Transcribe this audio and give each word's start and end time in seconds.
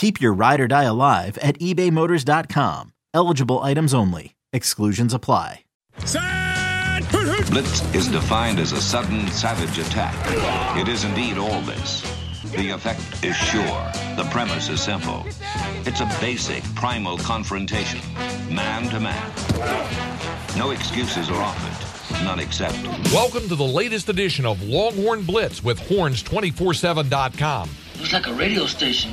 Keep 0.00 0.18
your 0.18 0.32
ride 0.32 0.60
or 0.62 0.66
die 0.66 0.84
alive 0.84 1.36
at 1.42 1.58
ebaymotors.com. 1.58 2.94
Eligible 3.12 3.58
items 3.58 3.92
only. 3.92 4.34
Exclusions 4.50 5.12
apply. 5.12 5.64
Blitz 7.50 7.94
is 7.94 8.08
defined 8.08 8.58
as 8.60 8.72
a 8.72 8.80
sudden, 8.80 9.28
savage 9.28 9.76
attack. 9.76 10.16
It 10.78 10.88
is 10.88 11.04
indeed 11.04 11.36
all 11.36 11.60
this. 11.60 12.00
The 12.56 12.70
effect 12.70 13.22
is 13.22 13.36
sure. 13.36 13.62
The 14.16 14.26
premise 14.30 14.70
is 14.70 14.80
simple. 14.80 15.26
It's 15.84 16.00
a 16.00 16.06
basic, 16.18 16.64
primal 16.74 17.18
confrontation, 17.18 18.00
man 18.50 18.84
to 18.84 19.00
man. 19.00 19.30
No 20.56 20.70
excuses 20.70 21.28
are 21.28 21.42
offered, 21.42 22.24
none 22.24 22.40
accepted. 22.40 22.86
Welcome 23.12 23.48
to 23.48 23.54
the 23.54 23.64
latest 23.64 24.08
edition 24.08 24.46
of 24.46 24.62
Longhorn 24.62 25.24
Blitz 25.24 25.62
with 25.62 25.78
horns247.com. 25.78 27.68
Looks 27.98 28.12
like 28.14 28.28
a 28.28 28.32
radio 28.32 28.64
station. 28.64 29.12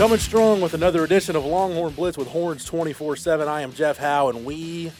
Coming 0.00 0.18
strong 0.18 0.62
with 0.62 0.72
another 0.72 1.04
edition 1.04 1.36
of 1.36 1.44
Longhorn 1.44 1.92
Blitz 1.92 2.16
with 2.16 2.28
Horns 2.28 2.64
24 2.64 3.16
7. 3.16 3.46
I 3.46 3.60
am 3.60 3.70
Jeff 3.74 3.98
Howe, 3.98 4.30
and 4.30 4.46
we 4.46 4.90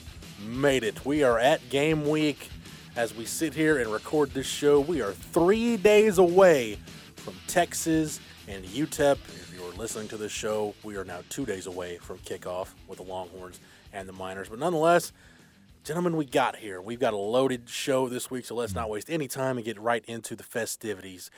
made 0.47 0.85
it. 0.85 1.07
We 1.07 1.23
are 1.23 1.39
at 1.39 1.67
game 1.71 2.07
week 2.07 2.51
as 2.97 3.17
we 3.17 3.25
sit 3.25 3.55
here 3.55 3.79
and 3.79 3.91
record 3.91 4.35
this 4.35 4.47
show. 4.47 4.79
We 4.79 5.01
are 5.01 5.13
three 5.13 5.79
days 5.79 6.19
away 6.19 6.77
from 7.17 7.33
Texas 7.47 8.21
and 8.47 8.63
UTEP. 8.63 9.13
If 9.13 9.55
you're 9.57 9.73
listening 9.73 10.09
to 10.09 10.19
this 10.19 10.33
show, 10.33 10.75
we 10.85 10.99
are 10.99 11.05
now 11.07 11.21
two 11.31 11.47
days 11.47 11.67
away 11.67 11.97
from 11.97 12.19
kickoff 12.19 12.69
with 12.87 12.99
the 12.99 13.05
Longhorns 13.05 13.59
and 13.95 14.07
the 14.07 14.13
Miners. 14.13 14.51
But 14.51 14.59
nonetheless, 14.59 15.15
gentlemen, 15.83 16.15
we 16.15 16.27
got 16.27 16.57
here. 16.57 16.83
We've 16.83 17.01
got 17.01 17.15
a 17.15 17.17
loaded 17.17 17.71
show 17.71 18.11
this 18.11 18.31
week, 18.31 18.45
so 18.45 18.55
let's 18.55 18.75
not 18.75 18.91
waste 18.91 19.09
any 19.09 19.29
time 19.29 19.57
and 19.57 19.65
get 19.65 19.81
right 19.81 20.05
into 20.05 20.37
the 20.37 20.43
festivities. 20.45 21.31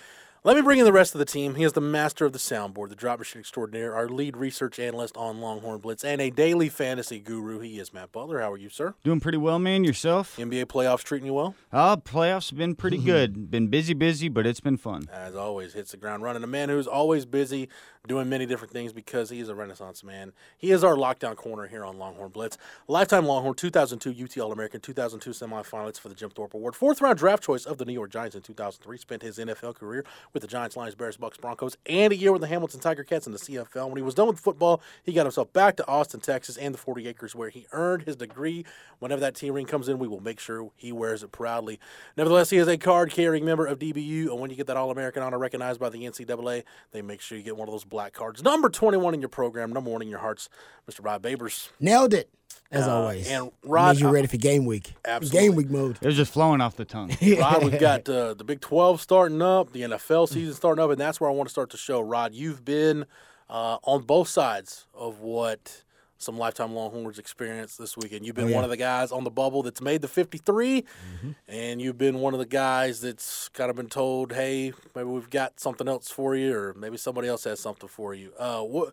Let 0.44 0.56
me 0.56 0.62
bring 0.62 0.80
in 0.80 0.84
the 0.84 0.92
rest 0.92 1.14
of 1.14 1.20
the 1.20 1.24
team. 1.24 1.54
He 1.54 1.62
is 1.62 1.74
the 1.74 1.80
master 1.80 2.24
of 2.24 2.32
the 2.32 2.38
soundboard, 2.40 2.88
the 2.88 2.96
drop 2.96 3.20
machine 3.20 3.38
extraordinaire, 3.38 3.94
our 3.94 4.08
lead 4.08 4.36
research 4.36 4.80
analyst 4.80 5.16
on 5.16 5.40
Longhorn 5.40 5.78
Blitz, 5.78 6.02
and 6.02 6.20
a 6.20 6.30
daily 6.30 6.68
fantasy 6.68 7.20
guru. 7.20 7.60
He 7.60 7.78
is 7.78 7.94
Matt 7.94 8.10
Butler. 8.10 8.40
How 8.40 8.50
are 8.50 8.56
you, 8.56 8.68
sir? 8.68 8.94
Doing 9.04 9.20
pretty 9.20 9.38
well, 9.38 9.60
man. 9.60 9.84
Yourself? 9.84 10.36
NBA 10.36 10.64
playoffs 10.64 11.04
treating 11.04 11.26
you 11.26 11.34
well? 11.34 11.54
Uh, 11.72 11.96
playoffs 11.96 12.50
have 12.50 12.58
been 12.58 12.74
pretty 12.74 12.98
good. 12.98 13.50
Been 13.52 13.68
busy, 13.68 13.94
busy, 13.94 14.28
but 14.28 14.44
it's 14.44 14.60
been 14.60 14.78
fun. 14.78 15.08
As 15.12 15.36
always, 15.36 15.74
hits 15.74 15.92
the 15.92 15.96
ground 15.96 16.24
running. 16.24 16.42
A 16.42 16.46
man 16.46 16.70
who's 16.70 16.86
always 16.86 17.24
busy 17.24 17.68
doing 18.08 18.28
many 18.28 18.46
different 18.46 18.72
things 18.72 18.92
because 18.92 19.30
he 19.30 19.38
is 19.38 19.48
a 19.48 19.54
renaissance 19.54 20.02
man. 20.02 20.32
He 20.58 20.72
is 20.72 20.82
our 20.82 20.96
lockdown 20.96 21.36
corner 21.36 21.68
here 21.68 21.84
on 21.84 21.98
Longhorn 21.98 22.30
Blitz. 22.30 22.58
Lifetime 22.88 23.26
Longhorn, 23.26 23.54
2002 23.54 24.24
UT 24.24 24.38
All-American, 24.38 24.80
2002 24.80 25.30
semifinalists 25.30 26.00
for 26.00 26.08
the 26.08 26.14
Jim 26.14 26.30
Thorpe 26.30 26.54
Award. 26.54 26.74
Fourth 26.74 27.00
round 27.00 27.18
draft 27.18 27.44
choice 27.44 27.64
of 27.64 27.78
the 27.78 27.84
New 27.84 27.92
York 27.92 28.10
Giants 28.10 28.34
in 28.34 28.42
2003. 28.42 28.96
Spent 28.98 29.22
his 29.22 29.38
NFL 29.38 29.76
career 29.76 30.04
with 30.32 30.42
the 30.42 30.48
Giants, 30.48 30.76
Lions, 30.76 30.94
Bears, 30.94 31.16
Bucs, 31.16 31.40
Broncos, 31.40 31.76
and 31.86 32.12
a 32.12 32.16
year 32.16 32.32
with 32.32 32.40
the 32.40 32.46
Hamilton 32.46 32.80
Tiger 32.80 33.04
Cats 33.04 33.26
in 33.26 33.32
the 33.32 33.38
CFL. 33.38 33.88
When 33.88 33.96
he 33.96 34.02
was 34.02 34.14
done 34.14 34.28
with 34.28 34.40
football, 34.40 34.80
he 35.02 35.12
got 35.12 35.24
himself 35.24 35.52
back 35.52 35.76
to 35.76 35.86
Austin, 35.86 36.20
Texas, 36.20 36.56
and 36.56 36.72
the 36.74 36.78
40 36.78 37.08
acres 37.08 37.34
where 37.34 37.50
he 37.50 37.66
earned 37.72 38.02
his 38.02 38.16
degree. 38.16 38.64
Whenever 38.98 39.20
that 39.20 39.34
T 39.34 39.50
ring 39.50 39.66
comes 39.66 39.88
in, 39.88 39.98
we 39.98 40.08
will 40.08 40.20
make 40.20 40.40
sure 40.40 40.70
he 40.76 40.92
wears 40.92 41.22
it 41.22 41.32
proudly. 41.32 41.78
Nevertheless, 42.16 42.50
he 42.50 42.58
is 42.58 42.68
a 42.68 42.78
card-carrying 42.78 43.44
member 43.44 43.66
of 43.66 43.78
DBU, 43.78 44.28
and 44.30 44.40
when 44.40 44.50
you 44.50 44.56
get 44.56 44.66
that 44.66 44.76
All-American 44.76 45.22
honor 45.22 45.38
recognized 45.38 45.80
by 45.80 45.88
the 45.88 46.04
NCAA, 46.04 46.64
they 46.92 47.02
make 47.02 47.20
sure 47.20 47.36
you 47.36 47.44
get 47.44 47.56
one 47.56 47.68
of 47.68 47.72
those 47.72 47.84
black 47.84 48.12
cards. 48.12 48.42
Number 48.42 48.68
21 48.68 49.14
in 49.14 49.20
your 49.20 49.28
program, 49.28 49.72
number 49.72 49.90
one 49.90 50.02
in 50.02 50.08
your 50.08 50.20
hearts, 50.20 50.48
Mr. 50.90 51.04
Rod 51.04 51.22
Babers. 51.22 51.70
Nailed 51.80 52.14
it, 52.14 52.30
as 52.70 52.86
Uh, 52.88 52.94
always. 52.94 53.28
and 53.28 53.50
Rod- 53.64 53.96
Made 53.96 54.00
you 54.02 54.08
ready 54.10 54.26
for 54.26 54.36
game 54.36 54.64
week. 54.64 54.92
Absolutely. 55.04 55.40
Game 55.48 55.56
week 55.56 55.70
mode. 55.70 55.98
It 56.00 56.06
was 56.06 56.16
just 56.16 56.32
flowing 56.32 56.60
off 56.60 56.76
the 56.76 56.84
tongue. 56.84 57.10
Rod, 57.38 57.64
we've 57.64 57.78
got 57.80 58.08
uh, 58.08 58.34
the 58.34 58.44
Big 58.44 58.60
12 58.60 59.00
starting 59.00 59.42
up, 59.42 59.72
the 59.72 59.82
NFL 59.82 60.28
season 60.30 60.54
starting 60.54 60.82
up, 60.82 60.90
and 60.90 61.00
that's 61.00 61.20
where 61.20 61.30
I 61.30 61.32
want 61.32 61.48
to 61.48 61.52
start 61.52 61.70
the 61.70 61.76
show. 61.76 62.00
Rod, 62.00 62.34
you've 62.34 62.64
been 62.64 63.06
uh, 63.50 63.78
on 63.84 64.02
both 64.02 64.28
sides 64.28 64.86
of 64.94 65.20
what 65.20 65.84
some 66.18 66.38
lifetime 66.38 66.72
Longhorns 66.72 67.18
experience 67.18 67.76
this 67.76 67.96
weekend. 67.96 68.24
You've 68.24 68.36
been 68.36 68.44
Oh, 68.44 68.48
yeah. 68.50 68.54
one 68.54 68.62
of 68.64 68.70
the 68.70 68.76
guys 68.76 69.10
on 69.10 69.24
the 69.24 69.30
bubble 69.30 69.64
that's 69.64 69.80
made 69.80 70.02
the 70.02 70.08
53, 70.08 70.82
Mm-hmm. 70.82 71.30
and 71.48 71.82
you've 71.82 71.98
been 71.98 72.20
one 72.20 72.32
of 72.32 72.38
the 72.38 72.46
guys 72.46 73.00
that's 73.00 73.48
kind 73.48 73.70
of 73.70 73.74
been 73.76 73.88
told, 73.88 74.32
hey, 74.32 74.72
maybe 74.94 75.08
we've 75.08 75.28
got 75.30 75.58
something 75.58 75.88
else 75.88 76.10
for 76.12 76.36
you, 76.36 76.54
or 76.56 76.74
maybe 76.74 76.96
somebody 76.96 77.26
else 77.26 77.42
has 77.42 77.58
something 77.58 77.88
for 77.88 78.14
you. 78.14 78.32
Uh, 78.38 78.60
what, 78.62 78.92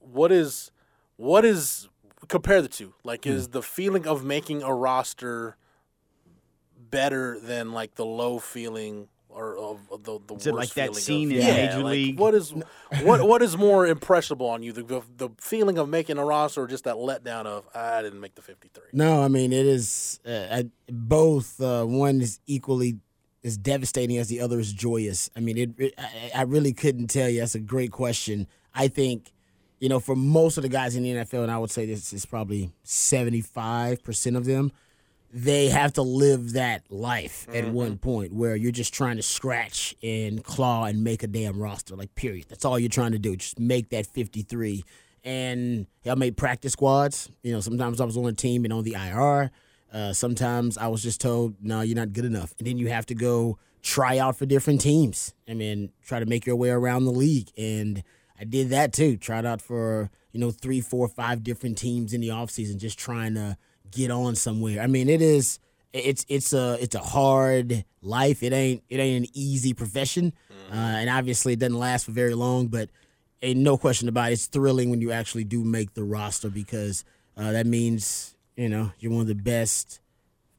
what 0.00 0.32
is, 0.32 0.72
what 1.16 1.44
is, 1.44 1.88
compare 2.26 2.60
the 2.62 2.68
two. 2.68 2.94
Like, 3.04 3.24
Hmm. 3.24 3.30
is 3.30 3.48
the 3.48 3.62
feeling 3.62 4.06
of 4.06 4.24
making 4.24 4.62
a 4.62 4.74
roster 4.74 5.56
better 6.90 7.38
than 7.40 7.72
like 7.72 7.94
the 7.96 8.06
low 8.06 8.38
feeling 8.38 9.08
or 9.28 9.56
of 9.58 9.88
the 10.04 10.18
the 10.26 10.34
Is 10.36 10.46
it 10.46 10.54
worst 10.54 10.70
like 10.70 10.74
that 10.74 10.88
feeling 10.88 11.02
scene 11.02 11.30
of, 11.30 11.36
in 11.36 11.46
yeah, 11.46 11.66
Major 11.66 11.82
like, 11.84 11.92
League? 11.92 12.18
What 12.18 12.34
is 12.34 12.54
what 13.02 13.26
what 13.28 13.42
is 13.42 13.56
more 13.56 13.86
impressionable 13.86 14.46
on 14.48 14.62
you? 14.62 14.72
The, 14.72 14.82
the 14.82 15.02
the 15.16 15.28
feeling 15.38 15.78
of 15.78 15.88
making 15.88 16.18
a 16.18 16.24
roster 16.24 16.62
or 16.62 16.66
just 16.66 16.84
that 16.84 16.96
letdown 16.96 17.46
of 17.46 17.68
I 17.74 18.02
didn't 18.02 18.20
make 18.20 18.34
the 18.34 18.42
fifty 18.42 18.70
three. 18.72 18.88
No, 18.92 19.22
I 19.22 19.28
mean 19.28 19.52
it 19.52 19.66
is 19.66 20.18
uh, 20.26 20.46
I, 20.50 20.64
both. 20.90 21.60
Uh, 21.60 21.84
one 21.84 22.20
is 22.20 22.40
equally 22.46 22.98
as 23.44 23.56
devastating 23.56 24.16
as 24.16 24.28
the 24.28 24.40
other 24.40 24.58
is 24.58 24.72
joyous. 24.72 25.30
I 25.36 25.40
mean, 25.40 25.58
it. 25.58 25.70
it 25.78 25.94
I, 25.98 26.30
I 26.36 26.42
really 26.42 26.72
couldn't 26.72 27.08
tell 27.08 27.28
you. 27.28 27.40
That's 27.40 27.54
a 27.54 27.60
great 27.60 27.92
question. 27.92 28.46
I 28.74 28.88
think, 28.88 29.32
you 29.80 29.88
know, 29.88 30.00
for 30.00 30.16
most 30.16 30.56
of 30.56 30.62
the 30.62 30.68
guys 30.68 30.96
in 30.96 31.02
the 31.02 31.10
NFL, 31.10 31.42
and 31.42 31.50
I 31.50 31.58
would 31.58 31.70
say 31.70 31.86
this 31.86 32.12
is 32.12 32.26
probably 32.26 32.70
seventy 32.82 33.40
five 33.40 34.02
percent 34.02 34.36
of 34.36 34.44
them. 34.44 34.72
They 35.30 35.68
have 35.68 35.92
to 35.94 36.02
live 36.02 36.54
that 36.54 36.90
life 36.90 37.46
at 37.52 37.68
one 37.68 37.98
point 37.98 38.32
where 38.32 38.56
you're 38.56 38.72
just 38.72 38.94
trying 38.94 39.16
to 39.16 39.22
scratch 39.22 39.94
and 40.02 40.42
claw 40.42 40.86
and 40.86 41.04
make 41.04 41.22
a 41.22 41.26
damn 41.26 41.60
roster. 41.60 41.94
Like, 41.94 42.14
period. 42.14 42.46
That's 42.48 42.64
all 42.64 42.78
you're 42.78 42.88
trying 42.88 43.12
to 43.12 43.18
do. 43.18 43.36
Just 43.36 43.60
make 43.60 43.90
that 43.90 44.06
53. 44.06 44.84
And 45.24 45.86
I 46.06 46.14
made 46.14 46.38
practice 46.38 46.72
squads. 46.72 47.28
You 47.42 47.52
know, 47.52 47.60
sometimes 47.60 48.00
I 48.00 48.06
was 48.06 48.16
on 48.16 48.24
a 48.24 48.32
team 48.32 48.64
and 48.64 48.72
on 48.72 48.84
the 48.84 48.94
IR. 48.94 49.50
Uh, 49.92 50.14
sometimes 50.14 50.78
I 50.78 50.86
was 50.88 51.02
just 51.02 51.20
told, 51.20 51.56
no, 51.60 51.82
you're 51.82 51.94
not 51.94 52.14
good 52.14 52.24
enough. 52.24 52.54
And 52.58 52.66
then 52.66 52.78
you 52.78 52.88
have 52.88 53.04
to 53.06 53.14
go 53.14 53.58
try 53.82 54.18
out 54.18 54.36
for 54.36 54.46
different 54.46 54.80
teams. 54.80 55.34
I 55.46 55.52
mean, 55.52 55.92
try 56.02 56.20
to 56.20 56.26
make 56.26 56.46
your 56.46 56.56
way 56.56 56.70
around 56.70 57.04
the 57.04 57.12
league. 57.12 57.50
And 57.58 58.02
I 58.40 58.44
did 58.44 58.70
that 58.70 58.92
too. 58.92 59.16
Tried 59.16 59.44
out 59.44 59.60
for, 59.60 60.10
you 60.32 60.40
know, 60.40 60.50
three, 60.50 60.80
four, 60.80 61.08
five 61.08 61.42
different 61.42 61.78
teams 61.78 62.12
in 62.12 62.20
the 62.20 62.28
offseason, 62.28 62.76
just 62.78 62.98
trying 62.98 63.34
to 63.34 63.56
get 63.90 64.10
on 64.10 64.34
somewhere. 64.34 64.80
I 64.80 64.86
mean, 64.86 65.08
it 65.08 65.22
is 65.22 65.58
it's 65.92 66.24
it's 66.28 66.52
a 66.52 66.76
it's 66.80 66.94
a 66.94 67.00
hard 67.00 67.84
life. 68.02 68.42
It 68.42 68.52
ain't 68.52 68.82
it 68.88 68.98
ain't 68.98 69.26
an 69.26 69.30
easy 69.34 69.74
profession. 69.74 70.32
Uh, 70.70 70.74
and 70.74 71.08
obviously 71.08 71.54
it 71.54 71.58
doesn't 71.58 71.78
last 71.78 72.04
for 72.04 72.12
very 72.12 72.34
long, 72.34 72.68
but 72.68 72.90
ain't 73.42 73.60
no 73.60 73.78
question 73.78 74.08
about 74.08 74.30
it. 74.30 74.34
It's 74.34 74.46
thrilling 74.46 74.90
when 74.90 75.00
you 75.00 75.12
actually 75.12 75.44
do 75.44 75.64
make 75.64 75.94
the 75.94 76.04
roster 76.04 76.50
because 76.50 77.04
uh, 77.36 77.52
that 77.52 77.66
means, 77.66 78.36
you 78.56 78.68
know, 78.68 78.92
you're 78.98 79.12
one 79.12 79.22
of 79.22 79.28
the 79.28 79.34
best 79.34 80.00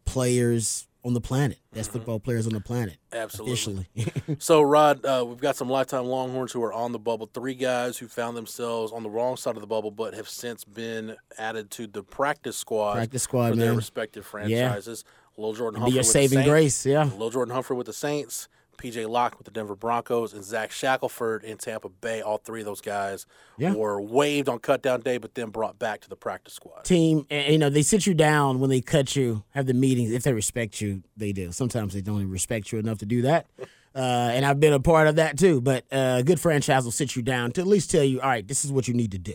players 0.06 0.88
on 1.04 1.14
the 1.14 1.22
planet, 1.22 1.58
best 1.74 1.92
football 1.92 2.20
players 2.20 2.46
on 2.46 2.54
the 2.54 2.60
planet. 2.60 2.98
Absolutely. 3.14 3.88
So, 4.38 4.62
Rod, 4.62 5.04
uh, 5.06 5.26
we've 5.28 5.40
got 5.40 5.56
some 5.56 5.70
lifetime 5.70 6.06
Longhorns 6.06 6.52
who 6.52 6.64
are 6.64 6.72
on 6.74 6.92
the 6.92 7.00
bubble. 7.00 7.30
Three 7.34 7.56
guys 7.56 7.98
who 7.98 8.08
found 8.08 8.38
themselves 8.38 8.92
on 8.92 9.04
the 9.04 9.10
wrong 9.10 9.38
side 9.38 9.56
of 9.56 9.62
the 9.62 9.68
bubble, 9.68 9.92
but 9.92 10.14
have 10.14 10.30
since 10.30 10.64
been 10.64 11.16
added 11.38 11.72
to 11.72 11.88
the 11.88 12.04
practice 12.04 12.58
squad. 12.58 12.94
Practice 12.96 13.24
squad, 13.24 13.52
for 13.52 13.56
their 13.56 13.70
man. 13.70 13.78
respective 13.78 14.26
franchises. 14.26 15.04
Lil 15.38 15.54
Jordan 15.54 15.80
Be 15.80 15.82
Humphrey 15.84 15.96
your 15.96 16.04
saving 16.04 16.44
grace, 16.44 16.86
yeah. 16.86 17.10
Lil 17.18 17.30
Jordan 17.30 17.54
Humphrey 17.54 17.78
with 17.78 17.88
the 17.88 17.94
Saints, 17.94 18.50
PJ 18.80 19.08
Locke 19.10 19.38
with 19.38 19.46
the 19.46 19.52
Denver 19.52 19.76
Broncos, 19.76 20.34
and 20.34 20.44
Zach 20.44 20.72
Shackelford 20.72 21.44
in 21.44 21.58
Tampa 21.58 21.90
Bay. 21.90 22.22
All 22.22 22.38
three 22.38 22.62
of 22.62 22.66
those 22.66 22.82
guys 22.82 23.26
Yeah. 23.58 23.74
were 23.74 24.02
waived 24.02 24.48
on 24.50 24.60
cutdown 24.60 25.04
day, 25.04 25.18
but 25.18 25.36
then 25.36 25.50
brought 25.50 25.78
back 25.78 26.02
to 26.02 26.10
the 26.10 26.16
practice 26.16 26.54
squad. 26.54 26.86
Team, 26.86 27.26
and, 27.30 27.52
you 27.52 27.58
know, 27.60 27.70
they 27.70 27.82
sit 27.82 28.08
you 28.08 28.14
down 28.14 28.60
when 28.60 28.70
they 28.70 28.82
cut 28.82 29.16
you, 29.16 29.44
have 29.52 29.66
the 29.66 29.74
meetings. 29.74 30.12
If 30.12 30.24
they 30.24 30.34
respect 30.34 30.82
you, 30.82 31.04
they 31.18 31.32
do. 31.34 31.52
Sometimes 31.52 31.94
they 31.94 32.02
don't 32.02 32.18
even 32.20 32.32
respect 32.32 32.72
you 32.72 32.80
enough 32.80 32.98
to 33.00 33.06
do 33.06 33.22
that. 33.24 33.46
Uh, 33.96 34.30
and 34.34 34.46
I've 34.46 34.60
been 34.60 34.72
a 34.72 34.80
part 34.80 35.08
of 35.08 35.16
that 35.16 35.36
too. 35.36 35.62
But 35.62 35.84
uh, 35.92 36.18
a 36.20 36.24
good 36.24 36.40
franchise 36.40 36.84
will 36.84 36.92
sit 36.92 37.16
you 37.16 37.24
down 37.24 37.52
to 37.54 37.62
at 37.62 37.66
least 37.68 37.90
tell 37.90 38.04
you, 38.04 38.22
all 38.22 38.30
right, 38.30 38.48
this 38.48 38.64
is 38.64 38.72
what 38.72 38.88
you 38.88 38.94
need 38.94 39.12
to 39.14 39.18
do. 39.18 39.34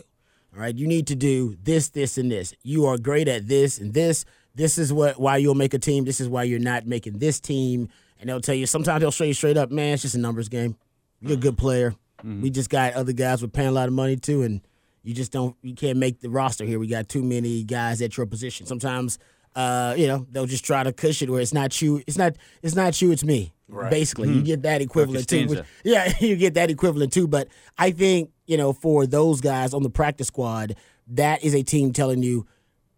All 0.55 0.61
right, 0.61 0.73
you 0.75 0.87
need 0.87 1.07
to 1.07 1.15
do 1.15 1.57
this, 1.61 1.89
this, 1.89 2.17
and 2.17 2.31
this. 2.31 2.53
You 2.63 2.85
are 2.85 2.97
great 2.97 3.27
at 3.27 3.49
this 3.49 3.77
and 3.77 3.93
this. 3.93 4.23
This 4.55 4.77
is 4.77 4.93
what 4.93 5.19
why 5.19 5.35
you'll 5.37 5.55
make 5.55 5.73
a 5.73 5.77
team. 5.77 6.05
This 6.05 6.21
is 6.21 6.29
why 6.29 6.43
you're 6.43 6.59
not 6.59 6.87
making 6.87 7.19
this 7.19 7.41
team. 7.41 7.89
And 8.19 8.29
they'll 8.29 8.41
tell 8.41 8.55
you. 8.55 8.65
Sometimes 8.65 9.01
they'll 9.01 9.11
show 9.11 9.23
you 9.23 9.33
straight 9.33 9.57
up, 9.57 9.71
man. 9.71 9.93
It's 9.93 10.03
just 10.03 10.15
a 10.15 10.19
numbers 10.19 10.49
game. 10.49 10.75
You're 11.21 11.33
a 11.33 11.37
good 11.37 11.57
player. 11.57 11.95
We 12.23 12.49
just 12.49 12.71
got 12.71 12.93
other 12.93 13.13
guys 13.13 13.43
we're 13.43 13.49
paying 13.49 13.67
a 13.67 13.71
lot 13.71 13.87
of 13.87 13.93
money 13.93 14.15
to, 14.15 14.41
and 14.41 14.61
you 15.03 15.13
just 15.13 15.31
don't. 15.31 15.55
You 15.61 15.75
can't 15.75 15.99
make 15.99 16.21
the 16.21 16.29
roster 16.29 16.65
here. 16.65 16.79
We 16.79 16.87
got 16.87 17.07
too 17.07 17.21
many 17.21 17.63
guys 17.63 18.01
at 18.01 18.17
your 18.17 18.25
position. 18.25 18.65
Sometimes, 18.65 19.19
uh, 19.55 19.93
you 19.95 20.07
know, 20.07 20.25
they'll 20.31 20.47
just 20.47 20.65
try 20.65 20.81
to 20.81 20.91
cushion 20.91 21.31
where 21.31 21.39
it's 21.39 21.53
not 21.53 21.79
you. 21.83 22.01
It's 22.07 22.17
not. 22.17 22.35
It's 22.63 22.73
not 22.73 22.99
you. 22.99 23.11
It's 23.11 23.23
me. 23.23 23.53
Right. 23.67 23.91
Basically, 23.91 24.29
you 24.31 24.41
get 24.41 24.63
that 24.63 24.81
equivalent 24.81 25.27
too. 25.27 25.45
Costanza. 25.45 25.65
Yeah, 25.83 26.11
you 26.19 26.35
get 26.35 26.55
that 26.55 26.71
equivalent 26.71 27.13
too. 27.13 27.27
But 27.27 27.47
I 27.77 27.91
think, 27.91 28.31
you 28.47 28.57
know, 28.57 28.73
for 28.73 29.05
those 29.05 29.39
guys 29.41 29.73
on 29.73 29.83
the 29.83 29.89
practice 29.91 30.27
squad, 30.27 30.75
that 31.09 31.43
is 31.43 31.53
a 31.53 31.61
team 31.61 31.91
telling 31.93 32.23
you, 32.23 32.47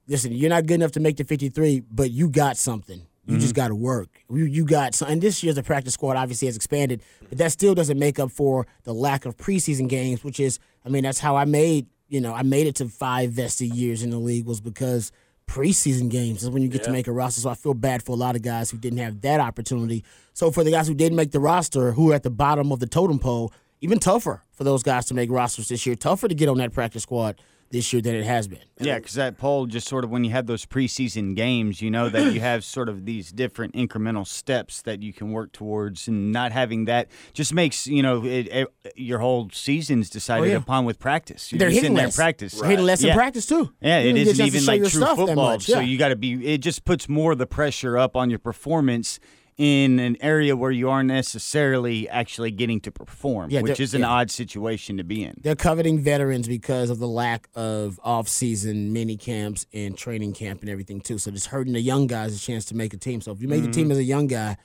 listen, 0.08 0.31
you're 0.31 0.50
not 0.50 0.66
good 0.68 0.75
enough 0.75 0.94
to 0.94 1.00
make 1.00 1.18
the 1.18 1.24
53, 1.25 1.84
but 1.92 2.12
you 2.12 2.30
got 2.30 2.56
something. 2.58 3.02
You 3.27 3.38
just 3.38 3.53
mm-hmm. 3.53 3.56
got 3.56 3.68
to 3.68 3.75
work. 3.75 4.24
You, 4.29 4.45
you 4.45 4.65
got 4.65 4.95
some. 4.95 5.09
And 5.09 5.21
this 5.21 5.44
year's 5.44 5.56
the 5.56 5.63
practice 5.63 5.94
squad 5.94 6.15
obviously 6.15 6.45
has 6.47 6.56
expanded, 6.56 7.01
but 7.27 7.38
that 7.38 7.51
still 7.51 7.75
doesn't 7.75 8.00
make 8.00 8.19
up 8.19 8.31
for 8.31 8.65
the 8.83 8.94
lack 8.94 9.25
of 9.25 9.35
preseason 9.35 9.89
games, 9.89 10.24
which 10.24 10.39
is, 10.39 10.59
I 10.85 10.89
mean, 10.89 11.03
that's 11.03 11.19
how 11.19 11.35
I 11.35 11.44
made, 11.44 11.88
you 12.07 12.21
know, 12.21 12.33
I 12.33 12.44
made 12.44 12.68
it 12.68 12.75
to 12.75 12.88
five 12.88 13.31
vested 13.31 13.74
years 13.74 14.01
in 14.01 14.12
the 14.12 14.18
league 14.18 14.45
was 14.45 14.62
because 14.62 15.12
preseason 15.45 16.09
games 16.09 16.44
is 16.44 16.50
when 16.50 16.62
you 16.62 16.69
get 16.69 16.83
to 16.83 16.91
make 16.91 17.07
a 17.07 17.12
roster. 17.12 17.41
So 17.41 17.50
I 17.50 17.56
feel 17.56 17.74
bad 17.74 18.01
for 18.01 18.13
a 18.13 18.15
lot 18.15 18.35
of 18.35 18.41
guys 18.41 18.71
who 18.71 18.77
didn't 18.77 19.00
have 19.00 19.21
that 19.21 19.41
opportunity. 19.41 20.06
So 20.33 20.50
for 20.50 20.63
the 20.63 20.71
guys 20.71 20.88
who 20.88 20.94
didn't 20.94 21.18
make 21.18 21.31
the 21.31 21.39
roster, 21.39 21.91
who 21.91 22.12
are 22.12 22.15
at 22.15 22.24
the 22.24 22.29
bottom 22.29 22.71
of 22.71 22.79
the 22.79 22.88
totem 22.88 23.19
pole, 23.19 23.51
even 23.81 24.00
tougher 24.00 24.44
for 24.51 24.63
those 24.63 24.83
guys 24.83 25.06
to 25.07 25.13
make 25.13 25.29
rosters 25.29 25.68
this 25.68 25.85
year. 25.85 25.95
Tougher 25.95 26.27
to 26.27 26.35
get 26.35 26.50
on 26.50 26.57
that 26.57 26.74
practice 26.74 27.03
squad 27.03 27.39
this 27.69 27.92
year 27.92 28.02
than 28.02 28.16
it 28.16 28.24
has 28.25 28.48
been. 28.48 28.60
Yeah, 28.80 28.96
because 29.00 29.14
that 29.16 29.38
poll 29.38 29.66
just 29.66 29.88
sort 29.88 30.04
of 30.04 30.10
when 30.10 30.24
you 30.24 30.31
have 30.31 30.46
those 30.48 30.66
preseason 30.66 31.36
games, 31.36 31.81
you 31.81 31.90
know 31.92 32.10
that 32.10 32.34
you 32.34 32.40
have 32.40 32.64
sort 32.64 32.90
of 32.90 33.06
these 33.06 33.31
different 33.31 33.74
incremental 33.75 34.25
steps 34.25 34.81
that 34.84 35.02
you 35.02 35.12
can 35.14 35.31
work 35.31 35.52
towards, 35.52 36.08
and 36.08 36.31
not 36.31 36.52
having 36.52 36.86
that 36.86 37.10
just 37.34 37.54
makes 37.54 37.88
you 37.88 38.02
know 38.04 38.24
it, 38.24 38.48
it, 38.48 38.68
your 38.96 39.19
whole 39.19 39.50
season's 39.52 40.10
decided 40.10 40.44
Oh, 40.48 40.52
yeah. 40.52 40.56
upon 40.58 40.86
with 40.86 41.00
practice. 41.00 41.52
You're 41.52 41.60
They're 41.60 41.69
hitting 41.69 41.94
less. 41.96 42.16
practice, 42.16 42.54
They're 42.60 42.69
hitting 42.69 42.86
less 42.86 43.04
in 43.04 43.14
practice 43.14 43.46
too. 43.46 43.74
Yeah, 43.81 44.00
it 44.00 44.04
don't 44.13 44.16
get 44.16 44.28
a 44.28 44.30
isn't 44.31 44.46
even 44.48 44.66
like 44.66 44.84
true 44.92 45.06
football. 45.06 45.36
much, 45.36 45.66
So 45.66 45.80
you 45.80 45.98
got 45.98 46.10
to 46.10 46.16
be. 46.16 46.46
It 46.54 46.60
just 46.60 46.86
puts 46.86 47.10
more 47.10 47.31
of 47.34 47.38
the 47.38 47.48
pressure 47.48 47.98
up 47.98 48.16
on 48.16 48.30
your 48.30 48.40
performance 48.40 49.20
in 49.57 49.98
an 50.00 50.15
area 50.21 50.56
where 50.56 50.69
you 50.69 50.88
aren't 50.89 51.07
necessarily 51.07 52.07
actually 52.09 52.51
getting 52.51 52.80
to 52.81 52.92
perform, 52.92 53.50
Yeah, 53.50 53.62
which 53.62 53.80
is 53.80 53.94
an 53.95 54.01
yeah. 54.01 54.07
odd 54.09 54.30
situation 54.31 54.98
to 54.98 55.04
be 55.04 55.24
in. 55.24 55.33
They're 55.42 55.56
coveting 55.56 56.00
veterans 56.00 56.48
because 56.48 56.89
of 56.92 57.00
the 57.00 57.07
lack 57.07 57.50
of 57.56 58.00
off-season 58.04 58.94
mini 58.94 59.18
camps 59.18 59.65
and 59.74 59.98
training 59.98 60.33
camp 60.33 60.62
and 60.62 60.69
everything 60.69 61.01
too. 61.01 61.18
So 61.18 61.31
just 61.31 61.48
hurting 61.48 61.74
the 61.74 61.81
young 61.81 62.06
guys 62.06 62.36
a 62.36 62.39
chance 62.39 62.65
to 62.65 62.75
make 62.75 62.94
a 62.94 62.98
team. 62.98 63.19
So 63.21 63.31
if 63.31 63.42
you 63.42 63.48
make 63.48 63.62
the 63.62 63.68
Mm-hmm. 63.69 63.71
team 63.71 63.92
as 63.92 63.98
a 63.98 64.04
young 64.04 64.27
guy, 64.27 64.57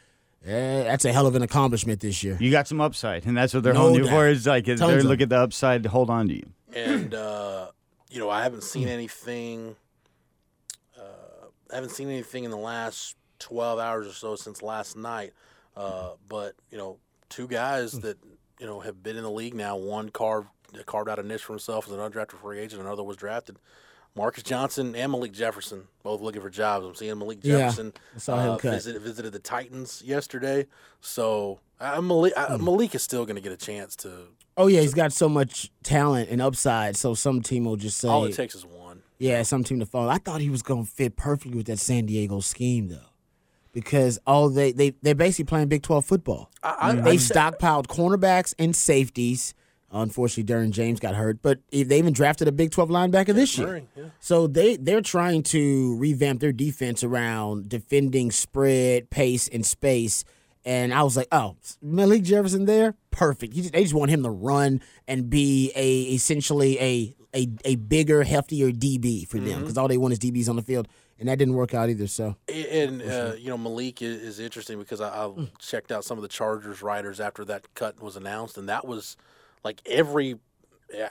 eh, 0.45 0.83
that's 0.85 1.07
a 1.07 1.13
hell 1.13 1.27
of 1.27 1.35
an 1.37 1.43
accomplishment 1.43 2.01
this 2.01 2.23
year. 2.23 2.37
You 2.39 2.51
got 2.51 2.69
some 2.69 2.81
upside, 2.83 3.25
and 3.27 3.35
that's 3.35 3.55
what 3.55 3.63
they're 3.63 3.73
No 3.73 3.81
holding 3.81 4.05
you 4.05 4.11
for. 4.11 4.29
Is 4.29 4.47
like 4.47 4.67
Tons 4.67 4.81
they're 4.81 4.99
of 4.99 5.05
look 5.07 5.23
at 5.23 5.31
the 5.31 5.39
upside 5.39 5.85
to 5.85 5.89
hold 5.89 6.11
on 6.11 6.29
to 6.29 6.35
you. 6.35 6.47
and 6.75 7.15
uh, 7.15 7.71
you 8.11 8.19
know 8.19 8.29
I 8.29 8.43
haven't 8.43 8.63
seen 8.65 8.89
anything. 8.89 9.75
Uh, 10.99 11.03
I 11.71 11.77
haven't 11.77 11.91
seen 11.93 12.09
anything 12.11 12.45
in 12.45 12.51
the 12.51 12.57
last 12.59 13.17
twelve 13.43 13.79
hours 13.79 14.07
or 14.07 14.13
so 14.13 14.37
since 14.37 14.63
last 14.63 14.97
night. 14.97 15.33
Uh, 15.77 16.11
but 16.29 16.55
you 16.71 16.79
know, 16.79 16.99
two 17.29 17.47
guys 17.49 17.93
that 18.01 18.17
you 18.61 18.67
know 18.67 18.81
have 18.81 19.03
been 19.03 19.17
in 19.17 19.23
the 19.23 19.31
league 19.31 19.55
now. 19.55 19.77
One 19.77 20.09
carved 20.09 20.49
carved 20.87 21.09
out 21.11 21.19
a 21.19 21.23
niche 21.23 21.45
for 21.45 21.53
himself 21.53 21.87
as 21.87 21.93
an 21.93 21.99
undrafted 21.99 22.39
free 22.41 22.59
agent. 22.61 22.81
Another 22.81 23.03
was 23.05 23.17
drafted. 23.17 23.59
Marcus 24.15 24.43
Johnson 24.43 24.95
and 24.95 25.11
Malik 25.11 25.33
Jefferson 25.33 25.85
both 26.03 26.21
looking 26.21 26.43
for 26.43 26.51
jobs. 26.51 26.85
I'm 26.85 26.95
seeing 26.95 27.19
Malik 27.19 27.41
Jefferson 27.41 27.95
I 28.15 28.19
saw 28.19 28.43
him 28.43 28.51
uh, 28.51 28.57
visit, 28.59 29.01
visited 29.01 29.33
the 29.33 29.39
Titans 29.39 30.03
yesterday. 30.05 30.67
So 31.01 31.61
Malik, 31.81 32.35
Hmm. 32.37 32.63
Malik 32.63 32.95
is 32.95 33.03
still 33.03 33.25
going 33.25 33.37
to 33.37 33.43
get 33.43 33.53
a 33.53 33.57
chance 33.57 33.97
to. 33.97 34.29
Oh 34.59 34.67
yeah, 34.67 34.81
he's 34.83 34.93
got 34.93 35.15
so 35.15 35.31
much 35.31 35.71
talent 35.83 36.29
and 36.29 36.43
upside. 36.43 36.95
So 36.97 37.15
some 37.15 37.41
team 37.41 37.65
will 37.65 37.77
just 37.77 37.97
say, 37.97 38.09
All 38.09 38.27
it 38.27 38.35
takes 38.35 38.55
is 38.55 38.67
one. 38.67 39.03
Yeah, 39.19 39.43
some 39.45 39.65
team 39.65 39.81
to 39.81 39.87
follow. 39.87 40.09
I 40.11 40.19
thought 40.19 40.43
he 40.43 40.51
was 40.51 40.63
going 40.63 40.85
to 40.85 40.91
fit 40.91 41.17
perfectly 41.17 41.57
with 41.57 41.67
that 41.69 41.79
San 41.79 42.05
Diego 42.05 42.41
scheme, 42.41 42.89
though, 42.89 42.99
because 43.73 44.19
all 44.27 44.49
they 44.49 44.73
they 44.73 44.91
they're 45.03 45.15
basically 45.15 45.45
playing 45.47 45.69
Big 45.69 45.83
Twelve 45.83 46.05
football. 46.05 46.51
I, 46.63 46.77
I, 46.81 46.95
They've 46.95 47.21
stockpiled 47.21 47.87
cornerbacks 47.87 48.55
and 48.59 48.75
safeties. 48.75 49.55
Unfortunately, 49.95 50.45
Derwin 50.45 50.71
James 50.71 51.01
got 51.01 51.15
hurt, 51.15 51.43
but 51.43 51.59
they 51.71 51.99
even 51.99 52.15
drafted 52.15 52.49
a 52.49 52.53
Big 52.53 52.71
Twelve 52.71 52.89
linebacker 52.89 53.35
this 53.35 53.59
year. 53.59 53.83
Yeah. 53.97 54.05
So 54.21 54.47
they 54.47 54.77
they're 54.77 55.03
trying 55.03 55.43
to 55.45 55.97
revamp 55.99 56.41
their 56.41 56.53
defense 56.53 57.05
around 57.05 57.69
defending 57.69 58.31
spread, 58.31 59.11
pace, 59.11 59.49
and 59.49 59.65
space. 59.67 60.25
And 60.65 60.95
I 60.95 61.03
was 61.03 61.17
like, 61.17 61.27
oh, 61.33 61.57
Malik 61.83 62.23
Jefferson 62.23 62.67
there, 62.67 62.95
perfect. 63.11 63.53
Just, 63.53 63.73
they 63.73 63.83
just 63.83 63.95
want 63.95 64.13
him 64.13 64.23
to 64.23 64.31
run 64.31 64.81
and 65.09 65.29
be 65.29 65.73
a 65.75 66.03
essentially 66.03 66.79
a 66.81 67.17
a, 67.35 67.49
a 67.65 67.77
bigger, 67.77 68.25
heftier 68.25 68.73
DB 68.73 69.27
for 69.27 69.39
them 69.39 69.49
mm-hmm. 69.49 69.61
because 69.61 69.79
all 69.79 69.89
they 69.89 69.97
want 69.99 70.13
is 70.13 70.19
DBs 70.19 70.49
on 70.49 70.57
the 70.57 70.63
field, 70.63 70.89
and 71.23 71.29
that 71.29 71.39
didn't 71.39 71.55
work 71.55 71.73
out 71.73 71.89
either. 71.89 72.09
So 72.09 72.37
And 72.49 73.01
uh, 73.01 73.35
you 73.39 73.49
know 73.49 73.57
Malik 73.57 74.03
is, 74.03 74.21
is 74.21 74.39
interesting 74.41 74.79
because 74.79 75.01
I, 75.01 75.09
I 75.09 75.29
Mm. 75.29 75.49
checked 75.59 75.93
out 75.93 76.05
some 76.05 76.19
of 76.19 76.23
the 76.23 76.29
Chargers 76.29 76.83
writers 76.83 77.21
after 77.21 77.45
that 77.45 77.73
cut 77.75 78.03
was 78.03 78.17
announced, 78.17 78.59
and 78.59 78.69
that 78.69 78.87
was 78.87 79.17
like 79.65 79.81
every. 79.87 80.39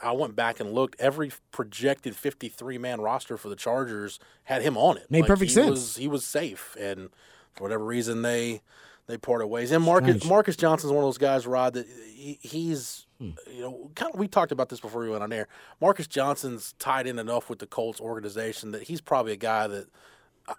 I 0.03 0.11
went 0.11 0.35
back 0.35 0.59
and 0.59 0.73
looked. 0.73 0.99
Every 0.99 1.31
projected 1.51 2.15
fifty-three 2.15 2.77
man 2.77 3.01
roster 3.01 3.37
for 3.37 3.49
the 3.49 3.55
Chargers 3.55 4.19
had 4.43 4.61
him 4.61 4.77
on 4.77 4.97
it. 4.97 5.09
Made 5.09 5.21
Like, 5.21 5.27
perfect 5.29 5.49
he 5.49 5.55
sense. 5.55 5.69
Was, 5.69 5.95
he 5.95 6.07
was 6.07 6.23
safe, 6.23 6.75
and 6.79 7.09
for 7.53 7.63
whatever 7.63 7.85
reason 7.85 8.21
they 8.21 8.61
they 9.07 9.17
parted 9.17 9.47
ways. 9.47 9.71
And 9.71 9.83
Marcus 9.83 10.15
Strange. 10.17 10.25
Marcus 10.25 10.55
Johnson's 10.55 10.91
one 10.93 11.03
of 11.03 11.07
those 11.07 11.17
guys, 11.17 11.45
Rod, 11.47 11.73
that 11.73 11.87
he, 11.87 12.39
he's 12.41 13.05
Hmm. 13.19 13.31
you 13.53 13.61
know 13.61 13.91
kind 13.93 14.11
of 14.13 14.19
we 14.19 14.27
talked 14.27 14.51
about 14.51 14.69
this 14.69 14.79
before 14.79 15.01
we 15.01 15.09
went 15.09 15.21
on 15.21 15.31
air. 15.31 15.47
Marcus 15.79 16.07
Johnson's 16.07 16.73
tied 16.79 17.05
in 17.05 17.19
enough 17.19 17.49
with 17.51 17.59
the 17.59 17.67
Colts 17.67 18.01
organization 18.01 18.71
that 18.71 18.83
he's 18.83 18.99
probably 18.99 19.31
a 19.33 19.37
guy 19.37 19.67
that 19.67 19.87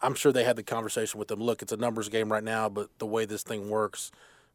I'm 0.00 0.14
sure 0.14 0.30
they 0.30 0.44
had 0.44 0.54
the 0.54 0.62
conversation 0.62 1.18
with 1.18 1.28
him. 1.28 1.40
Look, 1.40 1.60
it's 1.60 1.72
a 1.72 1.76
numbers 1.76 2.08
game 2.08 2.30
right 2.30 2.44
now, 2.44 2.68
but 2.68 2.88
the 2.98 3.06
way 3.06 3.24
this 3.24 3.42
thing 3.42 3.68
works, 3.68 4.12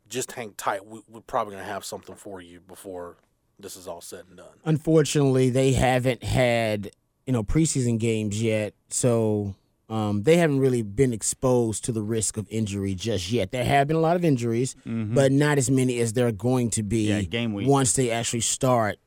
just 0.08 0.32
hang 0.32 0.53
tight. 0.53 0.86
We, 0.86 1.01
we're 1.10 1.20
probably 1.20 1.56
going 1.56 1.65
to 1.65 1.70
have 1.72 1.84
something 1.84 2.15
for 2.15 2.41
you 2.41 2.62
before 2.62 3.17
this 3.60 3.75
is 3.75 3.89
all 3.89 4.00
said 4.00 4.24
and 4.29 4.38
done. 4.38 4.48
unfortunately, 4.63 5.50
they 5.50 5.74
haven't 5.74 6.24
had 6.24 6.91
you 7.25 7.34
know 7.34 7.44
preseason 7.44 8.00
games 8.00 8.41
yet, 8.41 8.74
so 8.88 9.53
um, 9.89 10.24
they 10.24 10.38
haven't 10.38 10.60
really 10.60 10.82
been 10.82 11.13
exposed 11.13 11.86
to 11.86 11.91
the 11.91 12.01
risk 12.01 12.36
of 12.38 12.46
injury 12.50 12.94
just 12.96 13.32
yet. 13.32 13.51
There 13.51 13.63
have 13.63 13.88
been 13.88 13.96
a 13.96 14.01
lot 14.01 14.15
of 14.15 14.25
injuries, 14.25 14.75
but 14.86 15.32
not 15.32 15.58
as 15.58 15.70
many 15.72 16.00
as 16.00 16.13
there 16.13 16.27
are 16.27 16.32
going 16.32 16.70
to 16.72 16.84
be 16.84 17.08
Yeah, 17.10 17.22
game 17.22 17.53
week. 17.53 17.67
once 17.67 17.94
they 17.94 18.12
actually 18.12 18.41
start 18.41 18.98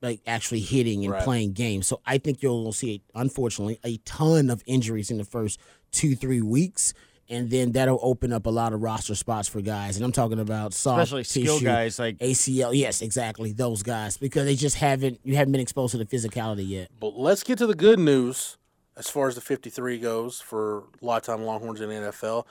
like 0.00 0.20
actually 0.28 0.60
hitting 0.60 1.02
and 1.04 1.12
Right. 1.12 1.24
playing 1.24 1.54
games. 1.54 1.88
So 1.88 2.00
I 2.06 2.18
think 2.18 2.40
you'll 2.40 2.72
see, 2.72 3.02
unfortunately, 3.16 3.80
a 3.82 3.96
ton 4.04 4.48
of 4.48 4.62
injuries 4.64 5.10
in 5.10 5.18
the 5.18 5.24
first 5.24 5.58
two 5.90 6.14
three 6.14 6.40
weeks. 6.42 6.94
And 7.30 7.50
then 7.50 7.72
that'll 7.72 7.98
open 8.00 8.32
up 8.32 8.46
a 8.46 8.50
lot 8.50 8.72
of 8.72 8.80
roster 8.80 9.14
spots 9.14 9.48
for 9.48 9.60
guys, 9.60 9.96
and 9.96 10.04
I'm 10.04 10.12
talking 10.12 10.38
about 10.40 10.72
soft 10.72 11.02
Especially 11.02 11.24
skill 11.24 11.56
tissue, 11.56 11.64
guys 11.66 11.98
like 11.98 12.16
ACL. 12.20 12.72
Yes, 12.74 13.02
exactly, 13.02 13.52
those 13.52 13.82
guys 13.82 14.16
because 14.16 14.44
they 14.46 14.54
just 14.54 14.76
haven't 14.76 15.20
you 15.24 15.34
haven't 15.36 15.52
been 15.52 15.60
exposed 15.60 15.90
to 15.92 15.98
the 15.98 16.06
physicality 16.06 16.66
yet. 16.68 16.90
But 17.00 17.18
let's 17.18 17.42
get 17.42 17.58
to 17.58 17.66
the 17.66 17.74
good 17.74 17.98
news 17.98 18.56
as 18.98 19.08
far 19.08 19.28
as 19.28 19.34
the 19.36 19.40
53 19.40 19.98
goes 19.98 20.40
for 20.40 20.84
lifetime 21.00 21.42
Longhorns 21.42 21.80
in 21.80 21.88
the 21.88 21.94
NFL. 21.94 22.44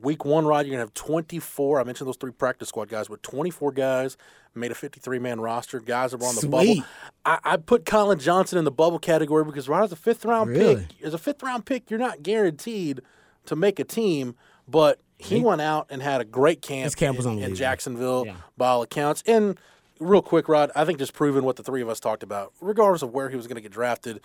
Week 0.00 0.24
one, 0.24 0.46
Rod, 0.46 0.60
you're 0.66 0.70
going 0.76 0.78
to 0.78 0.86
have 0.86 0.94
24. 0.94 1.78
I 1.80 1.84
mentioned 1.84 2.08
those 2.08 2.16
three 2.16 2.32
practice 2.32 2.68
squad 2.70 2.88
guys, 2.88 3.08
but 3.08 3.22
24 3.22 3.72
guys 3.72 4.16
made 4.54 4.70
a 4.70 4.74
53 4.74 5.18
man 5.18 5.38
roster. 5.40 5.80
Guys 5.80 6.12
that 6.12 6.18
were 6.18 6.26
on 6.26 6.34
the 6.34 6.40
Sweet. 6.40 6.50
bubble. 6.50 6.84
I, 7.26 7.38
I 7.44 7.56
put 7.58 7.84
Collin 7.84 8.18
Johnson 8.18 8.58
in 8.58 8.64
the 8.64 8.70
bubble 8.70 8.98
category 8.98 9.44
because 9.44 9.68
Rod 9.68 9.84
is 9.84 9.92
a 9.92 9.96
fifth 9.96 10.24
round 10.24 10.50
Really? 10.50 10.76
pick. 10.76 11.02
As 11.04 11.12
a 11.14 11.18
fifth 11.18 11.42
round 11.42 11.66
pick, 11.66 11.90
you're 11.90 12.00
not 12.00 12.22
guaranteed 12.22 13.00
to 13.46 13.54
make 13.54 13.78
a 13.78 13.84
team, 13.84 14.34
but 14.66 14.98
he 15.18 15.40
went 15.40 15.60
out 15.60 15.86
and 15.90 16.02
had 16.02 16.20
a 16.20 16.24
great 16.24 16.62
camp, 16.62 16.84
His 16.84 16.94
camp 16.94 17.16
was 17.18 17.26
in, 17.26 17.32
in 17.32 17.36
unbelievable. 17.38 17.58
Jacksonville 17.58 18.26
Yeah. 18.26 18.36
by 18.56 18.68
all 18.68 18.82
accounts. 18.82 19.22
And 19.26 19.58
real 20.02 20.22
quick, 20.22 20.48
Rod, 20.48 20.70
I 20.74 20.84
think 20.84 20.98
just 20.98 21.12
proving 21.12 21.44
what 21.44 21.56
the 21.56 21.62
three 21.62 21.82
of 21.82 21.88
us 21.88 22.00
talked 22.00 22.22
about, 22.22 22.52
regardless 22.60 23.02
of 23.02 23.12
where 23.12 23.28
he 23.30 23.36
was 23.36 23.46
going 23.46 23.56
to 23.56 23.62
get 23.62 23.72
drafted, 23.72 24.20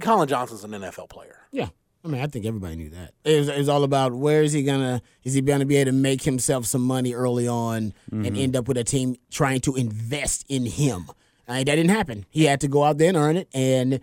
Collin 0.00 0.28
Johnson's 0.28 0.64
an 0.64 0.70
NFL 0.72 1.08
player. 1.08 1.40
Yeah. 1.50 1.68
I 2.04 2.08
mean, 2.08 2.20
I 2.20 2.26
think 2.26 2.46
everybody 2.46 2.76
knew 2.76 2.90
that. 2.90 3.14
It 3.24 3.38
was, 3.38 3.48
it 3.48 3.58
was 3.58 3.68
all 3.68 3.84
about 3.84 4.12
where 4.12 4.42
is 4.42 4.52
he 4.52 4.64
gonna 4.64 5.00
is 5.22 5.34
he 5.34 5.40
gonna 5.40 5.66
be 5.66 5.76
able 5.76 5.92
to 5.92 5.96
make 5.96 6.22
himself 6.22 6.66
some 6.66 6.82
money 6.82 7.14
early 7.14 7.46
on 7.46 7.94
and 8.10 8.24
mm-hmm. 8.24 8.34
end 8.34 8.56
up 8.56 8.66
with 8.66 8.76
a 8.76 8.82
team 8.82 9.14
trying 9.30 9.60
to 9.60 9.76
invest 9.76 10.44
in 10.48 10.66
him. 10.66 11.06
That 11.46 11.64
didn't 11.64 11.90
happen. 11.90 12.26
He 12.30 12.44
had 12.44 12.60
to 12.62 12.68
go 12.68 12.82
out 12.82 12.98
there 12.98 13.08
and 13.08 13.16
earn 13.16 13.36
it, 13.36 13.46
and 13.54 14.00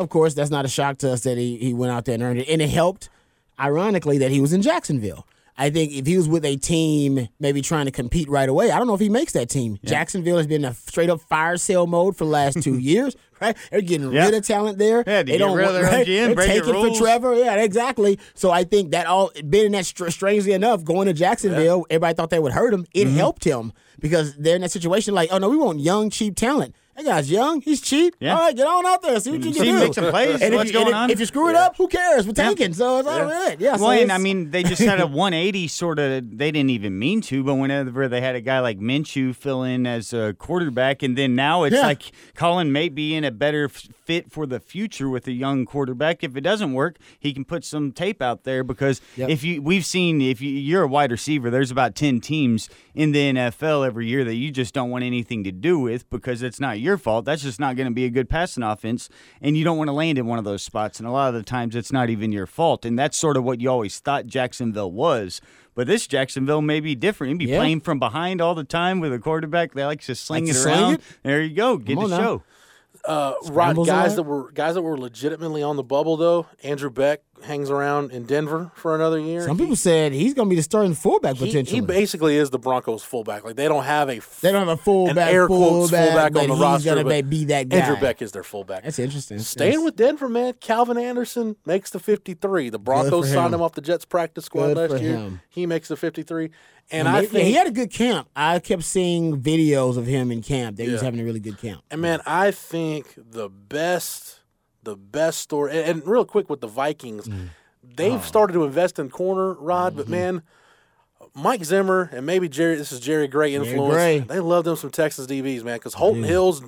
of 0.00 0.08
course, 0.08 0.34
that's 0.34 0.50
not 0.50 0.64
a 0.64 0.68
shock 0.68 0.98
to 0.98 1.12
us 1.12 1.22
that 1.22 1.36
he, 1.36 1.56
he 1.58 1.74
went 1.74 1.92
out 1.92 2.04
there 2.04 2.14
and 2.14 2.22
earned 2.22 2.40
it. 2.40 2.48
And 2.48 2.62
it 2.62 2.70
helped, 2.70 3.10
ironically, 3.58 4.18
that 4.18 4.30
he 4.30 4.40
was 4.40 4.52
in 4.52 4.62
Jacksonville. 4.62 5.26
I 5.62 5.68
think 5.68 5.92
if 5.92 6.06
he 6.06 6.16
was 6.16 6.26
with 6.26 6.46
a 6.46 6.56
team 6.56 7.28
maybe 7.38 7.60
trying 7.60 7.84
to 7.84 7.90
compete 7.92 8.30
right 8.30 8.48
away, 8.48 8.70
I 8.70 8.78
don't 8.78 8.86
know 8.86 8.94
if 8.94 9.00
he 9.00 9.10
makes 9.10 9.34
that 9.34 9.50
team. 9.50 9.78
Jacksonville 9.84 10.38
has 10.38 10.46
been 10.46 10.64
in 10.64 10.70
a 10.70 10.74
straight 10.74 11.10
up 11.10 11.20
fire 11.20 11.58
sale 11.58 11.86
mode 11.86 12.16
for 12.16 12.24
the 12.24 12.30
last 12.30 12.62
two 12.62 12.78
years, 12.78 13.14
right? 13.42 13.54
They're 13.70 13.82
getting 13.82 14.10
Yeah. 14.10 14.24
rid 14.24 14.34
of 14.34 14.46
talent 14.46 14.78
there. 14.78 15.04
Yeah, 15.06 15.22
they 15.22 15.36
don't 15.36 15.50
want- 15.60 15.82
right? 15.84 16.06
GM, 16.06 16.34
They're 16.34 16.46
taking 16.46 16.72
for. 16.72 16.96
Trevor. 16.98 17.34
Yeah, 17.34 17.56
exactly. 17.56 18.18
So 18.34 18.50
I 18.50 18.64
think 18.64 18.92
that 18.92 19.06
all 19.06 19.32
being 19.50 19.66
in 19.66 19.72
that 19.72 19.84
strangely 19.84 20.52
enough, 20.52 20.82
going 20.82 21.06
to 21.08 21.12
Jacksonville, 21.12 21.84
everybody 21.90 22.14
thought 22.14 22.30
that 22.30 22.42
would 22.42 22.52
hurt 22.52 22.72
him. 22.72 22.86
It 22.94 23.06
Mm-hmm. 23.08 23.16
helped 23.18 23.44
him 23.44 23.74
because 24.00 24.34
they're 24.36 24.56
in 24.56 24.62
that 24.62 24.70
situation 24.70 25.12
like, 25.12 25.28
oh 25.30 25.36
no, 25.36 25.50
we 25.50 25.58
want 25.58 25.80
young, 25.80 26.08
cheap 26.08 26.36
talent. 26.36 26.74
That 26.96 27.04
guy's 27.06 27.30
young. 27.30 27.60
He's 27.62 27.80
cheap. 27.80 28.14
Yeah. 28.20 28.34
All 28.34 28.40
right, 28.40 28.54
get 28.54 28.66
on 28.66 28.84
out 28.84 29.00
there. 29.00 29.18
See 29.20 29.30
what 29.30 29.42
you 29.42 29.52
can 29.52 29.62
do. 29.64 29.74
make 29.74 29.94
some 29.94 30.10
plays, 30.10 30.42
And 30.42 30.54
what's 30.54 30.68
if, 30.70 30.74
you, 30.74 30.80
going 30.80 30.88
if- 30.90 30.94
on. 30.94 31.10
if 31.10 31.20
you 31.20 31.24
screw 31.26 31.48
it 31.48 31.56
up, 31.56 31.76
who 31.76 31.88
cares? 31.88 32.26
We're 32.26 32.34
Yeah. 32.36 32.44
tanking. 32.44 32.74
So 32.74 32.98
it's 32.98 33.08
all 33.08 33.24
right. 33.24 33.58
Yeah. 33.58 33.76
so 33.76 33.82
well, 33.84 33.92
and 33.92 34.12
I 34.12 34.18
mean, 34.18 34.50
they 34.50 34.62
just 34.62 34.82
had 34.82 35.00
a 35.00 35.06
180 35.06 35.68
sort 35.68 35.98
of. 35.98 36.36
They 36.36 36.50
didn't 36.50 36.70
even 36.70 36.98
mean 36.98 37.20
to, 37.22 37.42
but 37.42 37.54
whenever 37.54 38.06
they 38.08 38.20
had 38.20 38.34
a 38.34 38.40
guy 38.40 38.60
like 38.60 38.78
Minshew 38.80 39.34
fill 39.34 39.62
in 39.62 39.86
as 39.86 40.12
a 40.12 40.34
quarterback, 40.38 41.02
and 41.02 41.16
then 41.16 41.34
now 41.34 41.62
it's 41.62 41.74
Yeah. 41.76 41.82
like 41.82 42.02
Collin 42.34 42.70
may 42.72 42.88
be 42.90 43.14
in 43.14 43.24
a 43.24 43.30
better 43.30 43.70
fit 44.10 44.32
for 44.32 44.44
the 44.44 44.58
future 44.58 45.08
with 45.08 45.28
a 45.28 45.32
young 45.32 45.64
quarterback. 45.64 46.24
If 46.24 46.36
it 46.36 46.40
doesn't 46.40 46.72
work, 46.72 46.96
he 47.20 47.32
can 47.32 47.44
put 47.44 47.64
some 47.64 47.92
tape 47.92 48.20
out 48.20 48.42
there 48.42 48.64
because 48.64 49.00
Yep. 49.16 49.28
if 49.30 49.44
you 49.44 49.62
we've 49.62 49.86
seen 49.86 50.20
if 50.20 50.40
you, 50.40 50.50
you're 50.50 50.82
a 50.82 50.88
wide 50.88 51.12
receiver, 51.12 51.48
there's 51.48 51.70
about 51.70 51.94
10 51.94 52.20
teams 52.20 52.68
in 52.92 53.12
the 53.12 53.32
NFL 53.32 53.86
every 53.86 54.08
year 54.08 54.24
that 54.24 54.34
you 54.34 54.50
just 54.50 54.74
don't 54.74 54.90
want 54.90 55.04
anything 55.04 55.44
to 55.44 55.52
do 55.52 55.78
with 55.78 56.10
because 56.10 56.42
it's 56.42 56.58
not 56.58 56.80
your 56.80 56.98
fault. 56.98 57.24
That's 57.24 57.42
just 57.42 57.60
not 57.60 57.76
going 57.76 57.86
to 57.86 57.94
be 57.94 58.04
a 58.04 58.10
good 58.10 58.28
passing 58.28 58.64
offense, 58.64 59.08
and 59.40 59.56
you 59.56 59.62
don't 59.62 59.78
want 59.78 59.86
to 59.86 59.92
land 59.92 60.18
in 60.18 60.26
one 60.26 60.40
of 60.40 60.44
those 60.44 60.64
spots. 60.64 60.98
And 60.98 61.06
a 61.06 61.12
lot 61.12 61.28
of 61.28 61.34
the 61.34 61.44
times, 61.44 61.76
it's 61.76 61.92
not 61.92 62.10
even 62.10 62.32
your 62.32 62.48
fault, 62.48 62.84
and 62.84 62.98
that's 62.98 63.16
sort 63.16 63.36
of 63.36 63.44
what 63.44 63.60
you 63.60 63.70
always 63.70 64.00
thought 64.00 64.26
Jacksonville 64.26 64.90
was. 64.90 65.40
But 65.76 65.86
this 65.86 66.08
Jacksonville 66.08 66.62
may 66.62 66.80
be 66.80 66.96
different. 66.96 67.30
You'd 67.30 67.46
be 67.46 67.52
Yeah. 67.52 67.58
playing 67.58 67.82
from 67.82 68.00
behind 68.00 68.40
all 68.40 68.56
the 68.56 68.64
time 68.64 68.98
with 68.98 69.12
a 69.12 69.20
quarterback 69.20 69.72
that 69.74 69.86
likes 69.86 70.06
to 70.06 70.16
sling 70.16 70.48
it 70.48 70.54
sling 70.56 70.74
around. 70.74 70.94
it? 70.94 71.00
There 71.22 71.40
you 71.42 71.54
go. 71.54 71.76
Get 71.76 71.94
Come 71.96 72.08
to 72.08 72.14
on 72.16 72.20
now. 72.20 72.42
Uh, 73.04 73.34
Rod, 73.50 73.76
guys 73.86 74.16
that 74.16 74.24
were 74.24 74.52
guys 74.52 74.74
that 74.74 74.82
were 74.82 74.98
legitimately 74.98 75.62
on 75.62 75.76
the 75.76 75.82
bubble 75.82 76.16
though. 76.16 76.46
Andrew 76.62 76.90
Beck 76.90 77.22
hangs 77.44 77.70
around 77.70 78.10
in 78.12 78.24
Denver 78.24 78.70
for 78.74 78.94
another 78.94 79.18
year. 79.18 79.42
some 79.46 79.56
He- 79.56 79.64
people 79.64 79.76
said 79.76 80.12
he's 80.12 80.34
going 80.34 80.48
to 80.48 80.50
be 80.50 80.56
the 80.56 80.62
starting 80.62 80.94
fullback 80.94 81.36
he, 81.36 81.46
potentially. 81.46 81.80
he 81.80 81.86
basically 81.86 82.36
is 82.36 82.50
the 82.50 82.58
Broncos 82.58 83.02
fullback. 83.02 83.44
Like 83.44 83.56
they 83.56 83.68
don't 83.68 83.84
have 83.84 84.08
a 84.08 84.20
they 84.40 84.52
don't 84.52 84.66
have 84.66 84.78
a 84.78 84.82
fullback, 84.82 85.32
air 85.32 85.46
quotes 85.46 85.90
fullback, 85.90 86.08
fullback 86.08 86.36
on 86.36 86.48
the 86.48 86.54
he's 86.54 86.62
roster. 86.62 86.88
gonna 86.90 87.04
but 87.04 87.30
be 87.30 87.44
that 87.46 87.68
guy. 87.68 87.78
Andrew 87.78 88.00
Beck 88.00 88.22
is 88.22 88.32
their 88.32 88.42
fullback. 88.42 88.84
That's 88.84 88.98
interesting. 88.98 89.38
Staying 89.38 89.70
That's- 89.70 89.84
with 89.84 89.96
Denver, 89.96 90.28
man. 90.28 90.54
Calvin 90.60 90.98
Anderson 90.98 91.56
makes 91.66 91.90
the 91.90 91.98
53. 91.98 92.68
The 92.70 92.78
Broncos 92.78 93.30
signed 93.32 93.54
him. 93.54 93.62
off 93.62 93.72
the 93.72 93.80
Jets 93.80 94.04
practice 94.04 94.44
squad 94.46 94.74
Good 94.74 94.90
last 94.90 95.02
year. 95.02 95.16
him. 95.16 95.40
He 95.48 95.66
makes 95.66 95.88
the 95.88 95.96
53. 95.96 96.50
And 96.92 97.06
And 97.06 97.16
I 97.16 97.20
they- 97.20 97.26
think 97.28 97.46
he 97.46 97.52
had 97.52 97.68
a 97.68 97.70
good 97.70 97.92
camp. 97.92 98.28
I 98.34 98.58
kept 98.58 98.82
seeing 98.82 99.40
videos 99.40 99.96
of 99.96 100.06
him 100.06 100.32
in 100.32 100.42
camp. 100.42 100.76
That 100.76 100.84
he 100.86 100.90
was 100.90 101.00
having 101.00 101.20
a 101.20 101.24
really 101.24 101.38
good 101.38 101.56
camp. 101.60 101.82
And 101.90 102.00
man, 102.00 102.20
I 102.26 102.50
think 102.50 103.14
the 103.16 103.48
best, 103.48 104.39
the 104.82 104.96
best 104.96 105.38
story, 105.40 105.72
and, 105.72 105.88
and 106.00 106.06
real 106.06 106.24
quick 106.24 106.48
with 106.50 106.60
the 106.60 106.66
Vikings, 106.66 107.28
Mm. 107.28 107.48
they've 107.82 108.14
Oh. 108.14 108.24
started 108.24 108.52
to 108.54 108.64
invest 108.64 108.98
in 108.98 109.10
corner, 109.10 109.54
Rod. 109.54 109.92
Mm-hmm. 109.92 109.96
But 109.98 110.08
man, 110.08 110.42
Mike 111.34 111.64
Zimmer 111.64 112.08
and 112.12 112.24
maybe 112.26 112.48
Jerry, 112.48 112.76
this 112.76 112.92
is 112.92 113.00
Jerry 113.00 113.28
Gray 113.28 113.54
influence. 113.54 113.94
Gray. 113.94 114.18
They 114.20 114.40
love 114.40 114.64
them 114.64 114.76
some 114.76 114.90
Texas 114.90 115.26
DBs, 115.26 115.62
man, 115.64 115.76
because 115.76 115.94
Holton 115.94 116.24
Hill's 116.24 116.62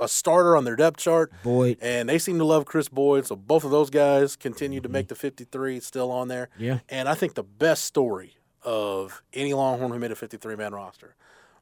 a 0.00 0.08
starter 0.08 0.56
on 0.56 0.64
their 0.64 0.74
depth 0.76 0.96
chart. 0.98 1.32
Boyd. 1.44 1.78
And 1.80 2.08
they 2.08 2.18
seem 2.18 2.38
to 2.38 2.44
love 2.44 2.64
Kris 2.64 2.88
Boyd. 2.88 3.26
So 3.26 3.36
both 3.36 3.62
of 3.64 3.70
those 3.70 3.90
guys 3.90 4.34
continue 4.34 4.80
to 4.80 4.88
make 4.88 5.08
the 5.08 5.14
53 5.14 5.80
still 5.80 6.10
on 6.10 6.28
there. 6.28 6.48
Mm-hmm. 6.54 6.64
Yeah. 6.64 6.78
And 6.88 7.08
I 7.08 7.14
think 7.14 7.34
the 7.34 7.42
best 7.44 7.84
story 7.84 8.36
of 8.62 9.22
any 9.32 9.54
Longhorn 9.54 9.92
who 9.92 9.98
made 9.98 10.10
a 10.10 10.16
53 10.16 10.56
man 10.56 10.72
roster, 10.72 11.14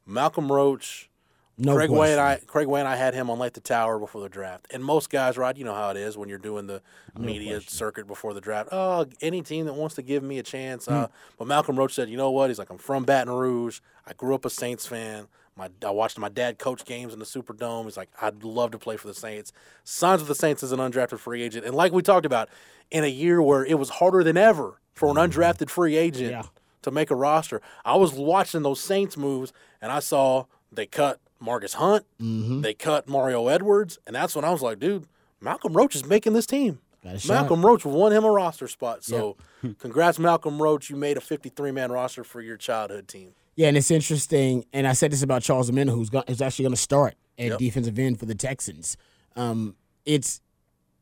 Malcolm 0.07 0.51
Roach. 0.53 1.11
No 1.57 1.75
Craig 1.77 1.89
Way 1.91 1.97
question. 1.99 2.13
and 2.19 2.21
I, 2.21 2.37
Craig 2.47 2.67
Way 2.67 2.81
and 2.81 2.89
I 2.89 2.97
had 2.97 3.15
him 3.15 3.31
on 3.31 3.39
Light 3.39 3.55
the 3.55 3.61
Tower 3.61 3.99
before 4.01 4.21
the 4.21 4.29
draft. 4.29 4.67
And 4.73 4.85
most 4.85 5.09
guys, 5.09 5.37
Rod, 5.39 5.57
you 5.57 5.65
know 5.65 5.75
how 5.75 5.91
it 5.91 5.97
is 5.97 6.17
when 6.19 6.29
you're 6.29 6.39
doing 6.39 6.67
the 6.67 6.83
media 7.17 7.61
circuit 7.61 8.07
before 8.09 8.35
the 8.35 8.41
draft. 8.41 8.71
Oh, 8.73 9.07
any 9.21 9.41
team 9.43 9.67
that 9.67 9.75
wants 9.75 9.95
to 9.95 10.03
give 10.03 10.23
me 10.25 10.39
a 10.39 10.43
chance. 10.43 10.87
Hmm. 10.87 10.93
Uh, 10.95 11.07
but 11.39 11.47
Malcolm 11.47 11.77
Roach 11.77 11.95
said, 11.95 12.09
you 12.09 12.17
know 12.17 12.31
what? 12.33 12.51
He's 12.51 12.59
like, 12.59 12.71
I'm 12.71 12.79
from 12.79 13.05
Baton 13.05 13.33
Rouge. 13.33 13.81
I 14.07 14.15
grew 14.15 14.35
up 14.35 14.45
a 14.45 14.51
Saints 14.51 14.87
fan. 14.87 15.29
My, 15.57 15.69
I 15.87 15.91
watched 15.91 16.19
my 16.19 16.29
dad 16.29 16.59
coach 16.59 16.85
games 16.85 17.13
in 17.13 17.21
the 17.21 17.25
Superdome. 17.25 17.85
He's 17.85 17.97
like, 17.97 18.11
I'd 18.21 18.43
love 18.43 18.73
to 18.73 18.79
play 18.79 18.97
for 18.97 19.07
the 19.07 19.15
Saints. 19.15 19.53
Signs 19.85 20.21
with 20.21 20.27
the 20.29 20.35
Saints 20.35 20.65
as 20.65 20.73
an 20.73 20.81
undrafted 20.81 21.21
free 21.21 21.43
agent. 21.43 21.65
And 21.65 21.77
like 21.77 21.93
we 21.93 22.03
talked 22.03 22.27
about, 22.27 22.49
in 22.91 23.05
a 23.05 23.09
year 23.09 23.41
where 23.41 23.65
it 23.65 23.79
was 23.79 23.91
harder 23.91 24.25
than 24.25 24.37
ever 24.37 24.81
for 24.93 25.09
an 25.09 25.15
undrafted 25.15 25.71
free 25.71 25.97
agent 25.97 26.33
Yeah. 26.33 26.43
to 26.83 26.91
make 26.91 27.13
a 27.13 27.15
roster, 27.15 27.63
I 27.85 27.95
was 27.95 28.13
watching 28.13 28.63
those 28.63 28.81
Saints 28.81 29.17
moves 29.17 29.53
and 29.81 29.93
I 29.93 30.01
saw 30.01 30.47
they 30.73 30.87
cut 30.87 31.21
Marcus 31.45 31.75
Hunt, 31.75 32.05
Mm-hmm. 32.21 32.61
they 32.63 32.75
cut 32.75 33.09
Mario 33.09 33.49
Edwards, 33.49 33.99
and 34.07 34.17
that's 34.17 34.35
when 34.35 34.45
I 34.45 34.51
was 34.51 34.63
like, 34.63 34.79
dude, 34.81 35.07
Malcolm 35.41 35.73
Roach 35.75 35.95
is 35.95 36.05
making 36.05 36.33
this 36.33 36.47
team. 36.47 36.79
Got 37.03 37.17
a 37.17 37.19
shot. 37.19 37.29
Malcolm 37.35 37.65
Roach 37.65 37.85
won 37.85 38.13
him 38.13 38.25
a 38.25 38.31
roster 38.31 38.67
spot. 38.67 39.05
So, 39.05 39.37
congrats, 39.79 40.19
Malcolm 40.19 40.61
Roach. 40.61 40.89
You 40.89 40.97
made 40.97 41.17
a 41.17 41.21
53 41.21 41.71
man 41.71 41.93
roster 41.93 42.25
for 42.25 42.41
your 42.41 42.57
childhood 42.57 43.09
team. 43.09 43.33
Yeah, 43.57 43.69
and 43.69 43.77
it's 43.77 43.91
interesting. 43.91 44.65
And 44.73 44.87
I 44.87 44.95
said 44.95 45.13
this 45.13 45.23
about 45.23 45.43
Charles 45.43 45.69
Amena, 45.69 45.93
who's, 45.93 46.09
go, 46.11 46.25
who's 46.27 46.41
actually 46.41 46.65
going 46.65 46.75
to 46.75 46.81
start 46.81 47.15
at 47.39 47.49
Yep. 47.51 47.59
defensive 47.59 47.99
end 47.99 48.19
for 48.19 48.25
the 48.27 48.35
Texans. 48.35 48.97
Um, 49.37 49.77
it's, 50.07 50.41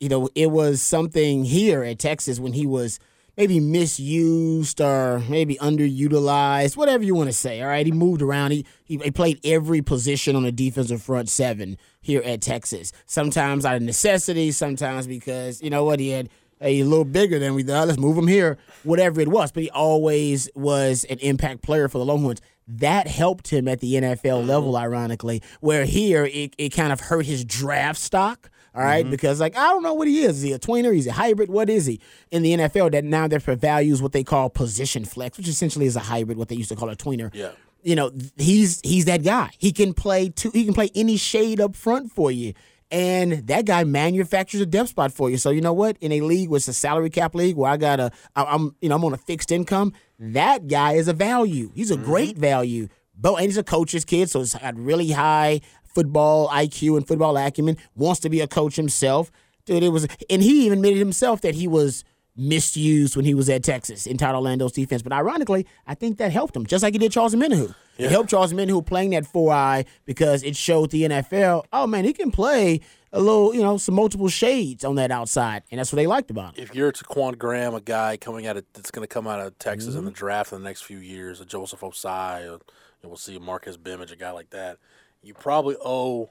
you 0.00 0.08
know, 0.08 0.28
it 0.34 0.50
was 0.50 0.82
something 0.82 1.44
here 1.44 1.82
at 1.84 1.98
Texas 2.00 2.40
when 2.40 2.52
he 2.52 2.66
was 2.66 2.98
maybe 3.36 3.60
misused 3.60 4.80
or 4.80 5.20
maybe 5.28 5.56
underutilized, 5.56 6.76
whatever 6.76 7.04
you 7.04 7.14
want 7.14 7.28
to 7.28 7.32
say. 7.32 7.62
All 7.62 7.68
right, 7.68 7.86
he 7.86 7.92
moved 7.92 8.22
around. 8.22 8.52
He, 8.52 8.66
he 8.84 8.98
he 8.98 9.10
played 9.10 9.40
every 9.44 9.82
position 9.82 10.36
on 10.36 10.42
the 10.42 10.52
defensive 10.52 11.02
front 11.02 11.28
seven 11.28 11.78
here 12.00 12.22
at 12.24 12.40
Texas. 12.40 12.92
Sometimes 13.06 13.64
out 13.64 13.76
of 13.76 13.82
necessity, 13.82 14.50
sometimes 14.50 15.06
because 15.06 15.62
you 15.62 15.70
know 15.70 15.84
what 15.84 16.00
he 16.00 16.10
had 16.10 16.28
a 16.62 16.82
little 16.84 17.04
bigger 17.04 17.38
than 17.38 17.54
we 17.54 17.62
thought. 17.62 17.88
Let's 17.88 17.98
move 17.98 18.16
him 18.16 18.28
here, 18.28 18.56
whatever 18.84 19.20
it 19.20 19.28
was. 19.28 19.52
But 19.52 19.64
he 19.64 19.70
always 19.70 20.48
was 20.54 21.04
an 21.04 21.18
impact 21.18 21.62
player 21.62 21.88
for 21.88 21.98
the 21.98 22.04
Longhorns. 22.04 22.40
That 22.68 23.08
helped 23.08 23.48
him 23.48 23.66
at 23.66 23.80
the 23.80 23.94
NFL 23.94 24.46
level, 24.46 24.76
ironically, 24.76 25.42
where 25.60 25.84
here 25.84 26.24
it, 26.24 26.54
it 26.56 26.68
kind 26.70 26.92
of 26.92 27.00
hurt 27.00 27.26
his 27.26 27.44
draft 27.44 28.00
stock. 28.00 28.50
All 28.74 28.82
right? 28.82 29.04
Mm-hmm. 29.04 29.10
because 29.10 29.40
like 29.40 29.56
I 29.56 29.68
don't 29.68 29.82
know 29.82 29.94
what 29.94 30.08
he 30.08 30.22
is. 30.22 30.38
Is 30.38 30.42
he 30.42 30.52
a 30.52 30.58
tweener? 30.58 30.96
Is 30.96 31.04
he 31.04 31.10
a 31.10 31.14
hybrid? 31.14 31.50
What 31.50 31.68
is 31.68 31.86
he 31.86 32.00
in 32.30 32.42
the 32.42 32.54
NFL? 32.54 32.92
That 32.92 33.04
now 33.04 33.28
therefore 33.28 33.54
values 33.56 34.00
what 34.00 34.12
they 34.12 34.24
call 34.24 34.48
position 34.50 35.04
flex, 35.04 35.36
which 35.36 35.48
essentially 35.48 35.86
is 35.86 35.96
a 35.96 36.00
hybrid, 36.00 36.38
what 36.38 36.48
they 36.48 36.56
used 36.56 36.70
to 36.70 36.76
call 36.76 36.88
a 36.88 36.96
tweener 36.96 37.30
Yeah. 37.34 37.52
you 37.82 37.94
know, 37.96 38.10
he's 38.36 38.80
he's 38.82 39.04
that 39.06 39.22
guy. 39.22 39.50
He 39.58 39.72
can 39.72 39.92
play 39.92 40.30
two. 40.30 40.50
He 40.50 40.64
can 40.64 40.74
play 40.74 40.90
any 40.94 41.16
shade 41.16 41.60
up 41.60 41.76
front 41.76 42.12
for 42.12 42.30
you, 42.30 42.54
and 42.90 43.46
that 43.46 43.66
guy 43.66 43.84
manufactures 43.84 44.60
a 44.60 44.66
depth 44.66 44.90
spot 44.90 45.12
for 45.12 45.30
you. 45.30 45.36
So 45.36 45.50
you 45.50 45.60
know 45.60 45.72
what? 45.72 45.96
In 46.00 46.12
a 46.12 46.20
league 46.20 46.48
with 46.48 46.66
a 46.68 46.72
salary 46.72 47.10
cap 47.10 47.34
league 47.34 47.56
where 47.56 47.70
I 47.70 47.76
got 47.76 48.00
a, 48.00 48.10
I- 48.36 48.44
I'm 48.44 48.74
you 48.80 48.88
know 48.88 48.96
I'm 48.96 49.04
on 49.04 49.12
a 49.12 49.18
fixed 49.18 49.52
income. 49.52 49.92
That 50.18 50.68
guy 50.68 50.92
is 50.92 51.08
a 51.08 51.12
value. 51.12 51.72
He's 51.74 51.90
a 51.90 51.96
mm-hmm. 51.96 52.04
great 52.04 52.38
value. 52.38 52.88
But 53.18 53.34
and 53.34 53.46
he's 53.46 53.56
a 53.56 53.62
coach's 53.62 54.04
kid, 54.04 54.30
so 54.30 54.40
he's 54.40 54.54
got 54.54 54.74
uh, 54.74 54.76
really 54.76 55.10
high 55.10 55.60
football 55.94 56.48
IQ 56.48 56.96
and 56.96 57.06
football 57.06 57.36
acumen. 57.36 57.76
Wants 57.94 58.20
to 58.20 58.28
be 58.30 58.40
a 58.40 58.46
coach 58.46 58.76
himself. 58.76 59.30
Dude, 59.64 59.82
it 59.82 59.90
was, 59.90 60.06
and 60.28 60.42
he 60.42 60.66
even 60.66 60.78
admitted 60.78 60.98
himself 60.98 61.40
that 61.42 61.54
he 61.54 61.68
was 61.68 62.04
misused 62.34 63.14
when 63.14 63.24
he 63.24 63.34
was 63.34 63.48
at 63.48 63.62
Texas 63.62 64.06
in 64.06 64.16
Todd 64.16 64.34
Orlando's 64.34 64.72
defense. 64.72 65.02
But 65.02 65.12
ironically, 65.12 65.66
I 65.86 65.94
think 65.94 66.18
that 66.18 66.32
helped 66.32 66.56
him, 66.56 66.66
just 66.66 66.82
like 66.82 66.94
he 66.94 66.98
did 66.98 67.12
Charles 67.12 67.34
Omenihu. 67.34 67.74
It 67.98 68.10
helped 68.10 68.30
Charles 68.30 68.52
Omenihu 68.52 68.84
playing 68.84 69.10
that 69.10 69.26
four 69.26 69.52
eye 69.52 69.84
because 70.06 70.42
it 70.42 70.56
showed 70.56 70.90
the 70.90 71.02
NFL, 71.02 71.64
oh 71.72 71.86
man, 71.86 72.04
he 72.04 72.12
can 72.12 72.30
play 72.30 72.80
a 73.12 73.20
little, 73.20 73.54
you 73.54 73.60
know, 73.60 73.76
some 73.76 73.94
multiple 73.94 74.28
shades 74.30 74.82
on 74.84 74.94
that 74.94 75.10
outside, 75.10 75.62
and 75.70 75.78
that's 75.78 75.92
what 75.92 75.96
they 75.98 76.06
liked 76.06 76.30
about 76.30 76.56
him. 76.56 76.64
If 76.64 76.74
you're 76.74 76.90
Ta'Quon 76.90 77.36
Graham, 77.36 77.74
a 77.74 77.80
guy 77.82 78.16
coming 78.16 78.46
out 78.46 78.56
of 78.56 78.64
that's 78.72 78.90
going 78.90 79.06
to 79.06 79.12
come 79.12 79.26
out 79.26 79.38
of 79.40 79.58
Texas 79.58 79.90
Mm-hmm. 79.90 79.98
in 79.98 80.04
the 80.06 80.10
draft 80.10 80.52
in 80.52 80.62
the 80.62 80.64
next 80.68 80.82
few 80.82 80.96
years, 80.98 81.40
a 81.40 81.44
Joseph 81.44 81.80
Ossai, 81.80 82.46
or, 82.48 82.54
and 82.54 83.10
we'll 83.10 83.16
see 83.16 83.36
a 83.36 83.40
Marcus 83.40 83.76
Bimage, 83.76 84.10
a 84.10 84.16
guy 84.16 84.30
like 84.30 84.48
that, 84.50 84.78
you 85.22 85.34
probably 85.34 85.76
owe 85.84 86.30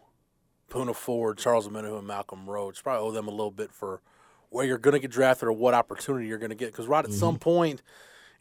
Poona 0.70 0.96
Ford, 0.96 1.38
Charles 1.38 1.68
Omenihu, 1.68 1.98
and 1.98 2.08
Malcolm 2.08 2.50
Roach. 2.50 2.84
Probably 2.84 3.08
owe 3.08 3.12
them 3.12 3.28
a 3.28 3.32
little 3.32 3.52
bit 3.52 3.72
for 3.74 4.02
where 4.50 4.66
you're 4.66 4.78
going 4.78 4.94
to 4.94 5.00
get 5.00 5.12
drafted 5.12 5.48
or 5.48 5.54
what 5.54 5.74
opportunity 5.74 6.28
you're 6.28 6.38
going 6.38 6.50
to 6.50 6.56
get. 6.56 6.72
Because 6.72 6.88
right 6.88 7.04
at 7.06 7.12
some 7.14 7.36
Mm-hmm. 7.36 7.40
point, 7.40 7.82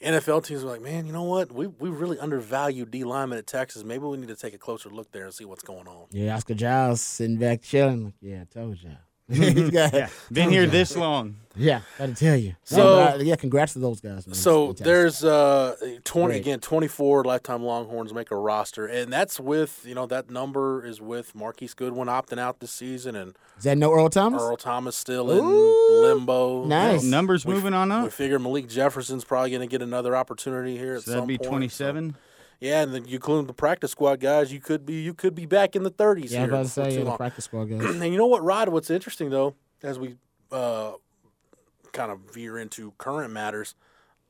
NFL 0.02 0.44
teams 0.46 0.64
are 0.64 0.66
like, 0.66 0.80
man, 0.80 1.06
you 1.06 1.12
know 1.12 1.24
what? 1.24 1.52
We 1.52 1.66
we 1.66 1.90
really 1.90 2.18
undervalue 2.18 2.86
D 2.86 3.04
lineman 3.04 3.38
at 3.38 3.46
Texas. 3.46 3.84
Maybe 3.84 4.04
we 4.04 4.16
need 4.16 4.28
to 4.28 4.36
take 4.36 4.54
a 4.54 4.58
closer 4.58 4.88
look 4.88 5.12
there 5.12 5.24
and 5.24 5.34
see 5.34 5.44
what's 5.44 5.62
going 5.62 5.86
on. 5.88 6.06
Yeah, 6.10 6.34
Oscar 6.34 6.54
Giles 6.54 7.00
sitting 7.02 7.36
back 7.36 7.62
chilling. 7.62 8.14
Yeah, 8.20 8.42
I 8.42 8.44
told 8.44 8.82
you. 8.82 8.90
He's 9.54 9.70
got- 9.70 9.92
Yeah, 9.94 10.08
been 10.32 10.50
here 10.50 10.66
this 10.66 10.96
long. 10.96 11.36
Yeah, 11.56 11.80
gotta 11.98 12.14
tell 12.14 12.36
you. 12.36 12.54
So- 12.64 12.76
So 12.76 13.00
uh, 13.00 13.18
yeah, 13.20 13.34
congrats 13.36 13.72
to 13.74 13.80
those 13.80 14.00
guys. 14.00 14.26
Man. 14.26 14.34
So 14.34 14.72
there's 14.72 15.24
uh 15.24 15.74
twenty 16.04 16.34
Great. 16.34 16.40
again, 16.40 16.60
twenty 16.60 16.86
four 16.88 17.24
lifetime 17.24 17.62
Longhorns 17.64 18.14
make 18.14 18.30
a 18.30 18.36
roster, 18.36 18.86
and 18.86 19.12
that's 19.12 19.40
with 19.40 19.82
you 19.84 19.94
know 19.94 20.06
that 20.06 20.30
number 20.30 20.84
is 20.86 21.00
with 21.00 21.34
Marquise 21.34 21.74
Goodwin 21.74 22.06
opting 22.08 22.38
out 22.38 22.60
this 22.60 22.70
season, 22.70 23.16
and 23.16 23.34
is 23.58 23.64
that 23.64 23.76
no 23.78 23.92
Earl 23.92 24.08
Thomas? 24.10 24.40
Earl 24.42 24.56
Thomas 24.56 24.96
still 24.96 25.30
in 25.32 25.38
Ooh, 25.44 26.02
limbo. 26.02 26.64
nice. 26.66 27.02
Numbers 27.02 27.44
We- 27.44 27.54
moving 27.54 27.74
on 27.74 27.90
up. 27.92 28.04
We 28.04 28.10
figure 28.10 28.38
Malik 28.38 28.68
Jefferson's 28.68 29.24
probably 29.24 29.50
going 29.50 29.60
to 29.60 29.66
get 29.66 29.82
another 29.82 30.14
opportunity 30.16 30.78
here 30.78 30.94
at 30.94 31.02
So 31.02 31.10
some 31.10 31.14
that'd 31.22 31.28
be 31.28 31.38
point. 31.38 31.48
27. 31.50 32.16
Yeah, 32.60 32.82
and 32.82 32.94
then 32.94 33.06
you 33.06 33.14
include 33.16 33.46
the 33.46 33.54
practice 33.54 33.90
squad 33.92 34.20
guys, 34.20 34.52
you 34.52 34.60
could 34.60 34.84
be 34.84 35.00
you 35.00 35.14
could 35.14 35.34
be 35.34 35.46
back 35.46 35.74
in 35.74 35.82
the 35.82 35.90
30s 35.90 36.30
Yeah, 36.30 36.40
I 36.40 36.42
was 36.42 36.48
about 36.50 36.62
to 36.64 36.68
say 36.92 36.98
yeah, 36.98 37.04
the 37.04 37.16
practice 37.16 37.44
squad 37.46 37.64
guys. 37.64 37.82
and 37.84 38.04
you 38.04 38.18
know 38.18 38.26
what, 38.26 38.42
Rod? 38.44 38.68
What's 38.68 38.90
interesting 38.90 39.30
though, 39.30 39.54
as 39.82 39.98
we 39.98 40.16
uh, 40.52 40.92
kind 41.92 42.12
of 42.12 42.20
veer 42.34 42.58
into 42.58 42.92
current 42.98 43.32
matters, 43.32 43.74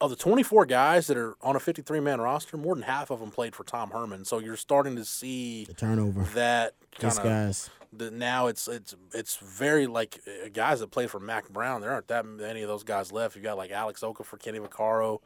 of 0.00 0.10
the 0.10 0.16
24 0.16 0.64
guys 0.66 1.08
that 1.08 1.16
are 1.16 1.34
on 1.42 1.56
a 1.56 1.60
53 1.60 2.00
man 2.00 2.20
roster, 2.20 2.56
more 2.56 2.74
than 2.74 2.84
half 2.84 3.10
of 3.10 3.20
them 3.20 3.30
played 3.30 3.54
for 3.54 3.64
Tom 3.64 3.90
Herman. 3.90 4.24
So 4.24 4.38
you're 4.38 4.56
starting 4.56 4.96
to 4.96 5.04
see 5.04 5.64
The 5.64 5.74
turnover. 5.74 6.22
that 6.34 6.74
kind 6.98 7.18
of 7.18 7.24
guys. 7.24 7.68
that 7.94 8.12
now 8.12 8.46
it's 8.46 8.68
it's 8.68 8.94
it's 9.12 9.36
very 9.36 9.86
like 9.88 10.20
uh, 10.26 10.48
guys 10.52 10.78
that 10.80 10.90
played 10.92 11.10
for 11.10 11.18
Mack 11.20 11.48
Brown. 11.50 11.80
There 11.80 11.90
aren't 11.90 12.08
that 12.08 12.24
many 12.24 12.62
of 12.62 12.68
those 12.68 12.84
guys 12.84 13.10
left. 13.10 13.34
You 13.34 13.42
got 13.42 13.56
like 13.58 13.72
Alex 13.72 14.00
Okafor, 14.02 14.38
Kenny 14.38 14.58
Vaccaro, 14.60 15.18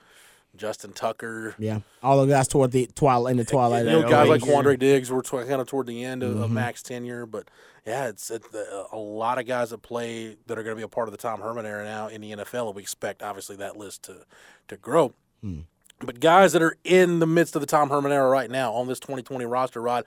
Justin 0.57 0.93
Tucker. 0.93 1.55
Yeah, 1.59 1.81
all 2.03 2.25
the 2.25 2.33
guys 2.33 2.49
toward 2.49 2.71
the 2.73 2.87
twilight 2.95 3.33
in 3.33 3.37
the 3.39 3.45
twilight. 3.45 3.85
You 3.87 3.93
know, 3.93 4.09
guys 4.09 4.29
like 4.29 4.41
Quandre 4.41 4.79
Diggs 4.79 5.11
were 5.11 5.23
tw- 5.23 5.47
kind 5.49 5.61
of 5.61 5.67
toward 5.67 5.87
the 5.87 6.05
end 6.05 6.23
of, 6.23 6.37
of 6.37 6.45
Mm-hmm. 6.45 6.55
Mack's 6.55 6.83
tenure, 6.83 7.27
but 7.27 7.49
yeah, 7.87 8.09
it's, 8.09 8.31
it's 8.31 8.53
a, 8.55 8.87
a 8.93 8.99
lot 8.99 9.39
of 9.39 9.47
guys 9.47 9.71
that 9.71 9.83
play 9.83 10.37
that 10.47 10.59
are 10.59 10.63
going 10.63 10.75
to 10.75 10.79
be 10.79 10.85
a 10.85 10.89
part 10.89 11.09
of 11.09 11.13
the 11.13 11.19
Tom 11.19 11.41
Herman 11.41 11.67
era 11.67 11.85
now 11.85 12.09
in 12.09 12.21
the 12.21 12.33
NFL, 12.33 12.69
and 12.69 12.77
we 12.77 12.83
expect 12.83 13.23
obviously 13.23 13.57
that 13.57 13.77
list 13.77 14.05
to 14.05 14.25
to 14.69 14.77
grow. 14.77 15.13
Hmm. 15.43 15.61
But 16.01 16.21
guys 16.21 16.53
that 16.53 16.63
are 16.63 16.77
in 16.85 17.21
the 17.21 17.27
midst 17.27 17.55
of 17.55 17.61
the 17.61 17.67
Tom 17.67 17.89
Herman 17.89 18.13
era 18.13 18.29
right 18.29 18.51
now 18.51 18.73
on 18.73 18.89
this 18.89 18.99
2020 19.01 19.45
roster, 19.45 19.81
Rod, 19.81 20.05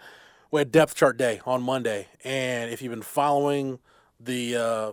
we 0.51 0.59
had 0.59 0.71
depth 0.71 0.95
chart 0.95 1.17
day 1.17 1.39
on 1.45 1.61
Monday, 1.63 2.07
and 2.23 2.71
if 2.71 2.81
you've 2.81 2.91
been 2.91 3.01
following 3.01 3.79
the 4.19 4.55
uh, 4.55 4.91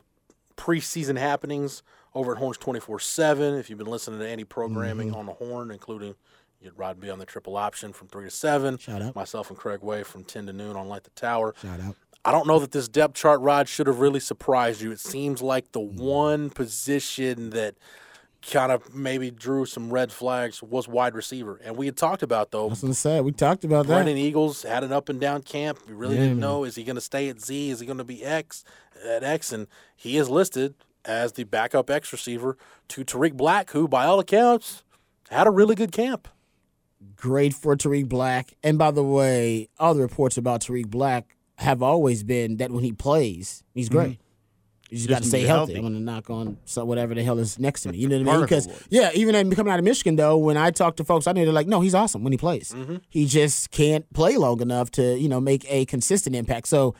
preseason 0.56 1.18
happenings 1.18 1.82
over 2.14 2.32
at 2.32 2.38
Horns 2.38 2.56
24 2.58 3.00
7, 3.00 3.54
if 3.54 3.68
you've 3.68 3.78
been 3.78 3.88
listening 3.88 4.20
to 4.20 4.28
any 4.28 4.44
programming 4.44 5.08
Mm-hmm. 5.08 5.16
on 5.18 5.26
the 5.26 5.32
Horn, 5.32 5.70
including 5.70 6.14
you'd 6.60 6.78
Rod 6.78 7.00
B 7.00 7.10
on 7.10 7.18
the 7.18 7.26
triple 7.26 7.56
option 7.56 7.92
from 7.92 8.08
3 8.08 8.24
to 8.24 8.30
7, 8.30 8.78
Shout 8.78 9.02
out. 9.02 9.14
myself 9.16 9.50
and 9.50 9.58
Craig 9.58 9.82
Way 9.82 10.02
from 10.02 10.24
10 10.24 10.46
to 10.46 10.52
noon 10.52 10.76
on 10.76 10.88
Light 10.88 11.04
the 11.04 11.10
Tower. 11.10 11.54
Shout 11.60 11.80
out. 11.80 11.96
I 12.24 12.32
don't 12.32 12.46
know 12.46 12.58
that 12.60 12.70
this 12.72 12.88
depth 12.88 13.14
chart, 13.14 13.40
Rod, 13.42 13.68
should 13.68 13.86
have 13.86 13.98
really 14.00 14.20
surprised 14.20 14.80
you. 14.80 14.90
It 14.90 15.00
seems 15.00 15.42
like 15.42 15.72
the 15.72 15.80
one 15.80 16.48
position 16.48 17.50
that 17.50 17.74
kind 18.50 18.72
of 18.72 18.94
maybe 18.94 19.30
drew 19.30 19.66
some 19.66 19.90
red 19.90 20.10
flags 20.12 20.62
was 20.62 20.86
wide 20.88 21.14
receiver. 21.14 21.60
And 21.64 21.76
we 21.76 21.84
had 21.86 21.96
talked 21.98 22.22
about, 22.22 22.50
though, 22.50 22.66
I 22.66 22.70
was 22.70 22.80
gonna 22.82 22.94
say 22.94 23.20
we 23.20 23.32
talked 23.32 23.64
about 23.64 23.86
that. 23.86 23.92
Brennan 23.94 24.16
Eagles 24.16 24.62
had 24.62 24.84
an 24.84 24.92
up 24.92 25.08
and 25.10 25.20
down 25.20 25.42
camp. 25.42 25.80
We 25.86 25.92
really 25.94 26.14
Yeah, 26.14 26.22
didn't 26.22 26.36
man. 26.36 26.48
know 26.48 26.64
is 26.64 26.76
he 26.76 26.84
going 26.84 26.96
to 26.96 27.00
stay 27.02 27.28
at 27.28 27.40
Z? 27.42 27.70
Is 27.70 27.80
he 27.80 27.86
going 27.86 27.98
to 27.98 28.04
be 28.04 28.24
X 28.24 28.64
at 29.06 29.22
X? 29.22 29.52
And 29.52 29.66
he 29.96 30.16
is 30.16 30.28
listed 30.30 30.74
as 31.04 31.32
the 31.32 31.44
backup 31.44 31.90
X 31.90 32.12
receiver 32.12 32.56
to 32.88 33.04
Tarik 33.04 33.34
Black, 33.34 33.70
who, 33.70 33.88
by 33.88 34.06
all 34.06 34.18
accounts, 34.18 34.82
had 35.30 35.46
a 35.46 35.50
really 35.50 35.74
good 35.74 35.92
camp. 35.92 36.28
Great 37.16 37.54
for 37.54 37.76
Tarik 37.76 38.08
Black. 38.08 38.54
And 38.62 38.78
by 38.78 38.90
the 38.90 39.02
way, 39.02 39.68
all 39.78 39.94
the 39.94 40.02
reports 40.02 40.36
about 40.36 40.62
Tarik 40.62 40.88
Black 40.88 41.36
have 41.56 41.82
always 41.82 42.24
been 42.24 42.56
that 42.56 42.70
when 42.70 42.84
he 42.84 42.92
plays, 42.92 43.62
he's 43.74 43.88
mm-hmm. 43.88 43.98
great. 43.98 44.20
You 44.90 44.98
just, 44.98 45.08
got 45.08 45.22
to 45.22 45.28
stay 45.28 45.40
healthy. 45.40 45.72
healthy. 45.72 45.76
I'm 45.76 45.82
gonna 45.82 46.04
knock 46.04 46.30
on 46.30 46.58
so 46.66 46.84
whatever 46.84 47.14
the 47.14 47.22
hell 47.24 47.38
is 47.38 47.58
next 47.58 47.82
to 47.82 47.88
me. 47.88 47.98
You 47.98 48.06
know 48.06 48.18
what 48.18 48.28
I 48.28 48.32
mean? 48.32 48.42
Because 48.42 48.68
yeah, 48.90 49.10
even 49.14 49.50
coming 49.52 49.72
out 49.72 49.78
of 49.78 49.84
Michigan 49.84 50.14
though, 50.14 50.36
when 50.36 50.56
I 50.56 50.70
talk 50.70 50.96
to 50.96 51.04
folks, 51.04 51.26
I 51.26 51.32
know 51.32 51.42
they're 51.42 51.52
like, 51.52 51.66
no, 51.66 51.80
he's 51.80 51.94
awesome 51.94 52.22
when 52.22 52.32
he 52.32 52.36
plays. 52.36 52.70
Mm-hmm. 52.70 52.98
He 53.08 53.26
just 53.26 53.70
can't 53.70 54.10
play 54.12 54.36
long 54.36 54.60
enough 54.60 54.90
to 54.92 55.18
you 55.18 55.28
know 55.28 55.40
make 55.40 55.64
a 55.68 55.84
consistent 55.86 56.36
impact. 56.36 56.68
So 56.68 56.94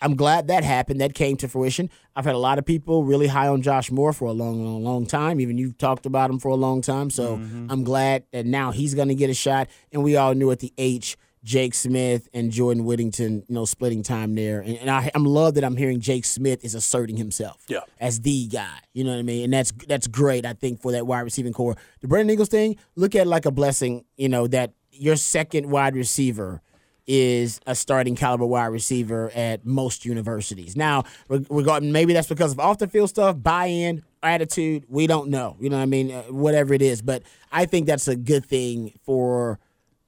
I'm 0.00 0.14
glad 0.14 0.48
that 0.48 0.64
happened. 0.64 1.00
That 1.00 1.14
came 1.14 1.36
to 1.38 1.48
fruition. 1.48 1.90
I've 2.14 2.24
had 2.24 2.34
a 2.34 2.38
lot 2.38 2.58
of 2.58 2.64
people 2.64 3.04
really 3.04 3.26
high 3.26 3.48
on 3.48 3.62
Josh 3.62 3.90
Moore 3.90 4.12
for 4.12 4.26
a 4.26 4.32
long, 4.32 4.64
long, 4.64 4.84
long 4.84 5.06
time. 5.06 5.40
Even 5.40 5.58
you've 5.58 5.78
talked 5.78 6.06
about 6.06 6.30
him 6.30 6.38
for 6.38 6.48
a 6.48 6.54
long 6.54 6.82
time. 6.82 7.10
So 7.10 7.36
mm-hmm. 7.36 7.66
I'm 7.70 7.84
glad 7.84 8.24
that 8.32 8.46
now 8.46 8.72
he's 8.72 8.94
going 8.94 9.08
to 9.08 9.14
get 9.14 9.30
a 9.30 9.34
shot. 9.34 9.68
And 9.92 10.02
we 10.04 10.16
all 10.16 10.34
knew 10.34 10.50
at 10.50 10.60
the 10.60 10.72
H, 10.76 11.16
Jake 11.44 11.74
Smith 11.74 12.28
and 12.34 12.50
Jordan 12.50 12.84
Whittington, 12.84 13.44
you 13.48 13.54
know, 13.54 13.64
splitting 13.64 14.02
time 14.02 14.34
there. 14.34 14.60
And, 14.60 14.76
and 14.78 14.90
I, 14.90 15.10
I'm 15.14 15.24
love 15.24 15.54
that 15.54 15.64
I'm 15.64 15.76
hearing 15.76 16.00
Jake 16.00 16.24
Smith 16.24 16.64
is 16.64 16.74
asserting 16.74 17.16
himself 17.16 17.64
Yeah. 17.68 17.80
as 18.00 18.20
the 18.20 18.48
guy. 18.48 18.78
You 18.92 19.04
know 19.04 19.12
what 19.12 19.20
I 19.20 19.22
mean? 19.22 19.44
And 19.44 19.52
that's 19.52 19.72
that's 19.86 20.08
great. 20.08 20.44
I 20.44 20.54
think 20.54 20.82
for 20.82 20.92
that 20.92 21.06
wide 21.06 21.20
receiving 21.20 21.52
core. 21.52 21.76
The 22.00 22.08
Brennan 22.08 22.30
Eagles 22.30 22.48
thing, 22.48 22.76
look 22.96 23.14
at 23.14 23.22
it 23.22 23.28
like 23.28 23.46
a 23.46 23.52
blessing. 23.52 24.04
You 24.16 24.28
know 24.28 24.46
that 24.48 24.72
your 24.90 25.16
second 25.16 25.70
wide 25.70 25.94
receiver 25.94 26.62
is 27.06 27.60
a 27.66 27.74
starting 27.74 28.16
caliber 28.16 28.46
wide 28.46 28.66
receiver 28.66 29.30
at 29.34 29.64
most 29.64 30.04
universities. 30.04 30.76
Now, 30.76 31.04
reg- 31.28 31.46
regarding 31.48 31.92
maybe 31.92 32.12
that's 32.12 32.28
because 32.28 32.52
of 32.52 32.60
off 32.60 32.78
the 32.78 32.88
field 32.88 33.10
stuff, 33.10 33.36
buy 33.40 33.66
in, 33.66 34.02
attitude. 34.22 34.84
We 34.88 35.06
don't 35.06 35.28
know. 35.28 35.56
You 35.60 35.70
know 35.70 35.76
what 35.76 35.82
I 35.82 35.86
mean? 35.86 36.10
Uh, 36.10 36.22
whatever 36.24 36.74
it 36.74 36.82
is, 36.82 37.02
but 37.02 37.22
I 37.52 37.66
think 37.66 37.86
that's 37.86 38.08
a 38.08 38.16
good 38.16 38.44
thing 38.44 38.92
for 39.04 39.58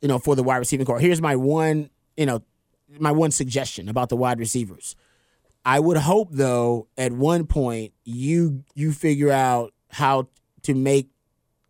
you 0.01 0.09
know 0.09 0.19
for 0.19 0.35
the 0.37 0.43
wide 0.43 0.59
receiving 0.59 0.87
core. 0.87 0.99
Here's 0.99 1.23
my 1.23 1.37
one 1.37 1.91
you 2.17 2.27
know 2.27 2.43
my 2.99 3.13
one 3.13 3.31
suggestion 3.31 3.89
about 3.89 4.09
the 4.09 4.17
wide 4.17 4.39
receivers. 4.39 4.97
I 5.65 5.81
would 5.81 5.99
hope 5.99 6.29
though 6.33 6.89
at 6.97 7.13
one 7.13 7.47
point 7.47 7.93
you 8.05 8.65
you 8.75 8.93
figure 8.93 9.31
out 9.31 9.73
how 9.91 10.29
to 10.63 10.75
make 10.75 11.09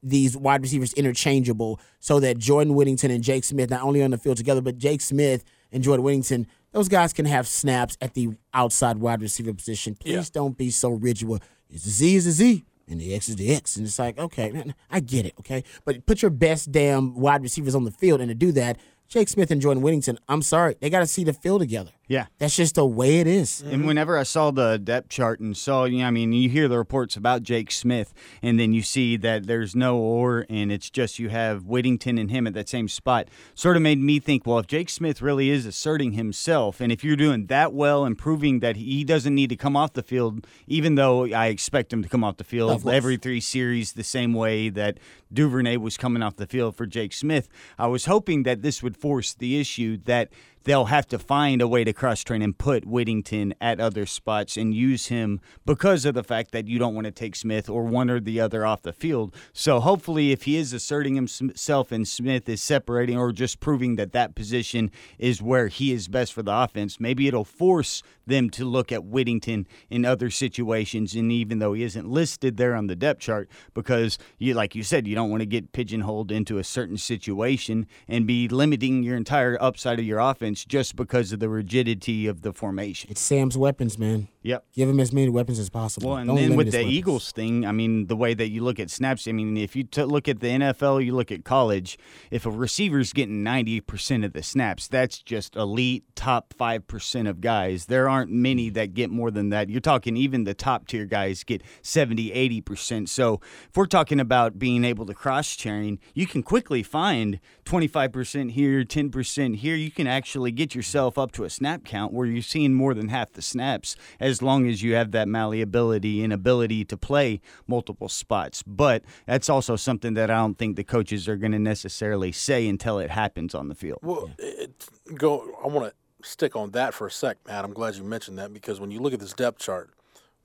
these 0.02 0.36
wide 0.36 0.62
receivers 0.62 0.92
interchangeable 0.94 1.80
so 2.00 2.20
that 2.20 2.38
Jordan 2.38 2.74
Whittington 2.74 3.10
and 3.10 3.22
Jake 3.22 3.44
Smith 3.44 3.70
not 3.70 3.82
only 3.82 4.02
on 4.02 4.10
the 4.10 4.18
field 4.18 4.36
together, 4.36 4.60
but 4.60 4.78
Jake 4.78 5.00
Smith 5.00 5.44
and 5.72 5.82
Jordan 5.82 6.04
Whittington, 6.04 6.46
those 6.72 6.88
guys 6.88 7.12
can 7.12 7.24
have 7.26 7.48
snaps 7.48 7.96
at 8.00 8.14
the 8.14 8.30
outside 8.54 8.98
wide 8.98 9.20
receiver 9.22 9.52
position. 9.52 9.94
Please 9.94 10.12
Yeah. 10.12 10.24
don't 10.32 10.56
be 10.56 10.70
so 10.70 10.90
rigid. 10.90 11.28
With, 11.28 11.42
it's 11.70 11.86
a 11.86 11.90
Z 11.90 12.14
is 12.16 12.26
a 12.26 12.32
Z. 12.32 12.64
And 12.90 12.98
the 13.00 13.12
X 13.14 13.28
is 13.28 13.36
the 13.36 13.54
X. 13.54 13.76
And 13.76 13.84
it's 13.86 13.98
like, 13.98 14.18
okay, 14.18 14.50
man, 14.50 14.74
I 14.90 15.00
get 15.00 15.26
it, 15.26 15.34
okay? 15.40 15.62
But 15.84 16.06
put 16.06 16.22
your 16.22 16.30
best 16.30 16.72
damn 16.72 17.14
wide 17.16 17.42
receivers 17.42 17.74
on 17.74 17.84
the 17.84 17.90
field. 17.90 18.20
And 18.22 18.30
to 18.30 18.34
do 18.34 18.50
that, 18.52 18.78
Jake 19.08 19.28
Smith 19.28 19.50
and 19.50 19.60
Jordan 19.60 19.82
Whittington, 19.82 20.18
I'm 20.28 20.40
sorry, 20.40 20.74
they 20.80 20.88
got 20.88 21.00
to 21.00 21.06
see 21.06 21.22
the 21.24 21.34
field 21.34 21.60
together. 21.60 21.90
Yeah. 22.08 22.26
That's 22.38 22.56
just 22.56 22.76
the 22.76 22.86
way 22.86 23.20
it 23.20 23.26
is. 23.26 23.60
And 23.60 23.72
mm-hmm. 23.72 23.86
whenever 23.86 24.16
I 24.16 24.22
saw 24.22 24.50
the 24.50 24.78
depth 24.78 25.10
chart 25.10 25.40
and 25.40 25.54
saw, 25.54 25.84
you 25.84 25.98
know, 25.98 26.06
I 26.06 26.10
mean, 26.10 26.32
you 26.32 26.48
hear 26.48 26.66
the 26.66 26.78
reports 26.78 27.16
about 27.16 27.42
Jake 27.42 27.70
Smith, 27.70 28.14
and 28.42 28.58
then 28.58 28.72
you 28.72 28.80
see 28.82 29.18
that 29.18 29.46
there's 29.46 29.76
no 29.76 29.98
or, 29.98 30.46
and 30.48 30.72
it's 30.72 30.88
just 30.88 31.18
you 31.18 31.28
have 31.28 31.66
Whittington 31.66 32.16
and 32.16 32.30
him 32.30 32.46
at 32.46 32.54
that 32.54 32.68
same 32.68 32.88
spot. 32.88 33.28
Sort 33.54 33.76
of 33.76 33.82
made 33.82 34.00
me 34.00 34.20
think, 34.20 34.46
well, 34.46 34.58
if 34.58 34.66
Jake 34.66 34.88
Smith 34.88 35.20
really 35.20 35.50
is 35.50 35.66
asserting 35.66 36.12
himself, 36.12 36.80
and 36.80 36.90
if 36.90 37.04
you're 37.04 37.16
doing 37.16 37.46
that 37.46 37.74
well 37.74 38.06
and 38.06 38.16
proving 38.16 38.60
that 38.60 38.76
he 38.76 39.04
doesn't 39.04 39.34
need 39.34 39.50
to 39.50 39.56
come 39.56 39.76
off 39.76 39.92
the 39.92 40.02
field, 40.02 40.46
even 40.66 40.94
though 40.94 41.26
I 41.26 41.48
expect 41.48 41.92
him 41.92 42.02
to 42.02 42.08
come 42.08 42.24
off 42.24 42.38
the 42.38 42.44
field 42.44 42.82
course. 42.82 42.94
every 42.94 43.18
three 43.18 43.40
series 43.40 43.92
the 43.92 44.04
same 44.04 44.32
way 44.32 44.70
that 44.70 44.98
Duvernay 45.30 45.76
was 45.76 45.98
coming 45.98 46.22
off 46.22 46.36
the 46.36 46.46
field 46.46 46.74
for 46.74 46.86
Jake 46.86 47.12
Smith, 47.12 47.50
I 47.78 47.86
was 47.86 48.06
hoping 48.06 48.44
that 48.44 48.62
this 48.62 48.82
would 48.82 48.96
force 48.96 49.34
the 49.34 49.60
issue 49.60 49.98
that 50.04 50.30
they'll 50.64 50.86
have 50.86 51.06
to 51.08 51.18
find 51.18 51.60
a 51.62 51.68
way 51.68 51.84
to 51.84 51.92
cross 51.92 52.22
train 52.22 52.42
and 52.42 52.56
put 52.56 52.84
Whittington 52.84 53.54
at 53.60 53.80
other 53.80 54.06
spots 54.06 54.56
and 54.56 54.74
use 54.74 55.06
him 55.06 55.40
because 55.64 56.04
of 56.04 56.14
the 56.14 56.24
fact 56.24 56.52
that 56.52 56.68
you 56.68 56.78
don't 56.78 56.94
want 56.94 57.06
to 57.06 57.10
take 57.10 57.36
Smith 57.36 57.68
or 57.68 57.84
one 57.84 58.10
or 58.10 58.20
the 58.20 58.40
other 58.40 58.66
off 58.66 58.82
the 58.82 58.92
field. 58.92 59.34
So 59.52 59.80
hopefully, 59.80 60.32
if 60.32 60.42
he 60.42 60.56
is 60.56 60.72
asserting 60.72 61.14
himself 61.14 61.92
and 61.92 62.06
Smith 62.06 62.48
is 62.48 62.62
separating 62.62 63.18
or 63.18 63.32
just 63.32 63.60
proving 63.60 63.96
that 63.96 64.12
that 64.12 64.34
position 64.34 64.90
is 65.18 65.42
where 65.42 65.68
he 65.68 65.92
is 65.92 66.08
best 66.08 66.32
for 66.32 66.42
the 66.42 66.54
offense, 66.54 67.00
maybe 67.00 67.28
it'll 67.28 67.44
force 67.44 68.02
them 68.28 68.50
to 68.50 68.64
look 68.64 68.92
at 68.92 69.04
Whittington 69.04 69.66
in 69.90 70.04
other 70.04 70.30
situations. 70.30 71.14
And 71.14 71.32
even 71.32 71.58
though 71.58 71.72
he 71.72 71.82
isn't 71.82 72.08
listed 72.08 72.56
there 72.56 72.74
on 72.74 72.86
the 72.86 72.96
depth 72.96 73.20
chart, 73.20 73.48
because 73.74 74.18
you, 74.38 74.54
like 74.54 74.74
you 74.74 74.82
said, 74.82 75.06
you 75.06 75.14
don't 75.14 75.30
want 75.30 75.40
to 75.40 75.46
get 75.46 75.72
pigeonholed 75.72 76.30
into 76.30 76.58
a 76.58 76.64
certain 76.64 76.96
situation 76.96 77.86
and 78.06 78.26
be 78.26 78.48
limiting 78.48 79.02
your 79.02 79.16
entire 79.16 79.58
upside 79.60 79.98
of 79.98 80.04
your 80.04 80.18
offense 80.18 80.64
just 80.64 80.96
because 80.96 81.32
of 81.32 81.40
the 81.40 81.48
rigidity 81.48 82.26
of 82.26 82.42
the 82.42 82.52
formation. 82.52 83.10
It's 83.10 83.20
Sam's 83.20 83.56
weapons, 83.56 83.98
man. 83.98 84.28
Yep. 84.42 84.64
Give 84.74 84.88
him 84.88 85.00
as 85.00 85.12
many 85.12 85.28
weapons 85.28 85.58
as 85.58 85.68
possible. 85.68 86.10
Well, 86.10 86.18
and 86.18 86.28
Don't 86.28 86.36
then 86.36 86.56
with 86.56 86.72
the 86.72 86.78
weapons. 86.78 86.94
Eagles 86.94 87.32
thing, 87.32 87.66
I 87.66 87.72
mean, 87.72 88.06
the 88.06 88.16
way 88.16 88.34
that 88.34 88.48
you 88.48 88.62
look 88.62 88.80
at 88.80 88.90
snaps, 88.90 89.28
I 89.28 89.32
mean, 89.32 89.56
if 89.56 89.76
you 89.76 89.84
t- 89.84 90.02
look 90.04 90.28
at 90.28 90.40
the 90.40 90.46
NFL, 90.46 91.04
you 91.04 91.14
look 91.14 91.30
at 91.30 91.44
college, 91.44 91.98
if 92.30 92.46
a 92.46 92.50
receiver's 92.50 93.12
getting 93.12 93.44
90% 93.44 94.24
of 94.24 94.32
the 94.32 94.42
snaps, 94.42 94.88
that's 94.88 95.18
just 95.22 95.56
elite 95.56 96.04
top 96.14 96.54
5% 96.58 97.28
of 97.28 97.40
guys. 97.40 97.86
There 97.86 98.08
aren't 98.08 98.17
many 98.26 98.70
that 98.70 98.94
get 98.94 99.10
more 99.10 99.30
than 99.30 99.50
that. 99.50 99.68
You're 99.68 99.80
talking 99.80 100.16
even 100.16 100.44
the 100.44 100.54
top 100.54 100.86
tier 100.86 101.06
guys 101.06 101.44
get 101.44 101.62
70, 101.82 102.30
80%. 102.62 103.08
So 103.08 103.40
if 103.68 103.76
we're 103.76 103.86
talking 103.86 104.20
about 104.20 104.58
being 104.58 104.84
able 104.84 105.06
to 105.06 105.14
cross 105.14 105.56
train, 105.56 105.98
you 106.14 106.26
can 106.26 106.42
quickly 106.42 106.82
find 106.82 107.40
25% 107.64 108.52
here, 108.52 108.84
10% 108.84 109.56
here. 109.56 109.76
You 109.76 109.90
can 109.90 110.06
actually 110.06 110.52
get 110.52 110.74
yourself 110.74 111.18
up 111.18 111.32
to 111.32 111.44
a 111.44 111.50
snap 111.50 111.84
count 111.84 112.12
where 112.12 112.26
you're 112.26 112.42
seeing 112.42 112.74
more 112.74 112.94
than 112.94 113.08
half 113.08 113.32
the 113.32 113.42
snaps 113.42 113.96
as 114.18 114.42
long 114.42 114.66
as 114.66 114.82
you 114.82 114.94
have 114.94 115.12
that 115.12 115.28
malleability 115.28 116.24
and 116.24 116.32
ability 116.32 116.84
to 116.86 116.96
play 116.96 117.40
multiple 117.66 118.08
spots. 118.08 118.62
But 118.62 119.04
that's 119.26 119.48
also 119.48 119.76
something 119.76 120.14
that 120.14 120.30
I 120.30 120.36
don't 120.36 120.58
think 120.58 120.76
the 120.76 120.84
coaches 120.84 121.28
are 121.28 121.36
going 121.36 121.52
to 121.52 121.58
necessarily 121.58 122.32
say 122.32 122.68
until 122.68 122.98
it 122.98 123.10
happens 123.10 123.54
on 123.54 123.68
the 123.68 123.74
field. 123.74 124.00
Well, 124.02 124.30
it, 124.38 124.86
go. 125.14 125.56
I 125.62 125.68
want 125.68 125.90
to 125.90 125.94
stick 126.22 126.56
on 126.56 126.70
that 126.72 126.94
for 126.94 127.06
a 127.06 127.10
sec, 127.10 127.38
Matt. 127.46 127.64
I'm 127.64 127.72
glad 127.72 127.94
you 127.96 128.04
mentioned 128.04 128.38
that 128.38 128.52
because 128.52 128.80
when 128.80 128.90
you 128.90 129.00
look 129.00 129.12
at 129.12 129.20
this 129.20 129.32
depth 129.32 129.58
chart, 129.58 129.90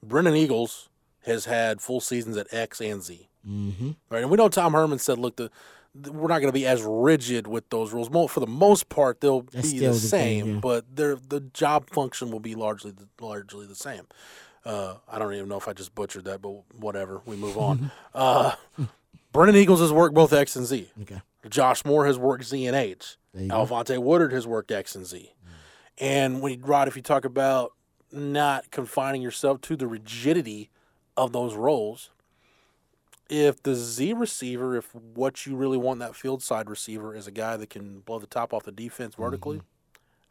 Brennan 0.02 0.36
Eagles 0.36 0.90
has 1.26 1.46
had 1.46 1.82
full 1.82 2.00
seasons 2.02 2.38
at 2.38 2.48
X 2.54 2.82
and 2.82 3.02
Z. 3.02 3.28
Mm-hmm. 3.48 3.92
Right, 4.10 4.22
and 4.22 4.30
we 4.32 4.38
know 4.38 4.50
Tom 4.50 4.74
Herman 4.74 5.00
said, 5.00 5.18
"Look, 5.20 5.36
the, 5.36 5.50
the- 5.96 6.12
we're 6.12 6.28
not 6.30 6.40
going 6.40 6.48
to 6.48 6.52
be 6.54 6.66
as 6.66 6.82
rigid 6.82 7.46
with 7.48 7.70
those 7.70 7.92
rules. 7.94 8.10
Mo- 8.10 8.28
For 8.28 8.40
the 8.40 8.48
most 8.48 8.88
part, 8.90 9.20
they'll 9.22 9.42
That's 9.42 9.72
be 9.74 9.80
the 9.80 9.94
same, 9.94 10.46
thing, 10.46 10.54
yeah. 10.56 10.60
but 10.62 10.96
their 10.96 11.16
the 11.16 11.40
job 11.42 11.90
function 11.90 12.32
will 12.32 12.40
be 12.40 12.56
largely 12.56 12.92
the, 12.92 13.08
largely 13.20 13.66
the 13.66 13.76
same." 13.76 14.08
Uh, 14.66 14.96
I 15.12 15.20
don't 15.20 15.34
even 15.34 15.50
know 15.50 15.58
if 15.58 15.68
I 15.68 15.74
just 15.74 15.94
butchered 15.94 16.24
that, 16.24 16.42
but 16.42 16.52
whatever. 16.74 17.22
We 17.26 17.36
move 17.36 17.58
on. 17.58 17.92
uh, 18.16 18.54
Brennan 19.34 19.56
Eagles 19.58 19.82
has 19.82 19.92
worked 19.92 20.16
both 20.16 20.32
X 20.32 20.56
and 20.56 20.66
Z. 20.66 20.90
Okay. 21.02 21.22
Josh 21.50 21.84
Moore 21.84 22.06
has 22.06 22.18
worked 22.18 22.46
Z 22.46 22.66
and 22.66 22.76
H. 22.76 23.18
There 23.34 23.44
you 23.44 23.50
go. 23.50 23.56
Al'Vonte 23.66 23.98
Woodard 23.98 24.32
has 24.32 24.48
worked 24.48 24.72
X 24.72 24.96
and 24.96 25.06
Z. 25.06 25.34
And 26.00 26.42
when 26.42 26.62
Rod, 26.62 26.88
if 26.88 26.96
you 26.96 27.02
talk 27.02 27.26
about 27.26 27.74
not 28.12 28.72
confining 28.72 29.22
yourself 29.22 29.62
to 29.62 29.76
the 29.76 29.88
rigidity 29.88 30.70
of 31.16 31.32
those 31.32 31.56
roles, 31.56 32.10
if 33.30 33.62
the 33.64 33.76
Z 33.76 34.14
receiver, 34.14 34.76
if 34.76 34.94
what 34.94 35.46
you 35.46 35.56
really 35.56 35.78
want 35.78 36.00
that 36.00 36.16
field 36.16 36.44
side 36.44 36.70
receiver 36.70 37.16
is 37.16 37.28
a 37.28 37.32
guy 37.32 37.58
that 37.58 37.70
can 37.70 38.00
blow 38.02 38.20
the 38.20 38.28
top 38.28 38.54
off 38.54 38.64
the 38.64 38.72
defense 38.72 39.16
vertically, 39.16 39.62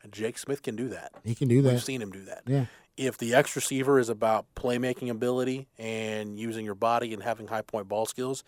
and 0.03 0.13
Jake 0.13 0.39
Smith 0.39 0.63
can 0.63 0.77
do 0.77 0.89
that. 0.89 1.13
He 1.25 1.35
can 1.35 1.49
do 1.49 1.63
that. 1.63 1.73
We've 1.73 1.83
seen 1.83 2.03
him 2.03 2.11
do 2.11 2.25
that. 2.25 2.43
Yeah. 2.47 2.67
If 2.97 3.17
the 3.17 3.35
X 3.35 3.57
receiver 3.57 3.99
is 3.99 4.09
about 4.09 4.47
playmaking 4.55 5.09
ability 5.09 5.67
and 5.79 6.39
using 6.39 6.65
your 6.65 6.75
body 6.75 7.15
and 7.15 7.23
having 7.23 7.47
high 7.47 7.63
point 7.63 7.89
ball 7.89 8.05
skills, 8.05 8.45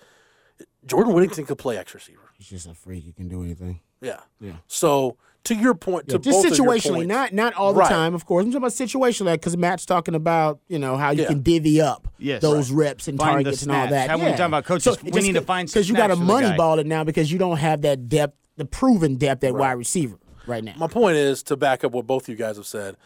Jordan 0.86 1.12
Whittington 1.14 1.46
could 1.46 1.58
play 1.58 1.78
X 1.78 1.94
receiver. 1.94 2.20
He's 2.38 2.48
just 2.48 2.66
a 2.66 2.74
freak. 2.74 3.04
He 3.04 3.12
can 3.12 3.28
do 3.28 3.42
anything. 3.42 3.80
Yeah. 4.00 4.20
Yeah. 4.40 4.56
So 4.66 5.16
to 5.44 5.54
your 5.54 5.74
point, 5.74 6.04
Yeah, 6.08 6.14
to 6.14 6.18
just 6.18 6.42
both 6.42 6.52
of 6.52 6.58
your 6.58 6.66
situationally, 6.66 6.92
points- 6.94 7.08
not 7.08 7.32
not 7.32 7.54
all 7.54 7.72
the 7.72 7.80
Right. 7.80 7.88
time, 7.88 8.14
of 8.14 8.26
course. 8.26 8.44
I'm 8.44 8.50
talking 8.50 8.58
about 8.58 8.72
situationally 8.72 9.32
because 9.34 9.56
Matt's 9.56 9.86
talking 9.86 10.14
about 10.14 10.60
you 10.68 10.78
know 10.78 10.96
how 10.96 11.10
you 11.10 11.22
Yeah. 11.22 11.28
can 11.28 11.42
divvy 11.42 11.80
up 11.80 12.08
Yes. 12.18 12.42
those 12.42 12.70
Right. 12.70 12.88
reps 12.88 13.08
and 13.08 13.18
Find 13.18 13.30
targets 13.44 13.62
and 13.62 13.70
all 13.72 13.86
snaps. 13.88 13.90
that. 13.92 14.10
How 14.10 14.16
we 14.18 14.24
yeah. 14.24 14.30
talking 14.32 14.46
about 14.46 14.64
coaches, 14.64 14.98
we 15.02 15.10
need 15.22 15.32
to 15.34 15.40
find 15.42 15.68
because 15.68 15.88
you 15.88 15.94
got 15.94 16.08
to 16.08 16.14
snaps 16.16 16.20
for 16.20 16.26
the 16.26 16.32
money 16.42 16.48
guy. 16.50 16.56
ball 16.56 16.78
it 16.78 16.86
now 16.86 17.04
because 17.04 17.32
you 17.32 17.38
don't 17.38 17.56
have 17.58 17.80
that 17.82 18.08
depth, 18.08 18.36
the 18.56 18.64
proven 18.66 19.16
depth 19.16 19.42
at 19.44 19.54
wide 19.54 19.72
receiver 19.72 20.18
right 20.46 20.62
now. 20.64 20.74
My 20.76 20.86
point 20.86 21.16
is 21.16 21.42
to 21.44 21.56
back 21.56 21.82
up 21.84 21.92
what 21.92 22.06
both 22.06 22.28
you 22.28 22.36
guys 22.36 22.56
have 22.56 22.66
said. 22.66 22.96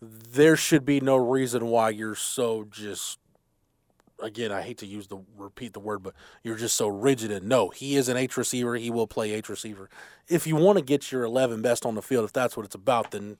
There 0.00 0.56
should 0.56 0.84
be 0.84 1.00
no 1.00 1.16
reason 1.16 1.66
why 1.66 1.90
you're 1.90 2.14
so 2.14 2.64
just. 2.70 3.18
Again, 4.20 4.50
I 4.50 4.62
hate 4.62 4.78
to 4.78 4.86
use 4.86 5.06
the 5.06 5.18
repeat 5.36 5.72
the 5.72 5.80
word, 5.80 6.02
but 6.02 6.14
you're 6.42 6.56
just 6.56 6.76
so 6.76 6.88
rigid. 6.88 7.30
And 7.30 7.48
no, 7.48 7.68
he 7.68 7.96
is 7.96 8.08
an 8.08 8.16
H 8.16 8.36
receiver. 8.36 8.74
He 8.76 8.90
will 8.90 9.06
play 9.06 9.32
H 9.32 9.48
receiver. 9.48 9.88
If 10.28 10.46
you 10.46 10.56
want 10.56 10.78
to 10.78 10.84
get 10.84 11.10
your 11.10 11.24
11 11.24 11.62
best 11.62 11.86
on 11.86 11.94
the 11.94 12.02
field, 12.02 12.24
if 12.24 12.32
that's 12.32 12.56
what 12.56 12.66
it's 12.66 12.74
about, 12.74 13.12
then 13.12 13.38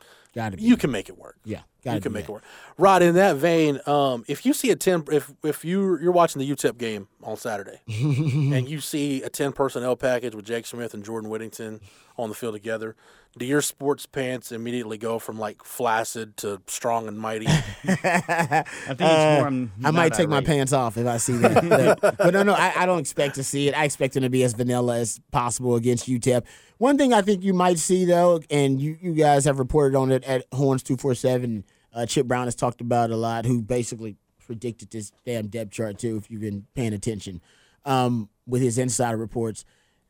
you 0.57 0.77
can 0.77 0.91
make 0.91 1.09
it 1.09 1.19
work. 1.19 1.37
Yeah, 1.45 1.61
you 1.85 2.01
can 2.01 2.13
make 2.13 2.27
that. 2.27 2.31
it 2.31 2.35
work. 2.35 2.43
Rod, 2.77 3.03
in 3.03 3.15
that 3.17 3.37
vein, 3.37 3.81
um, 3.87 4.25
if 4.29 4.47
you 4.47 4.53
see 4.53 4.71
a 4.71 4.77
ten, 4.77 5.05
if 5.11 5.33
if 5.43 5.65
you 5.65 5.99
you're 5.99 6.13
watching 6.13 6.41
the 6.41 6.49
UTEP 6.49 6.79
game 6.79 7.09
on 7.23 7.37
Saturday, 7.37 7.81
and 7.89 8.69
you 8.69 8.81
see 8.81 9.23
a 9.23 9.29
ten 9.29 9.53
personnel 9.53 9.97
package 9.97 10.35
with 10.35 10.45
Jake 10.45 10.67
Smith 10.67 10.95
and 10.95 11.05
Jordan 11.05 11.29
Whittington 11.29 11.81
on 12.17 12.29
the 12.29 12.35
field 12.35 12.55
together, 12.55 12.95
do 13.39 13.47
your 13.47 13.63
sports 13.63 14.07
pants 14.07 14.53
immediately 14.53 14.99
go 14.99 15.19
from 15.19 15.39
like 15.39 15.65
flaccid 15.65 16.37
to 16.39 16.61
strong 16.67 17.09
and 17.09 17.19
mighty? 17.19 17.47
I 17.49 18.65
think 18.65 18.67
it's 18.89 19.01
Uh, 19.01 19.37
more. 19.39 19.47
I'm 19.47 19.73
might 19.83 19.95
not 20.11 20.15
take 20.15 20.29
my 20.29 20.41
pants 20.43 20.73
off 20.73 20.97
if 20.97 21.07
I 21.07 21.17
see 21.17 21.37
that. 21.39 21.99
but, 22.01 22.17
but 22.19 22.35
no, 22.35 22.43
no, 22.43 22.55
I, 22.55 22.73
I 22.77 22.87
don't 22.87 22.99
expect 22.99 23.37
to 23.37 23.45
see 23.45 23.69
it. 23.69 23.75
I 23.77 23.85
expect 23.85 24.17
him 24.17 24.23
to 24.23 24.31
be 24.31 24.43
as 24.43 24.53
vanilla 24.53 24.99
as 24.99 25.21
possible 25.31 25.77
against 25.77 26.07
UTEP. 26.09 26.45
One 26.79 26.99
thing 26.99 27.13
I 27.13 27.23
think 27.23 27.43
you 27.43 27.55
might 27.55 27.79
see 27.79 28.05
though, 28.05 28.41
and 28.51 28.81
you, 28.81 28.97
you 29.01 29.15
guys 29.15 29.45
have 29.45 29.59
reported 29.59 29.97
on 29.97 30.11
it 30.13 30.25
at 30.25 30.45
Horns 30.53 30.83
two 30.83 30.97
four 30.97 31.15
seven. 31.15 31.65
Uh, 31.93 32.07
Chip 32.07 32.27
Brown 32.27 32.47
has 32.47 32.55
talked 32.55 32.81
about 32.81 33.11
it 33.11 33.15
a 33.15 33.17
lot. 33.17 33.45
Who 33.47 33.63
basically 33.63 34.17
predicted 34.47 34.91
this 34.91 35.13
damn 35.27 35.49
depth 35.49 35.73
chart 35.73 35.99
too, 35.99 36.17
if 36.17 36.31
you've 36.31 36.41
been 36.41 36.67
paying 36.75 36.93
attention, 36.93 37.41
um, 37.85 38.29
with 38.47 38.63
his 38.63 38.79
insider 38.79 39.17
reports. 39.17 39.65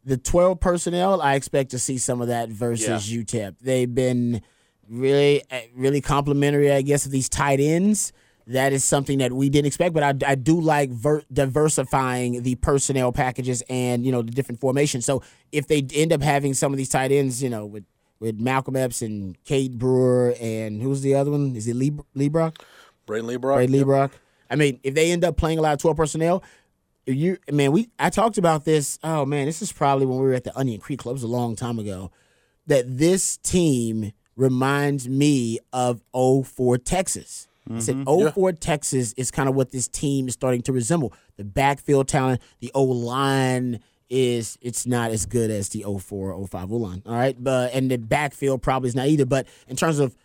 The 0.05 0.17
twelve 0.17 0.61
personnel, 0.61 1.21
I 1.21 1.35
expect 1.35 1.71
to 1.73 1.79
see 1.79 1.99
some 1.99 2.21
of 2.21 2.29
that 2.29 2.49
versus 2.49 3.11
UTEP. 3.11 3.57
They've 3.61 3.93
been 3.93 4.41
really, 4.89 5.43
uh, 5.51 5.61
really 5.75 6.01
complimentary, 6.01 6.73
I 6.73 6.83
guess, 6.83 7.05
of 7.05 7.13
these 7.13 7.29
tight 7.29 7.61
ends. 7.61 8.13
That 8.47 8.73
is 8.73 8.83
something 8.83 9.19
that 9.19 9.31
we 9.35 9.51
didn't 9.51 9.67
expect, 9.67 9.93
but 9.93 10.03
I, 10.03 10.31
I 10.31 10.35
do 10.35 10.59
like 10.59 10.89
ver- 10.89 11.23
diversifying 11.31 12.43
the 12.43 12.55
personnel 12.55 13.13
packages 13.13 13.63
and 13.69 14.07
you 14.07 14.13
know 14.13 14.23
the 14.23 14.31
different 14.31 14.61
formations. 14.61 15.05
So 15.05 15.23
if 15.53 15.67
they 15.67 15.87
end 15.93 16.15
up 16.15 16.23
having 16.23 16.55
some 16.55 16.73
of 16.73 16.79
these 16.79 16.89
tight 16.89 17.13
ends, 17.13 17.43
you 17.43 17.51
know, 17.51 17.67
with 17.67 17.85
with 18.21 18.41
Malcolm 18.41 18.75
Epps 18.77 19.03
and 19.03 19.37
Cade 19.45 19.79
Brewer 19.79 20.35
and 20.41 20.81
who's 20.81 21.03
the 21.03 21.15
other 21.15 21.31
one? 21.31 21.55
Is 21.55 21.69
it 21.69 21.77
Lee 21.77 21.91
Liebrock? 22.17 22.57
Brayden 23.07 23.25
Liebrock. 23.37 23.57
Ray 23.59 23.67
Yep. 23.67 23.87
Liebrock. 23.87 24.11
I 24.51 24.57
mean, 24.57 24.81
if 24.83 24.95
they 24.95 25.11
end 25.13 25.25
up 25.25 25.37
playing 25.37 25.59
a 25.59 25.63
lot 25.63 25.75
of 25.75 25.79
twelve 25.79 25.99
personnel, 25.99 26.43
you 27.13 27.39
man, 27.51 27.73
we 27.73 27.89
I 27.99 28.11
talked 28.11 28.39
about 28.39 28.65
this. 28.65 28.99
Oh 29.03 29.25
man, 29.25 29.47
this 29.47 29.63
is 29.63 29.73
probably 29.73 30.07
when 30.07 30.19
we 30.19 30.25
were 30.25 30.35
at 30.35 30.45
the 30.45 30.57
Onion 30.57 30.81
Creek 30.81 31.01
Club. 31.01 31.13
It 31.13 31.15
was 31.15 31.23
a 31.23 31.29
long 31.29 31.57
time 31.57 31.79
ago. 31.79 32.11
That 32.67 32.99
this 32.99 33.39
team 33.39 34.13
reminds 34.37 35.09
me 35.09 35.59
of 35.73 36.03
04 36.13 36.79
Texas. 36.79 37.49
I 37.71 37.81
said 37.81 37.97
mm-hmm. 37.97 38.29
04 38.29 38.53
Texas 38.53 39.13
is 39.15 39.31
kind 39.31 39.49
of 39.49 39.55
what 39.55 39.73
this 39.73 39.89
team 39.89 40.29
is 40.29 40.35
starting 40.35 40.63
to 40.63 40.73
resemble. 40.73 41.13
The 41.37 41.45
backfield 41.45 42.09
talent, 42.09 42.41
the 42.61 42.71
O 42.75 42.83
line 42.83 43.81
is 44.09 44.57
it's 44.63 44.87
not 44.87 45.11
as 45.11 45.27
good 45.27 45.51
as 45.51 45.69
the 45.69 45.83
04 45.83 46.47
05 46.47 46.73
O 46.73 46.77
line. 46.77 47.03
All 47.05 47.15
right. 47.15 47.37
But 47.43 47.75
and 47.75 47.91
the 47.91 47.99
backfield 47.99 48.63
probably 48.63 48.89
is 48.89 48.95
not 48.95 49.09
either. 49.09 49.27
But 49.27 49.47
in 49.67 49.77
terms 49.77 49.99
of 49.99 50.17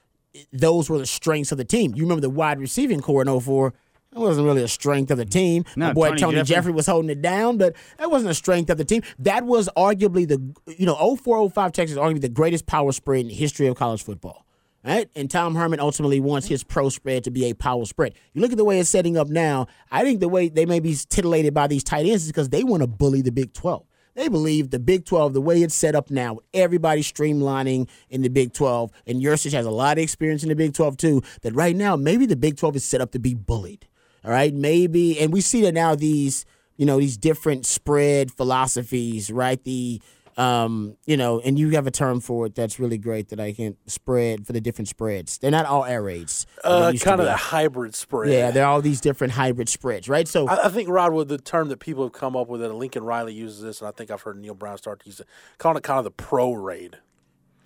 those 0.51 0.89
were 0.89 0.97
the 0.97 1.05
strengths 1.05 1.51
of 1.51 1.57
the 1.57 1.65
team. 1.65 1.93
You 1.95 2.03
remember 2.03 2.21
the 2.21 2.29
wide 2.29 2.59
receiving 2.59 3.01
core 3.01 3.21
in 3.21 3.39
04. 3.39 3.73
That 4.13 4.19
wasn't 4.19 4.45
really 4.45 4.61
a 4.63 4.67
strength 4.67 5.09
of 5.09 5.17
the 5.17 5.25
team. 5.25 5.65
No, 5.75 5.87
My 5.87 5.93
boy 5.93 6.09
Tony 6.09 6.21
Tony, 6.21 6.35
Jeffrey. 6.37 6.55
Jeffrey. 6.55 6.71
was 6.73 6.85
holding 6.85 7.09
it 7.09 7.21
down, 7.21 7.57
but 7.57 7.75
that 7.97 8.11
wasn't 8.11 8.29
a 8.31 8.35
strength 8.35 8.69
of 8.69 8.77
the 8.77 8.85
team. 8.85 9.01
That 9.19 9.45
was 9.45 9.69
arguably 9.75 10.27
the 10.27 10.39
you 10.77 10.85
know 10.85 11.15
04 11.15 11.49
05 11.49 11.71
Texas 11.71 11.97
arguably 11.97 12.21
the 12.21 12.29
greatest 12.29 12.65
power 12.67 12.91
spread 12.91 13.21
in 13.21 13.27
the 13.29 13.33
history 13.33 13.67
of 13.67 13.75
college 13.75 14.03
football. 14.03 14.45
Right? 14.85 15.09
And 15.15 15.31
Tom 15.31 15.55
Herman 15.55 15.79
ultimately 15.79 16.19
wants 16.19 16.47
his 16.47 16.61
pro 16.61 16.89
spread 16.89 17.23
to 17.23 17.31
be 17.31 17.45
a 17.45 17.53
power 17.53 17.85
spread. 17.85 18.15
You 18.33 18.41
look 18.41 18.51
at 18.51 18.57
the 18.57 18.65
way 18.65 18.79
it's 18.79 18.89
setting 18.89 19.15
up 19.15 19.29
now, 19.29 19.67
I 19.89 20.03
think 20.03 20.19
the 20.19 20.27
way 20.27 20.49
they 20.49 20.65
may 20.65 20.81
be 20.81 20.93
titillated 20.93 21.53
by 21.53 21.67
these 21.67 21.85
tight 21.85 22.05
ends 22.05 22.23
is 22.23 22.27
because 22.27 22.49
they 22.49 22.65
want 22.65 22.81
to 22.81 22.87
bully 22.87 23.21
the 23.21 23.31
Big 23.31 23.53
12. 23.53 23.85
They 24.15 24.27
believe 24.27 24.69
the 24.69 24.79
Big 24.79 25.05
12, 25.05 25.33
the 25.33 25.41
way 25.41 25.63
it's 25.63 25.73
set 25.73 25.95
up 25.95 26.11
now, 26.11 26.33
with 26.33 26.45
everybody 26.53 27.01
streamlining 27.01 27.89
in 28.09 28.21
the 28.21 28.29
Big 28.29 28.53
12, 28.53 28.91
and 29.07 29.21
Yurcich 29.21 29.53
has 29.53 29.65
a 29.65 29.71
lot 29.71 29.97
of 29.97 30.03
experience 30.03 30.43
in 30.43 30.49
the 30.49 30.55
Big 30.55 30.73
12 30.73 30.97
too, 30.97 31.21
that 31.41 31.55
right 31.55 31.75
now 31.75 31.95
maybe 31.95 32.25
the 32.25 32.35
Big 32.35 32.57
12 32.57 32.75
is 32.75 32.83
set 32.83 33.01
up 33.01 33.11
to 33.13 33.19
be 33.19 33.33
bullied. 33.33 33.87
All 34.25 34.31
right, 34.31 34.53
maybe, 34.53 35.19
and 35.19 35.33
we 35.33 35.41
see 35.41 35.61
that 35.63 35.73
now 35.73 35.95
these, 35.95 36.45
you 36.77 36.85
know, 36.85 36.97
these 36.99 37.17
different 37.17 37.65
spread 37.65 38.31
philosophies, 38.31 39.29
right? 39.29 39.61
The, 39.63 40.01
um, 40.37 40.95
you 41.05 41.15
know, 41.17 41.39
and 41.41 41.59
you 41.59 41.69
have 41.71 41.85
a 41.87 41.91
term 41.91 42.19
for 42.21 42.45
it 42.47 42.55
that's 42.55 42.79
really 42.79 42.97
great 42.97 43.29
that 43.29 43.39
I 43.39 43.51
can 43.51 43.75
spread 43.85 44.47
for 44.47 44.53
the 44.53 44.61
different 44.61 44.87
spreads. 44.87 45.37
They're 45.37 45.51
not 45.51 45.65
all 45.65 45.85
air 45.85 46.01
raids. 46.01 46.47
Uh, 46.63 46.93
kind 46.99 47.19
of 47.21 47.27
a 47.27 47.35
hybrid 47.35 47.93
spread. 47.95 48.31
Yeah, 48.31 48.49
they're 48.51 48.65
all 48.65 48.81
these 48.81 49.01
different 49.01 49.33
hybrid 49.33 49.69
spreads, 49.69 50.07
right? 50.09 50.27
So 50.27 50.47
I, 50.47 50.65
I 50.65 50.69
think 50.69 50.89
Rod, 50.89 51.13
with 51.13 51.27
the 51.27 51.37
term 51.37 51.67
that 51.69 51.79
people 51.79 52.03
have 52.05 52.13
come 52.13 52.35
up 52.35 52.47
with, 52.47 52.63
and 52.63 52.73
Lincoln 52.75 53.03
Riley 53.03 53.33
uses 53.33 53.61
this, 53.61 53.81
and 53.81 53.87
I 53.87 53.91
think 53.91 54.09
I've 54.09 54.21
heard 54.21 54.37
Neal 54.39 54.55
Brown 54.55 54.77
start 54.77 55.01
to 55.01 55.05
use 55.05 55.19
it, 55.19 55.27
calling 55.59 55.77
it 55.77 55.83
kind 55.83 55.99
of 55.99 56.05
the 56.05 56.11
pro 56.11 56.53
raid. 56.53 56.97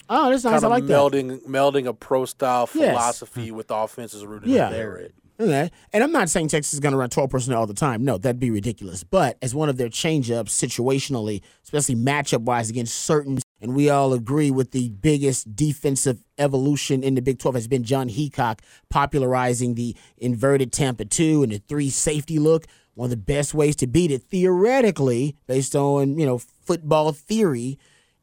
oh, 0.09 0.29
that's 0.31 0.43
nice. 0.43 0.53
Kind 0.61 0.65
I 0.65 0.67
of 0.67 0.71
like 0.71 0.87
that. 0.87 0.93
melding 0.93 1.45
melding 1.45 1.85
a 1.87 1.93
pro 1.93 2.25
style 2.25 2.67
Yes. 2.73 2.89
philosophy 2.89 3.51
with 3.51 3.67
offenses 3.69 4.25
rooted 4.25 4.49
Yeah. 4.49 4.67
in 4.67 4.73
the 4.73 4.79
air 4.79 4.91
raid. 4.93 5.13
And 5.39 5.71
I'm 5.93 6.11
not 6.11 6.29
saying 6.29 6.47
Texas 6.47 6.73
is 6.73 6.79
going 6.79 6.93
to 6.93 6.97
run 6.97 7.09
12 7.09 7.29
personnel 7.29 7.59
all 7.59 7.67
the 7.67 7.73
time. 7.73 8.03
No, 8.03 8.17
that'd 8.17 8.39
be 8.39 8.51
ridiculous. 8.51 9.03
But 9.03 9.37
as 9.41 9.53
one 9.53 9.69
of 9.69 9.77
their 9.77 9.89
changeups, 9.89 10.49
situationally, 10.49 11.41
especially 11.63 11.95
matchup 11.95 12.41
wise 12.41 12.69
against 12.69 12.95
certain, 12.95 13.39
and 13.61 13.75
we 13.75 13.89
all 13.89 14.13
agree 14.13 14.51
with 14.51 14.71
the 14.71 14.89
biggest 14.89 15.55
defensive 15.55 16.23
evolution 16.37 17.03
in 17.03 17.15
the 17.15 17.21
Big 17.21 17.39
12 17.39 17.55
has 17.55 17.67
been 17.67 17.83
Jon 17.83 18.09
Heacock 18.09 18.59
popularizing 18.89 19.75
the 19.75 19.95
inverted 20.17 20.71
Tampa 20.71 21.05
2 21.05 21.43
and 21.43 21.51
the 21.51 21.59
three 21.59 21.89
safety 21.89 22.39
look. 22.39 22.65
One 22.93 23.07
of 23.07 23.11
the 23.11 23.17
best 23.17 23.53
ways 23.53 23.75
to 23.77 23.87
beat 23.87 24.09
it, 24.09 24.23
theoretically, 24.23 25.35
based 25.45 25.75
on, 25.75 26.17
you 26.17 26.25
know, 26.25 26.39
football 26.39 27.11
theory, 27.11 27.77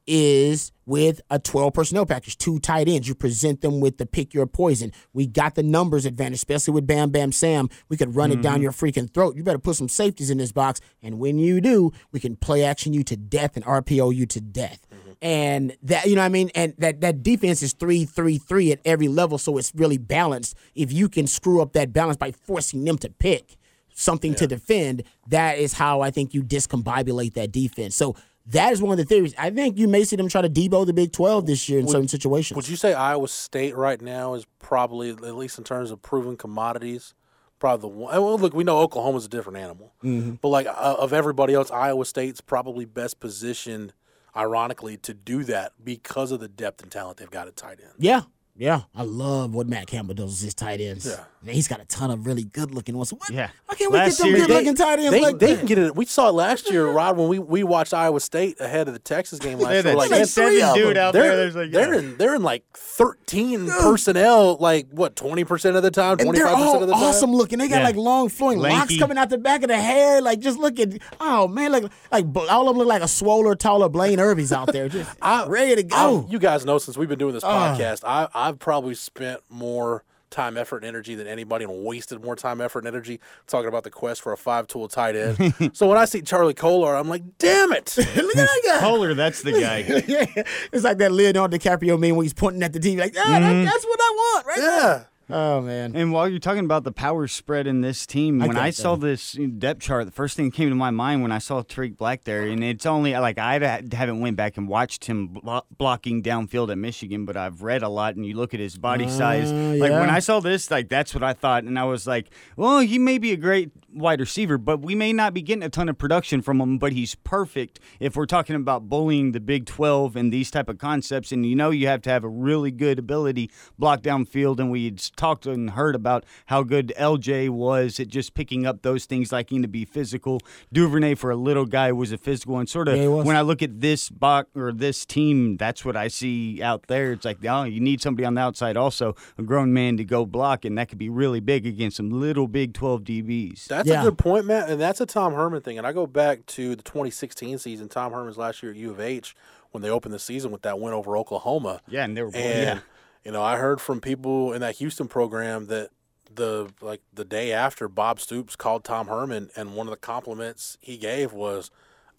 is 0.07 0.73
with 0.87 1.21
a 1.31 1.39
12 1.39 1.73
personnel 1.73 2.07
package, 2.07 2.37
two 2.37 2.59
tight 2.59 2.89
ends. 2.89 3.09
You 3.09 3.15
present 3.15 3.61
them 3.61 3.81
with 3.81 3.99
the 3.99 4.07
pick 4.07 4.35
your 4.35 4.47
poison. 4.47 4.93
We 5.13 5.27
got 5.27 5.55
the 5.55 5.63
numbers 5.63 6.05
advantage, 6.05 6.39
especially 6.39 6.75
with 6.75 6.87
Bam 6.87 7.11
Bam 7.11 7.33
Sam. 7.33 7.69
We 7.89 7.97
could 7.97 8.15
run 8.15 8.31
mm-hmm. 8.31 8.41
it 8.41 8.43
down 8.43 8.63
your 8.63 8.73
freaking 8.73 9.13
throat. 9.13 9.37
You 9.37 9.43
better 9.43 9.59
put 9.59 9.77
some 9.77 9.89
safeties 9.89 10.31
in 10.31 10.39
this 10.39 10.53
box. 10.53 10.81
And 11.03 11.19
when 11.19 11.39
you 11.39 11.61
do, 11.61 11.93
we 12.13 12.21
can 12.21 12.37
play 12.37 12.65
action 12.65 12.93
you 12.93 13.03
to 13.05 13.17
death 13.17 13.57
and 13.57 13.65
RPO 13.65 14.15
you 14.15 14.27
to 14.27 14.41
death. 14.41 14.87
Mm-hmm. 14.93 15.11
And 15.23 15.77
that, 15.83 16.05
you 16.07 16.17
know 16.17 16.21
what 16.21 16.27
I 16.27 16.31
mean? 16.31 16.51
And 16.55 16.75
that, 16.79 17.01
that 17.01 17.23
defense 17.23 17.63
is 17.63 17.73
3 17.73 18.05
3 18.05 18.39
3 18.39 18.73
at 18.73 18.81
every 18.85 19.09
level. 19.09 19.39
So 19.39 19.57
it's 19.57 19.75
really 19.75 19.99
balanced. 19.99 20.57
If 20.75 20.93
you 20.93 21.09
can 21.09 21.27
screw 21.27 21.63
up 21.63 21.73
that 21.73 21.93
balance 21.93 22.19
by 22.19 22.33
forcing 22.33 22.85
them 22.85 22.99
to 22.99 23.09
pick 23.09 23.57
something 23.95 24.33
yeah. 24.33 24.39
to 24.39 24.47
defend, 24.49 25.05
that 25.29 25.59
is 25.59 25.75
how 25.75 26.03
I 26.03 26.11
think 26.11 26.35
you 26.35 26.43
discombobulate 26.43 27.35
that 27.35 27.53
defense. 27.53 27.97
So 27.97 28.17
that 28.47 28.73
is 28.73 28.83
one 28.83 28.93
of 28.93 28.99
the 28.99 29.05
theories. 29.05 29.35
I 29.39 29.51
think 29.51 29.79
you 29.79 29.89
may 29.89 30.05
see 30.05 30.17
them 30.17 30.29
try 30.29 30.43
to 30.43 30.51
debo 30.51 30.85
the 30.87 30.93
Big 30.93 31.13
12 31.13 31.47
this 31.47 31.69
year 31.69 31.79
in 31.79 31.87
would, 31.87 31.93
certain 31.93 32.09
situations. 32.09 32.57
Would 32.57 32.69
you 32.69 32.77
say 32.77 32.93
Iowa 32.93 33.29
State 33.29 33.75
right 33.75 34.01
now 34.01 34.35
is 34.35 34.47
probably, 34.59 35.11
at 35.11 35.37
least 35.37 35.57
in 35.59 35.65
terms 35.65 35.91
of 35.91 36.03
proven 36.03 36.37
commodities, 36.37 37.15
probably 37.59 37.81
the 37.81 37.97
one? 37.97 38.13
Well, 38.13 38.39
look, 38.39 38.53
we 38.53 38.65
know 38.65 38.79
Oklahoma's 38.79 39.25
a 39.25 39.29
different 39.29 39.59
animal, 39.59 39.95
mm-hmm. 40.03 40.35
but 40.43 40.49
like 40.49 40.67
uh, 40.67 40.97
of 40.99 41.13
everybody 41.13 41.55
else, 41.55 41.71
Iowa 41.71 42.05
State's 42.05 42.43
probably 42.43 42.85
best 42.85 43.19
positioned, 43.19 43.95
ironically, 44.37 44.99
to 44.99 45.15
do 45.15 45.45
that 45.45 45.73
because 45.83 46.31
of 46.31 46.41
the 46.41 46.49
depth 46.49 46.83
and 46.83 46.93
talent 46.93 47.17
they've 47.17 47.31
got 47.31 47.49
at 47.49 47.57
tight 47.57 47.79
end. 47.81 47.93
Yeah, 47.99 48.23
yeah, 48.57 48.83
I 48.95 49.03
love 49.03 49.53
what 49.53 49.67
Matt 49.67 49.89
Campbell 49.89 50.15
does 50.15 50.31
with 50.31 50.43
his 50.43 50.55
tight 50.55 50.81
ends. 50.81 51.07
Yeah. 51.07 51.25
Man, 51.43 51.55
he's 51.55 51.69
got 51.69 51.81
a 51.81 51.85
ton 51.85 52.11
of 52.11 52.25
really 52.25 52.45
good 52.45 52.75
looking 52.75 52.97
ones. 52.97 53.13
What? 53.13 53.29
Yeah. 53.29 53.51
Why 53.67 53.75
can't 53.75 53.93
we 53.93 53.99
last 53.99 54.17
get 54.17 54.31
them 54.31 54.47
good 54.47 54.49
looking 54.49 54.75
tight 54.75 54.99
ends 54.99 55.11
they, 55.11 55.21
like 55.21 55.39
they 55.39 55.53
that? 55.53 55.59
can 55.59 55.67
get 55.67 55.77
it. 55.77 55.95
We 55.95 56.07
saw 56.07 56.31
it 56.31 56.33
last 56.33 56.71
year, 56.71 56.87
Rod, 56.87 57.19
when 57.19 57.29
we, 57.29 57.39
we 57.39 57.65
watched 57.65 57.93
Iowa 57.93 58.19
State 58.21 58.61
ahead 58.61 58.89
of 58.89 58.95
the 58.95 59.01
Texas 59.01 59.41
game 59.41 59.59
last 59.59 59.85
year. 59.85 59.95
Like, 59.95 60.11
like 60.11 60.25
seven 60.25 60.75
dude 60.75 60.97
out 60.97 61.13
they're, 61.13 61.51
there. 61.51 61.65
Like, 61.65 61.73
yeah. 61.73 61.81
they're 61.81 61.95
in 61.95 62.17
they're 62.17 62.35
in 62.37 62.43
like 62.43 62.65
thirteen 62.73 63.69
personnel, 63.69 64.57
like 64.59 64.89
what 64.91 65.17
twenty 65.17 65.45
percent 65.45 65.77
of 65.77 65.83
the 65.83 65.91
time, 65.91 66.17
twenty 66.17 66.41
five 66.41 66.57
percent 66.57 66.83
of 66.83 66.89
the 66.89 66.95
time. 66.95 67.03
Awesome 67.03 67.33
looking. 67.35 67.59
They 67.59 67.69
got 67.69 67.79
yeah. 67.79 67.85
like 67.85 67.97
long 67.97 68.31
flowing 68.31 68.61
Lanky. 68.61 68.95
locks 68.95 68.99
coming 68.99 69.19
out 69.19 69.29
the 69.29 69.37
back 69.37 69.63
of 69.63 69.69
the 69.69 69.77
hair. 69.77 70.23
Like 70.23 70.39
just 70.39 70.59
look 70.59 70.81
at 70.81 70.95
oh 71.21 71.47
man, 71.47 71.73
like 71.73 71.85
like 72.11 72.25
all 72.49 72.69
of 72.69 72.75
them 72.75 72.79
look 72.79 72.89
like 72.89 73.03
a 73.03 73.09
swoller, 73.09 73.55
taller 73.55 73.91
Blaine 73.91 74.19
Irby's 74.21 74.53
out 74.53 74.73
there, 74.73 74.89
just 74.89 75.11
I, 75.21 75.45
ready 75.47 75.75
to 75.75 75.83
go. 75.83 76.25
I, 76.27 76.31
you 76.31 76.39
guys 76.39 76.65
know 76.65 76.79
since 76.79 76.97
we've 76.97 77.09
been 77.09 77.19
doing 77.19 77.35
this 77.35 77.45
uh, 77.45 77.49
podcast, 77.49 78.01
I 78.05 78.29
I've 78.45 78.59
probably 78.59 78.95
spent 78.95 79.25
spent 79.25 79.41
more 79.51 80.05
time, 80.31 80.57
effort, 80.57 80.79
and 80.79 80.87
energy 80.87 81.15
than 81.15 81.27
anybody 81.27 81.65
and 81.65 81.85
wasted 81.85 82.23
more 82.23 82.35
time, 82.35 82.61
effort, 82.61 82.81
and 82.81 82.89
energy 82.89 83.21
talking 83.47 83.69
about 83.69 83.85
the 83.85 83.91
quest 83.91 84.21
for 84.21 84.33
a 84.33 84.37
five 84.37 84.67
tool 84.67 84.89
tight 84.89 85.15
end. 85.15 85.71
so 85.73 85.87
when 85.87 85.97
I 85.97 86.05
see 86.05 86.21
Charlie 86.21 86.55
Kolar, 86.55 86.97
I'm 86.97 87.09
like, 87.09 87.23
damn 87.39 87.73
it. 87.73 87.95
Look 87.99 88.09
at 88.09 88.35
that 88.35 88.63
guy. 88.67 88.81
Kolar, 88.81 89.15
that's 89.15 89.43
the 89.43 89.53
guy. 89.53 89.79
yeah. 90.09 90.43
It's 90.73 90.85
like 90.85 90.99
that 90.99 91.13
Leonardo 91.13 91.57
DiCaprio 91.57 91.99
meme 91.99 92.17
when 92.17 92.25
he's 92.25 92.35
pointing 92.35 92.63
at 92.63 92.73
the 92.73 92.81
TV, 92.81 92.99
like, 92.99 93.15
ah, 93.17 93.23
mm-hmm. 93.23 93.65
that, 93.65 93.71
that's 93.71 93.85
what 93.85 94.01
I 94.01 94.13
want, 94.17 94.47
right? 94.47 94.59
Yeah. 94.59 94.65
There. 94.65 95.09
Oh 95.31 95.63
man! 95.63 95.97
And 95.97 96.13
while 96.13 96.29
you're 96.29 96.39
talking 96.39 96.67
about 96.67 96.85
the 96.85 96.93
power 96.93 97.27
spread 97.27 97.67
in 97.67 97.81
this 97.81 98.07
team, 98.07 98.43
I 98.43 98.47
when 98.47 98.59
I 98.59 98.71
saw 98.71 98.95
this 98.95 99.33
depth 99.33 99.81
chart, 99.81 100.05
the 100.05 100.13
first 100.13 100.37
thing 100.37 100.51
that 100.51 100.57
came 100.57 100.69
to 100.69 100.75
my 100.75 100.91
mind 100.91 101.23
when 101.23 101.33
I 101.33 101.39
saw 101.39 101.63
Tarik 101.63 101.97
Black 101.97 102.25
there, 102.25 102.43
and 102.43 102.63
it's 102.63 102.85
only 102.85 103.15
like 103.15 103.39
I 103.39 103.55
haven't 103.55 104.21
went 104.21 104.37
back 104.37 104.59
and 104.59 104.69
watched 104.69 105.07
him 105.07 105.29
blo- 105.29 105.65
blocking 105.79 106.23
downfield 106.23 106.71
at 106.71 106.77
Michigan, 106.77 107.25
but 107.25 107.39
I've 107.39 107.63
read 107.63 107.83
a 107.83 107.89
lot, 107.89 108.17
and 108.17 108.27
you 108.27 108.37
look 108.37 108.53
at 108.53 108.61
his 108.61 108.77
body 108.77 109.07
uh, 109.07 109.11
size. 109.11 109.51
Like 109.51 109.91
yeah. 109.91 110.01
when 110.01 110.11
I 110.11 110.19
saw 110.19 110.41
this, 110.41 110.71
like 110.71 110.91
that's 110.91 111.15
what 111.15 111.23
I 111.23 111.33
thought, 111.33 111.65
and 111.65 111.79
I 111.79 111.85
was 111.85 112.07
like, 112.07 112.31
well, 112.57 112.81
he 112.81 112.99
may 112.99 113.17
be 113.17 113.33
a 113.33 113.37
great 113.37 113.71
wide 113.95 114.21
receiver, 114.21 114.59
but 114.59 114.83
we 114.83 114.95
may 114.95 115.13
not 115.13 115.33
be 115.33 115.41
getting 115.41 115.63
a 115.63 115.71
ton 115.71 115.89
of 115.89 115.97
production 115.97 116.43
from 116.43 116.61
him. 116.61 116.79
But 116.79 116.93
he's 116.93 117.15
perfect 117.15 117.81
if 118.01 118.17
we're 118.17 118.27
talking 118.27 118.57
about 118.57 118.89
bullying 118.89 119.33
the 119.33 119.41
Big 119.41 119.67
12 119.67 120.17
and 120.17 120.33
these 120.33 120.51
type 120.51 120.69
of 120.69 120.79
concepts. 120.79 121.33
And 121.33 121.47
you 121.47 121.55
know, 121.55 121.71
you 121.71 121.87
have 121.87 122.03
to 122.03 122.11
have 122.11 122.25
a 122.25 122.29
really 122.29 122.71
good 122.71 122.99
ability 122.99 123.51
block 123.79 124.03
downfield, 124.03 124.59
and 124.59 124.71
we 124.71 124.91
talked 125.17 125.47
and 125.47 125.71
heard 125.71 125.95
about 125.95 126.25
how 126.47 126.63
good 126.63 126.93
LJ 126.99 127.51
was 127.51 127.99
at 128.01 128.09
just 128.09 128.35
picking 128.35 128.67
up 128.67 128.83
those 128.83 129.05
things, 129.05 129.33
liking 129.33 129.63
to 129.63 129.69
be 129.69 129.85
physical. 129.85 130.41
Duvernay 130.73 131.15
for 131.15 131.31
a 131.31 131.37
little 131.37 131.67
guy 131.67 131.93
was 131.93 132.13
a 132.13 132.19
physical, 132.19 132.59
and 132.59 132.69
sort 132.69 132.89
of 132.89 132.97
yeah, 132.97 133.07
when 133.07 133.37
I 133.37 133.43
look 133.43 133.63
at 133.63 133.81
this 133.81 134.09
box 134.11 134.51
or 134.55 134.73
this 134.73 135.05
team, 135.05 135.57
that's 135.57 135.85
what 135.85 135.97
I 135.97 136.09
see 136.09 136.63
out 136.63 136.87
there. 136.87 137.13
It's 137.13 137.25
like, 137.25 137.39
oh, 137.45 137.65
you 137.65 137.81
need 137.81 138.01
somebody 138.01 138.25
on 138.25 138.35
the 138.35 138.41
outside, 138.41 138.77
also 138.77 139.15
a 139.39 139.43
grown 139.43 139.73
man 139.73 139.97
to 139.97 140.05
go 140.05 140.27
block, 140.27 140.65
and 140.65 140.77
that 140.79 140.89
could 140.89 140.99
be 140.99 141.09
really 141.09 141.41
big 141.41 141.67
against 141.67 141.97
some 141.97 142.11
little 142.11 142.49
Big 142.49 142.75
12 142.75 143.03
DBs. 143.03 143.67
That's 143.67 143.89
yeah. 143.89 144.01
a 144.01 144.05
good 144.05 144.19
point, 144.19 144.47
Matt, 144.47 144.69
and 144.71 144.81
that's 144.81 145.01
a 145.01 145.07
Tom 145.07 145.35
Herman 145.35 145.63
thing. 145.63 145.79
And 145.79 145.87
I 145.87 145.93
go 145.93 146.07
back 146.07 146.47
to 146.47 146.77
the 146.77 146.83
2016 146.83 147.59
season, 147.59 147.89
Tom 147.89 148.13
Herman's 148.13 148.39
last 148.39 148.63
year 148.63 148.73
at 148.73 148.79
U 148.79 148.91
of 148.91 149.01
H 149.01 149.35
when 149.71 149.83
they 149.83 149.91
opened 149.91 150.15
the 150.15 150.19
season 150.19 150.53
with 150.53 150.63
that 150.63 150.79
win 150.79 150.93
over 150.93 151.17
Oklahoma. 151.17 151.81
Yeah, 151.89 152.05
and 152.05 152.17
they 152.17 152.23
were 152.23 152.31
and, 152.35 152.35
yeah 152.37 152.79
you 153.25 153.33
know, 153.33 153.43
I 153.43 153.57
heard 153.57 153.81
from 153.81 154.01
people 154.01 154.53
in 154.53 154.61
that 154.61 154.77
Houston 154.77 155.09
program 155.09 155.67
that 155.67 155.91
the 156.33 156.73
like 156.81 157.01
the 157.13 157.25
day 157.25 157.53
after 157.53 157.89
Bob 157.89 158.21
Stoops 158.21 158.57
called 158.57 158.85
Tom 158.85 159.07
Herman, 159.07 159.51
and 159.57 159.75
one 159.75 159.87
of 159.87 159.91
the 159.91 159.97
compliments 159.97 160.77
he 160.81 160.97
gave 160.97 161.33
was, 161.33 161.71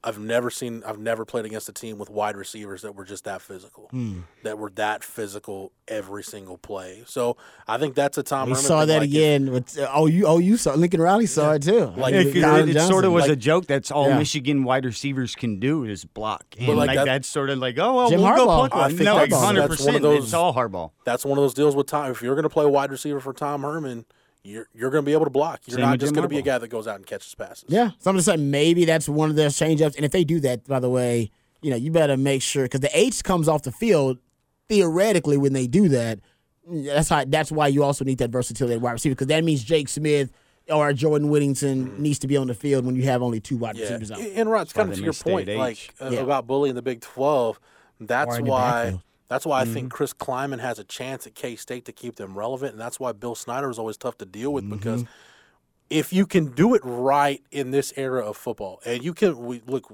I've 0.06 0.20
never 0.20 0.52
seen, 0.52 0.84
I've 0.86 1.00
never 1.00 1.26
played 1.26 1.46
against 1.46 1.68
a 1.68 1.74
team 1.74 1.98
with 1.98 2.12
wide 2.12 2.38
receivers 2.38 2.84
that 2.84 2.96
were 2.96 3.04
just 3.04 3.24
that 3.24 3.42
physical, 3.42 3.88
hmm. 3.90 4.22
that 4.44 4.60
were 4.60 4.70
that 4.76 5.04
physical 5.04 5.72
every 5.88 6.24
single 6.24 6.58
play. 6.60 7.04
So 7.08 7.38
I 7.68 7.80
think 7.80 7.96
that's 7.96 8.18
a 8.20 8.24
Tom. 8.24 8.50
We 8.50 8.54
Herman 8.54 8.64
saw 8.64 8.86
that 8.86 9.00
like 9.00 9.10
again. 9.10 9.52
with, 9.52 9.78
uh, 9.80 9.90
oh, 9.92 10.06
you, 10.06 10.28
oh, 10.28 10.38
you 10.38 10.58
saw 10.58 10.76
Lincoln 10.76 11.02
Riley 11.02 11.26
saw 11.26 11.50
yeah. 11.50 11.56
it 11.56 11.64
too. 11.64 11.86
Like 11.98 12.14
yeah, 12.14 12.20
it, 12.60 12.76
it, 12.76 12.82
sort 12.82 13.04
of 13.04 13.14
was 13.14 13.24
like, 13.24 13.32
a 13.32 13.36
joke. 13.36 13.66
That's 13.66 13.90
all 13.90 14.10
yeah. 14.10 14.20
Michigan 14.20 14.64
wide 14.64 14.86
receivers 14.86 15.36
can 15.36 15.60
do 15.60 15.84
is 15.84 16.06
block, 16.06 16.46
and 16.60 16.68
like, 16.78 16.88
like 16.88 16.98
that, 16.98 17.06
that's 17.06 17.28
sort 17.28 17.50
of 17.50 17.58
like, 17.58 17.80
oh 17.80 17.96
well, 17.96 18.10
Jim 18.10 18.22
we'll 18.22 18.30
Harbaugh. 18.30 18.36
go 18.38 18.70
pluck 18.70 18.76
one. 18.76 18.96
No, 18.98 19.26
hundred 19.38 19.68
percent. 19.68 20.06
It's 20.06 20.34
all 20.34 20.54
hardball. 20.54 20.92
That's 21.04 21.26
one 21.26 21.38
of 21.38 21.44
those 21.44 21.56
deals 21.56 21.76
with 21.76 21.88
Tom. 21.88 22.12
If 22.12 22.22
you're 22.22 22.36
going 22.36 22.44
to 22.44 22.50
play 22.50 22.68
wide 22.68 22.92
receiver 22.92 23.20
for 23.20 23.34
Tom 23.34 23.64
Herman 23.64 24.06
you're 24.46 24.68
you're 24.74 24.90
going 24.92 25.04
to 25.04 25.06
be 25.06 25.14
able 25.14 25.26
to 25.26 25.32
block. 25.32 25.62
You're 25.66 25.76
Same 25.78 25.86
not 25.86 26.00
just 26.00 26.14
going 26.14 26.24
to 26.24 26.30
be 26.30 26.38
a 26.38 26.44
guy 26.44 26.58
that 26.58 26.68
goes 26.68 26.88
out 26.88 26.96
and 26.96 27.06
catches 27.06 27.34
passes. 27.34 27.66
Yeah, 27.68 27.92
so 28.00 28.10
I'm 28.10 28.16
just 28.16 28.28
saying 28.28 28.52
maybe 28.52 28.86
that's 28.86 29.10
one 29.10 29.30
of 29.30 29.36
their 29.36 29.50
changeups. 29.50 29.96
And 29.96 30.06
if 30.06 30.12
they 30.12 30.24
do 30.24 30.40
that, 30.42 30.66
by 30.66 30.80
the 30.80 30.90
way, 30.90 31.32
you 31.62 31.72
know 31.72 31.78
you 31.78 31.92
better 31.92 32.16
make 32.16 32.42
sure 32.42 32.64
because 32.64 32.82
the 32.82 32.98
H 32.98 33.24
comes 33.24 33.48
off 33.48 33.64
the 33.64 33.72
field 33.72 34.20
theoretically 34.70 35.38
when 35.38 35.54
they 35.54 35.68
do 35.68 35.90
that. 35.90 36.20
That's 36.68 37.10
how. 37.10 37.26
That's 37.26 37.52
why 37.52 37.68
you 37.68 37.84
also 37.84 38.06
need 38.06 38.20
that 38.20 38.30
versatility 38.30 38.76
at 38.76 38.82
wide 38.82 38.94
receiver 38.94 39.16
because 39.16 39.28
that 39.28 39.44
means 39.44 39.64
Jake 39.64 39.90
Smith 39.90 40.32
or 40.70 40.94
Jordan 40.94 41.30
Whittington 41.30 41.90
mm. 41.90 42.00
needs 42.00 42.20
to 42.20 42.28
be 42.28 42.38
on 42.38 42.48
the 42.48 42.56
field 42.56 42.86
when 42.86 42.96
you 42.96 43.04
have 43.04 43.22
only 43.22 43.40
two 43.40 43.58
wide 43.58 43.76
yeah. 43.76 43.84
receivers 43.84 44.12
out. 44.12 44.20
And 44.20 44.50
Rod, 44.50 44.62
it's 44.62 44.74
kind 44.74 44.90
of 44.90 44.98
to 44.98 45.04
your 45.04 45.14
point, 45.14 45.48
like 45.50 45.94
uh, 46.02 46.10
yeah. 46.12 46.20
about 46.20 46.48
bullying 46.48 46.76
the 46.76 46.82
Big 46.82 47.02
Twelve. 47.02 47.60
That's 48.00 48.40
why 48.40 49.00
that's 49.28 49.46
why 49.46 49.62
I 49.62 49.64
mm-hmm. 49.64 49.74
think 49.74 49.92
Chris 49.92 50.14
Klieman 50.14 50.60
has 50.60 50.78
a 50.78 50.84
chance 50.84 51.26
at 51.26 51.34
K 51.34 51.56
State 51.56 51.86
to 51.86 51.92
keep 51.92 52.16
them 52.16 52.38
relevant, 52.38 52.74
and 52.74 52.82
that's 52.82 53.00
why 53.00 53.12
Bill 53.12 53.36
Snyder 53.36 53.70
is 53.70 53.80
always 53.80 53.98
tough 53.98 54.18
to 54.20 54.26
deal 54.26 54.54
with 54.54 54.64
mm-hmm. 54.66 54.76
because 54.76 55.06
if 55.90 56.14
you 56.14 56.26
can 56.26 56.52
do 56.52 56.76
it 56.76 56.82
right 56.84 57.44
in 57.52 57.72
this 57.72 57.94
era 57.96 58.24
of 58.24 58.38
football, 58.38 58.82
and 58.86 59.04
you 59.04 59.14
can 59.14 59.46
we 59.46 59.62
look. 59.66 59.92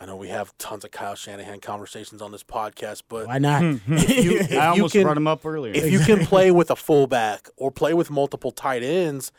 I 0.00 0.06
know 0.06 0.16
we 0.16 0.30
have 0.30 0.56
tons 0.58 0.84
of 0.84 0.90
Kyle 0.90 1.14
Shanahan 1.14 1.60
conversations 1.60 2.20
on 2.22 2.32
this 2.32 2.42
podcast, 2.42 3.02
but 3.08 3.28
why 3.28 3.38
not? 3.38 3.62
if 3.86 4.24
you, 4.24 4.38
if 4.40 4.52
I 4.52 4.66
almost 4.66 4.92
can, 4.92 5.04
brought 5.04 5.16
him 5.16 5.28
up 5.28 5.46
earlier. 5.46 5.72
If 5.72 5.92
you 5.92 6.00
can 6.00 6.26
play 6.26 6.50
with 6.50 6.70
a 6.70 6.76
fullback 6.76 7.48
or 7.56 7.70
play 7.70 7.94
with 7.94 8.10
multiple 8.10 8.50
tight 8.50 8.82
ends, 8.82 9.30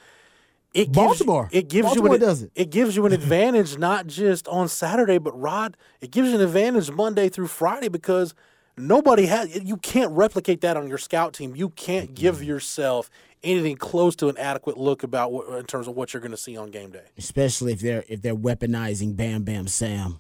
it 0.74 0.86
gives, 0.86 0.96
Baltimore. 0.96 1.50
It 1.52 1.68
gives 1.68 1.88
Baltimore 1.88 2.10
you 2.10 2.16
an, 2.16 2.22
does 2.22 2.44
it. 2.44 2.52
it 2.56 2.70
gives 2.70 2.96
you 2.96 3.06
an 3.06 3.12
advantage 3.12 3.78
not 3.78 4.08
just 4.08 4.48
on 4.48 4.70
Saturday, 4.70 5.18
but 5.18 5.38
Rod, 5.38 5.76
it 6.00 6.12
gives 6.12 6.30
you 6.30 6.36
an 6.36 6.42
advantage 6.42 6.90
Monday 6.92 7.28
through 7.30 7.48
Friday 7.48 7.90
because– 7.90 8.34
Nobody 8.76 9.28
has. 9.28 9.64
You 9.64 9.78
can't 9.78 10.12
replicate 10.12 10.62
that 10.62 10.78
on 10.78 10.88
your 10.88 10.98
scout 10.98 11.34
team. 11.34 11.56
You 11.56 11.70
can't 11.70 12.16
give 12.16 12.44
yourself 12.44 13.10
anything 13.44 13.76
close 13.76 14.16
to 14.16 14.30
an 14.30 14.38
adequate 14.38 14.78
look 14.78 15.04
about 15.04 15.32
what, 15.32 15.48
in 15.60 15.66
terms 15.66 15.88
of 15.88 15.96
what 15.96 16.14
you're 16.14 16.22
going 16.22 16.32
to 16.32 16.38
see 16.38 16.58
on 16.58 16.72
game 16.72 16.92
day. 16.92 17.04
Especially 17.18 17.74
if 17.74 17.82
they're 17.82 18.04
if 18.08 18.22
they're 18.22 18.36
weaponizing 18.36 19.16
Bam 19.16 19.44
Bam 19.44 19.68
Sam. 19.68 20.20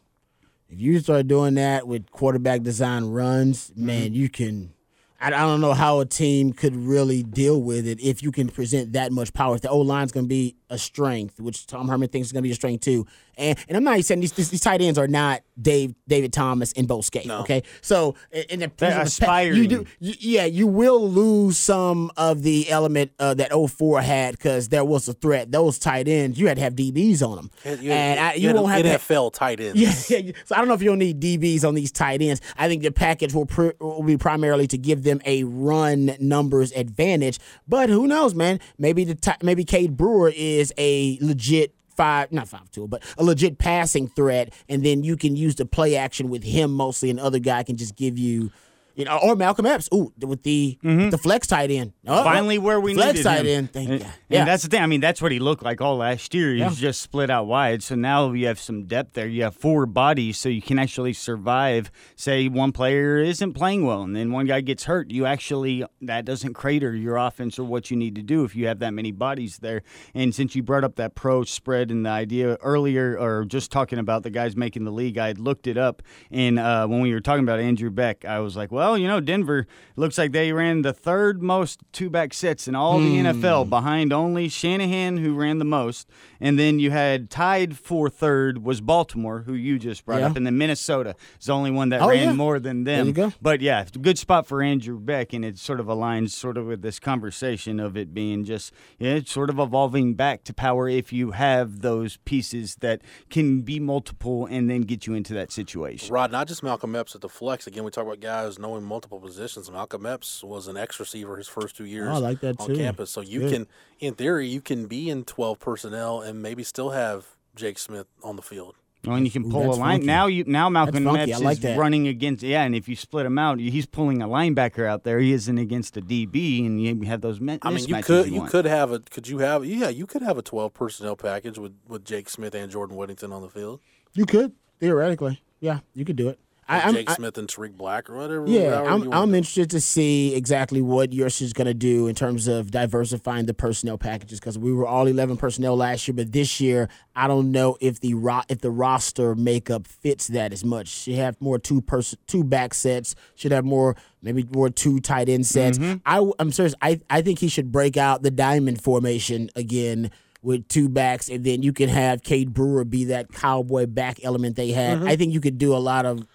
If 0.69 0.79
you 0.79 0.99
start 0.99 1.27
doing 1.27 1.55
that 1.55 1.87
with 1.87 2.09
quarterback 2.11 2.63
design 2.63 3.05
runs, 3.05 3.69
mm-hmm. 3.71 3.85
man, 3.85 4.13
you 4.13 4.29
can. 4.29 4.73
I, 5.19 5.27
I 5.27 5.41
don't 5.41 5.61
know 5.61 5.73
how 5.73 5.99
a 5.99 6.05
team 6.05 6.51
could 6.51 6.75
really 6.75 7.23
deal 7.23 7.61
with 7.61 7.87
it 7.87 7.99
if 8.01 8.21
you 8.21 8.31
can 8.31 8.49
present 8.49 8.93
that 8.93 9.11
much 9.11 9.33
power. 9.33 9.55
If 9.55 9.61
the 9.61 9.69
O 9.69 9.79
line's 9.79 10.11
going 10.11 10.25
to 10.25 10.29
be 10.29 10.55
a 10.69 10.77
strength, 10.77 11.39
which 11.39 11.65
Tom 11.65 11.87
Herman 11.87 12.09
thinks 12.09 12.27
is 12.27 12.31
going 12.31 12.43
to 12.43 12.47
be 12.47 12.51
a 12.51 12.55
strength 12.55 12.83
too, 12.83 13.07
And 13.37 13.57
and 13.67 13.77
I'm 13.77 13.83
not 13.83 13.93
even 13.93 14.03
saying 14.03 14.19
these, 14.21 14.31
these, 14.33 14.49
these 14.49 14.61
tight 14.61 14.81
ends 14.81 14.97
are 14.99 15.07
not 15.07 15.41
Dave 15.61 15.95
David 16.07 16.33
Thomas 16.33 16.73
and 16.73 16.87
Bo 16.87 17.01
Scaife. 17.01 17.29
Okay, 17.29 17.63
so 17.81 18.15
in 18.49 18.59
the 18.59 18.71
They're 18.77 19.01
aspiring. 19.01 19.55
you 19.57 19.67
do 19.67 19.85
you, 19.99 20.13
yeah 20.19 20.45
you 20.45 20.67
will 20.67 21.09
lose 21.09 21.57
some 21.57 22.11
of 22.17 22.43
the 22.43 22.69
element 22.69 23.11
uh, 23.19 23.33
that 23.35 23.51
04 23.51 24.01
had 24.01 24.31
because 24.37 24.69
there 24.69 24.85
was 24.85 25.07
a 25.07 25.13
threat. 25.13 25.51
Those 25.51 25.79
tight 25.79 26.07
ends 26.07 26.39
you 26.39 26.47
had 26.47 26.57
to 26.57 26.63
have 26.63 26.75
DBs 26.75 27.21
on 27.27 27.35
them, 27.37 27.51
You- 27.81 27.91
and 27.91 28.19
I, 28.19 28.33
you 28.33 28.47
had 28.47 28.55
won't 28.55 28.71
have 28.71 28.83
that- 28.83 28.99
NFL 29.01 29.33
tight 29.33 29.59
ends. 29.59 29.79
yeah, 30.09 30.17
yeah. 30.17 30.31
So 30.45 30.55
I 30.55 30.59
don't 30.59 30.67
know 30.67 30.73
if 30.73 30.81
you'll 30.81 30.95
need 30.95 31.19
DBs 31.21 31.63
on 31.67 31.75
these 31.75 31.91
tight 31.91 32.21
ends. 32.21 32.41
I 32.57 32.67
think 32.67 32.83
the 32.83 32.91
package 32.91 33.33
will 33.33 33.45
pr- 33.45 33.71
will 33.79 34.03
be 34.03 34.17
primarily 34.17 34.67
to 34.67 34.77
give 34.77 35.03
them 35.03 35.21
a 35.25 35.43
run 35.43 36.15
numbers 36.19 36.71
advantage. 36.73 37.39
But 37.67 37.89
who 37.89 38.07
knows, 38.07 38.33
man? 38.35 38.59
Maybe 38.77 39.03
the 39.03 39.15
ti- 39.15 39.31
maybe 39.41 39.63
Cade 39.63 39.95
Brewer 39.97 40.31
is 40.35 40.73
a 40.77 41.17
legit 41.21 41.73
five 41.95 42.31
not 42.31 42.47
five 42.47 42.69
two, 42.71 42.87
but 42.87 43.03
a 43.17 43.23
legit 43.23 43.57
passing 43.57 44.07
threat, 44.07 44.53
and 44.69 44.83
then 44.85 45.03
you 45.03 45.17
can 45.17 45.35
use 45.35 45.55
the 45.55 45.65
play 45.65 45.95
action 45.95 46.29
with 46.29 46.43
him 46.43 46.71
mostly, 46.71 47.09
and 47.09 47.19
other 47.19 47.39
guy 47.39 47.63
can 47.63 47.77
just 47.77 47.95
give 47.95 48.17
you. 48.17 48.51
You 48.95 49.05
know, 49.05 49.17
or 49.23 49.35
Malcolm 49.35 49.65
Epps, 49.65 49.89
ooh, 49.93 50.13
with 50.21 50.43
the 50.43 50.77
the 50.83 51.17
flex 51.17 51.47
tight 51.47 51.71
end. 51.71 51.93
Oh, 52.07 52.11
Mm-hmm. 52.13 52.23
Finally, 52.23 52.57
where 52.59 52.79
we 52.79 52.93
flex 52.93 53.13
needed 53.13 53.23
tight 53.23 53.39
him. 53.45 53.47
end. 53.47 53.73
Thank 53.73 53.89
and, 53.89 53.99
you. 54.01 54.05
and 54.05 54.15
Yeah, 54.29 54.45
that's 54.45 54.61
the 54.63 54.69
thing. 54.69 54.81
I 54.81 54.85
mean, 54.85 55.01
that's 55.01 55.21
what 55.21 55.31
he 55.31 55.39
looked 55.39 55.63
like 55.63 55.81
all 55.81 55.97
last 55.97 56.33
year. 56.33 56.51
He's 56.53 56.59
Yeah. 56.61 56.69
just 56.89 57.01
split 57.01 57.29
out 57.31 57.47
wide. 57.47 57.81
So 57.81 57.95
now 57.95 58.31
you 58.33 58.45
have 58.47 58.59
some 58.59 58.83
depth 58.85 59.13
there. 59.13 59.27
You 59.27 59.43
have 59.43 59.55
four 59.55 59.85
bodies, 59.87 60.37
so 60.37 60.47
you 60.49 60.61
can 60.61 60.77
actually 60.77 61.13
survive. 61.13 61.89
Say 62.15 62.47
one 62.49 62.71
player 62.71 63.17
isn't 63.17 63.53
playing 63.53 63.85
well, 63.85 64.03
and 64.03 64.15
then 64.15 64.31
one 64.31 64.45
guy 64.45 64.61
gets 64.61 64.83
hurt. 64.83 65.09
You 65.09 65.25
actually 65.25 65.83
that 66.01 66.23
doesn't 66.25 66.53
crater 66.53 66.93
your 66.95 67.17
offense 67.17 67.57
or 67.57 67.63
what 67.63 67.89
you 67.89 67.97
need 67.97 68.13
to 68.15 68.21
do 68.21 68.43
if 68.43 68.55
you 68.55 68.67
have 68.67 68.79
that 68.79 68.93
many 68.93 69.11
bodies 69.11 69.57
there. 69.57 69.81
And 70.13 70.35
since 70.35 70.55
you 70.55 70.61
brought 70.61 70.83
up 70.83 70.97
that 70.97 71.15
pro 71.15 71.43
spread 71.43 71.89
and 71.89 72.05
the 72.05 72.09
idea 72.11 72.57
earlier, 72.61 73.17
or 73.17 73.45
just 73.45 73.71
talking 73.71 73.97
about 73.97 74.21
the 74.23 74.29
guys 74.29 74.55
making 74.55 74.83
the 74.83 74.91
league, 74.91 75.17
I 75.17 75.27
had 75.27 75.39
looked 75.39 75.65
it 75.65 75.77
up, 75.77 76.03
and 76.29 76.59
uh, 76.59 76.85
when 76.85 77.01
we 77.01 77.11
were 77.13 77.21
talking 77.21 77.43
about 77.43 77.59
Andrew 77.59 77.89
Beck, 77.89 78.23
I 78.25 78.39
was 78.39 78.55
like, 78.55 78.71
well, 78.71 78.82
you 78.91 79.07
know, 79.07 79.19
Denver 79.19 79.65
looks 79.95 80.17
like 80.17 80.31
they 80.31 80.51
ran 80.51 80.81
the 80.81 80.93
third 80.93 81.41
most 81.41 81.79
two 81.91 82.09
back 82.09 82.33
sets 82.33 82.67
in 82.67 82.75
all 82.75 82.99
the 82.99 83.19
hmm. 83.19 83.25
NFL, 83.27 83.69
behind 83.69 84.11
only 84.11 84.49
Shanahan, 84.49 85.17
who 85.17 85.33
ran 85.35 85.59
the 85.59 85.65
most, 85.65 86.09
and 86.41 86.59
then 86.59 86.79
you 86.79 86.91
had 86.91 87.29
tied 87.29 87.77
for 87.77 88.09
third 88.09 88.63
was 88.63 88.81
Baltimore, 88.81 89.43
who 89.45 89.53
you 89.53 89.79
just 89.79 90.05
brought 90.05 90.19
Yeah. 90.19 90.27
up, 90.27 90.35
and 90.35 90.45
then 90.45 90.57
Minnesota 90.57 91.15
is 91.39 91.45
the 91.45 91.53
only 91.53 91.71
one 91.71 91.89
that 91.89 92.01
Oh, 92.01 92.09
ran 92.09 92.19
yeah. 92.29 92.33
more 92.33 92.59
than 92.59 92.83
them. 92.83 93.13
There 93.13 93.25
you 93.25 93.31
go. 93.31 93.33
But 93.41 93.61
yeah, 93.61 93.85
good 94.01 94.17
spot 94.17 94.45
for 94.47 94.61
Andrew 94.61 94.99
Beck, 94.99 95.33
and 95.33 95.45
it 95.45 95.57
sort 95.57 95.79
of 95.79 95.85
aligns 95.85 96.31
sort 96.31 96.57
of 96.57 96.65
with 96.65 96.81
this 96.81 96.99
conversation 96.99 97.79
of 97.79 97.95
it 97.95 98.13
being 98.13 98.43
just 98.43 98.73
yeah, 98.99 99.11
it's 99.13 99.31
sort 99.31 99.49
of 99.49 99.59
evolving 99.59 100.15
back 100.15 100.43
to 100.45 100.53
power 100.53 100.89
if 100.89 101.13
you 101.13 101.31
have 101.31 101.81
those 101.81 102.17
pieces 102.25 102.75
that 102.81 103.01
can 103.29 103.61
be 103.61 103.79
multiple 103.79 104.45
and 104.47 104.69
then 104.69 104.81
get 104.81 105.05
you 105.07 105.13
into 105.13 105.33
that 105.33 105.51
situation. 105.51 106.13
Rod, 106.13 106.31
not 106.31 106.47
just 106.47 106.63
Malcolm 106.63 106.95
Epps 106.95 107.13
at 107.15 107.21
the 107.21 107.29
flex. 107.29 107.67
Again, 107.67 107.83
we 107.83 107.91
talk 107.91 108.05
about 108.05 108.19
guys 108.19 108.57
knowing 108.57 108.72
multiple 108.81 109.19
positions. 109.19 109.69
Malcolm 109.69 110.05
Epps 110.05 110.43
was 110.43 110.67
an 110.67 110.77
X 110.77 110.99
receiver 110.99 111.37
his 111.37 111.47
first 111.47 111.75
two 111.77 111.85
years 111.85 112.09
Oh, 112.09 112.15
I 112.15 112.17
like 112.19 112.39
that 112.41 112.59
on 112.59 112.67
too. 112.67 112.75
campus. 112.75 113.11
So 113.11 113.21
you 113.21 113.41
Good. 113.41 113.51
can, 113.51 113.67
in 113.99 114.15
theory, 114.15 114.47
you 114.47 114.61
can 114.61 114.87
be 114.87 115.09
in 115.09 115.25
12 115.25 115.59
personnel 115.59 116.21
and 116.21 116.41
maybe 116.41 116.63
still 116.63 116.91
have 116.91 117.35
Jake 117.55 117.77
Smith 117.77 118.07
on 118.23 118.35
the 118.37 118.41
field. 118.41 118.75
Well, 119.05 119.17
and 119.17 119.25
you 119.25 119.31
can 119.31 119.43
Ooh, 119.45 119.49
pull 119.51 119.63
a 119.63 119.65
that's 119.67 119.77
line 119.79 119.93
funky. 119.95 120.05
now. 120.07 120.27
You 120.27 120.43
now 120.47 120.69
Malcolm 120.69 121.03
funky. 121.03 121.33
Epps 121.33 121.41
like 121.43 121.57
is 121.57 121.63
that. 121.63 121.77
running 121.77 122.07
against 122.07 122.41
yeah, 122.41 122.63
and 122.63 122.73
if 122.73 122.87
you 122.87 122.95
split 122.95 123.25
him 123.25 123.37
out, 123.37 123.59
he's 123.59 123.85
pulling 123.85 124.21
a 124.21 124.27
linebacker 124.29 124.87
out 124.87 125.03
there. 125.03 125.19
He 125.19 125.33
isn't 125.33 125.57
against 125.57 125.97
a 125.97 126.01
DB, 126.01 126.65
and 126.65 126.81
you 126.81 127.01
have 127.01 127.19
those 127.19 127.41
mi- 127.41 127.59
I 127.63 127.71
mean, 127.71 127.85
you 127.85 128.01
could 128.01 128.27
you 128.27 128.39
want. 128.39 128.51
could 128.51 128.63
have 128.63 128.93
a 128.93 128.99
could 128.99 129.27
you 129.27 129.39
have 129.39 129.65
yeah 129.65 129.89
you 129.89 130.05
could 130.07 130.21
have 130.21 130.37
a 130.37 130.41
12 130.41 130.73
personnel 130.73 131.17
package 131.17 131.57
with 131.57 131.73
with 131.85 132.05
Jake 132.05 132.29
Smith 132.29 132.55
and 132.55 132.71
Jordan 132.71 132.95
Whittington 132.95 133.33
on 133.33 133.41
the 133.41 133.49
field. 133.49 133.81
you 134.13 134.25
could 134.25 134.53
theoretically. 134.79 135.41
Yeah, 135.59 135.79
you 135.93 136.05
could 136.05 136.15
do 136.15 136.29
it. 136.29 136.39
Or 136.69 136.75
I, 136.75 136.81
I'm, 136.81 136.93
Jake 136.93 137.09
I- 137.09 137.15
Smith 137.15 137.37
and 137.37 137.47
Tarik 137.49 137.77
Black 137.77 138.09
or 138.09 138.15
whatever. 138.15 138.47
Yeah, 138.47 138.81
I'm, 138.81 139.11
I'm 139.13 139.29
do 139.29 139.35
interested 139.35 139.69
to 139.71 139.81
see 139.81 140.33
exactly 140.35 140.81
what 140.81 141.11
Yurcich 141.11 141.53
going 141.53 141.67
to 141.67 141.73
do 141.73 142.07
in 142.07 142.15
terms 142.15 142.47
of 142.47 142.71
diversifying 142.71 143.45
the 143.45 143.53
personnel 143.53 143.97
packages 143.97 144.39
because 144.39 144.57
we 144.57 144.73
were 144.73 144.87
all 144.87 145.07
11 145.07 145.37
personnel 145.37 145.75
last 145.75 146.07
year, 146.07 146.15
but 146.15 146.31
this 146.31 146.59
year 146.61 146.89
I 147.15 147.27
don't 147.27 147.51
know 147.51 147.77
if 147.81 147.99
the 147.99 148.13
ro- 148.15 148.41
if 148.49 148.61
the 148.61 148.71
roster 148.71 149.35
makeup 149.35 149.87
fits 149.87 150.27
that 150.27 150.53
as 150.53 150.63
much. 150.65 150.87
Should 150.87 151.15
have 151.15 151.39
more 151.41 151.59
two 151.59 151.81
person 151.81 152.17
two 152.27 152.43
back 152.43 152.73
sets. 152.73 153.15
Should 153.35 153.51
have 153.51 153.65
more 153.65 153.95
maybe 154.21 154.45
more 154.51 154.69
two 154.69 154.99
tight 154.99 155.29
end 155.29 155.45
sets. 155.45 155.77
Mm-hmm. 155.77 155.97
I, 156.05 156.31
I'm 156.39 156.51
serious. 156.51 156.73
I 156.81 156.99
I 157.09 157.21
think 157.21 157.39
he 157.39 157.47
should 157.49 157.71
break 157.71 157.97
out 157.97 158.23
the 158.23 158.31
diamond 158.31 158.81
formation 158.81 159.49
again. 159.55 160.11
With 160.43 160.67
two 160.67 160.89
backs, 160.89 161.29
and 161.29 161.45
then 161.45 161.63
you 161.63 161.71
can 161.71 161.87
have 161.87 162.21
Cade 162.21 162.53
Brewer 162.53 162.83
be 162.83 163.05
that 163.05 163.31
cowboy 163.31 163.85
back 163.85 164.19
element 164.23 164.57
they 164.57 164.71
had. 164.71 164.97
Mm-hmm. 164.99 165.07
I 165.07 165.15
think 165.15 165.33
you 165.33 165.39
could 165.39 165.57
do 165.57 165.73
a 165.73 165.79
lot 165.79 166.05
of 166.05 166.27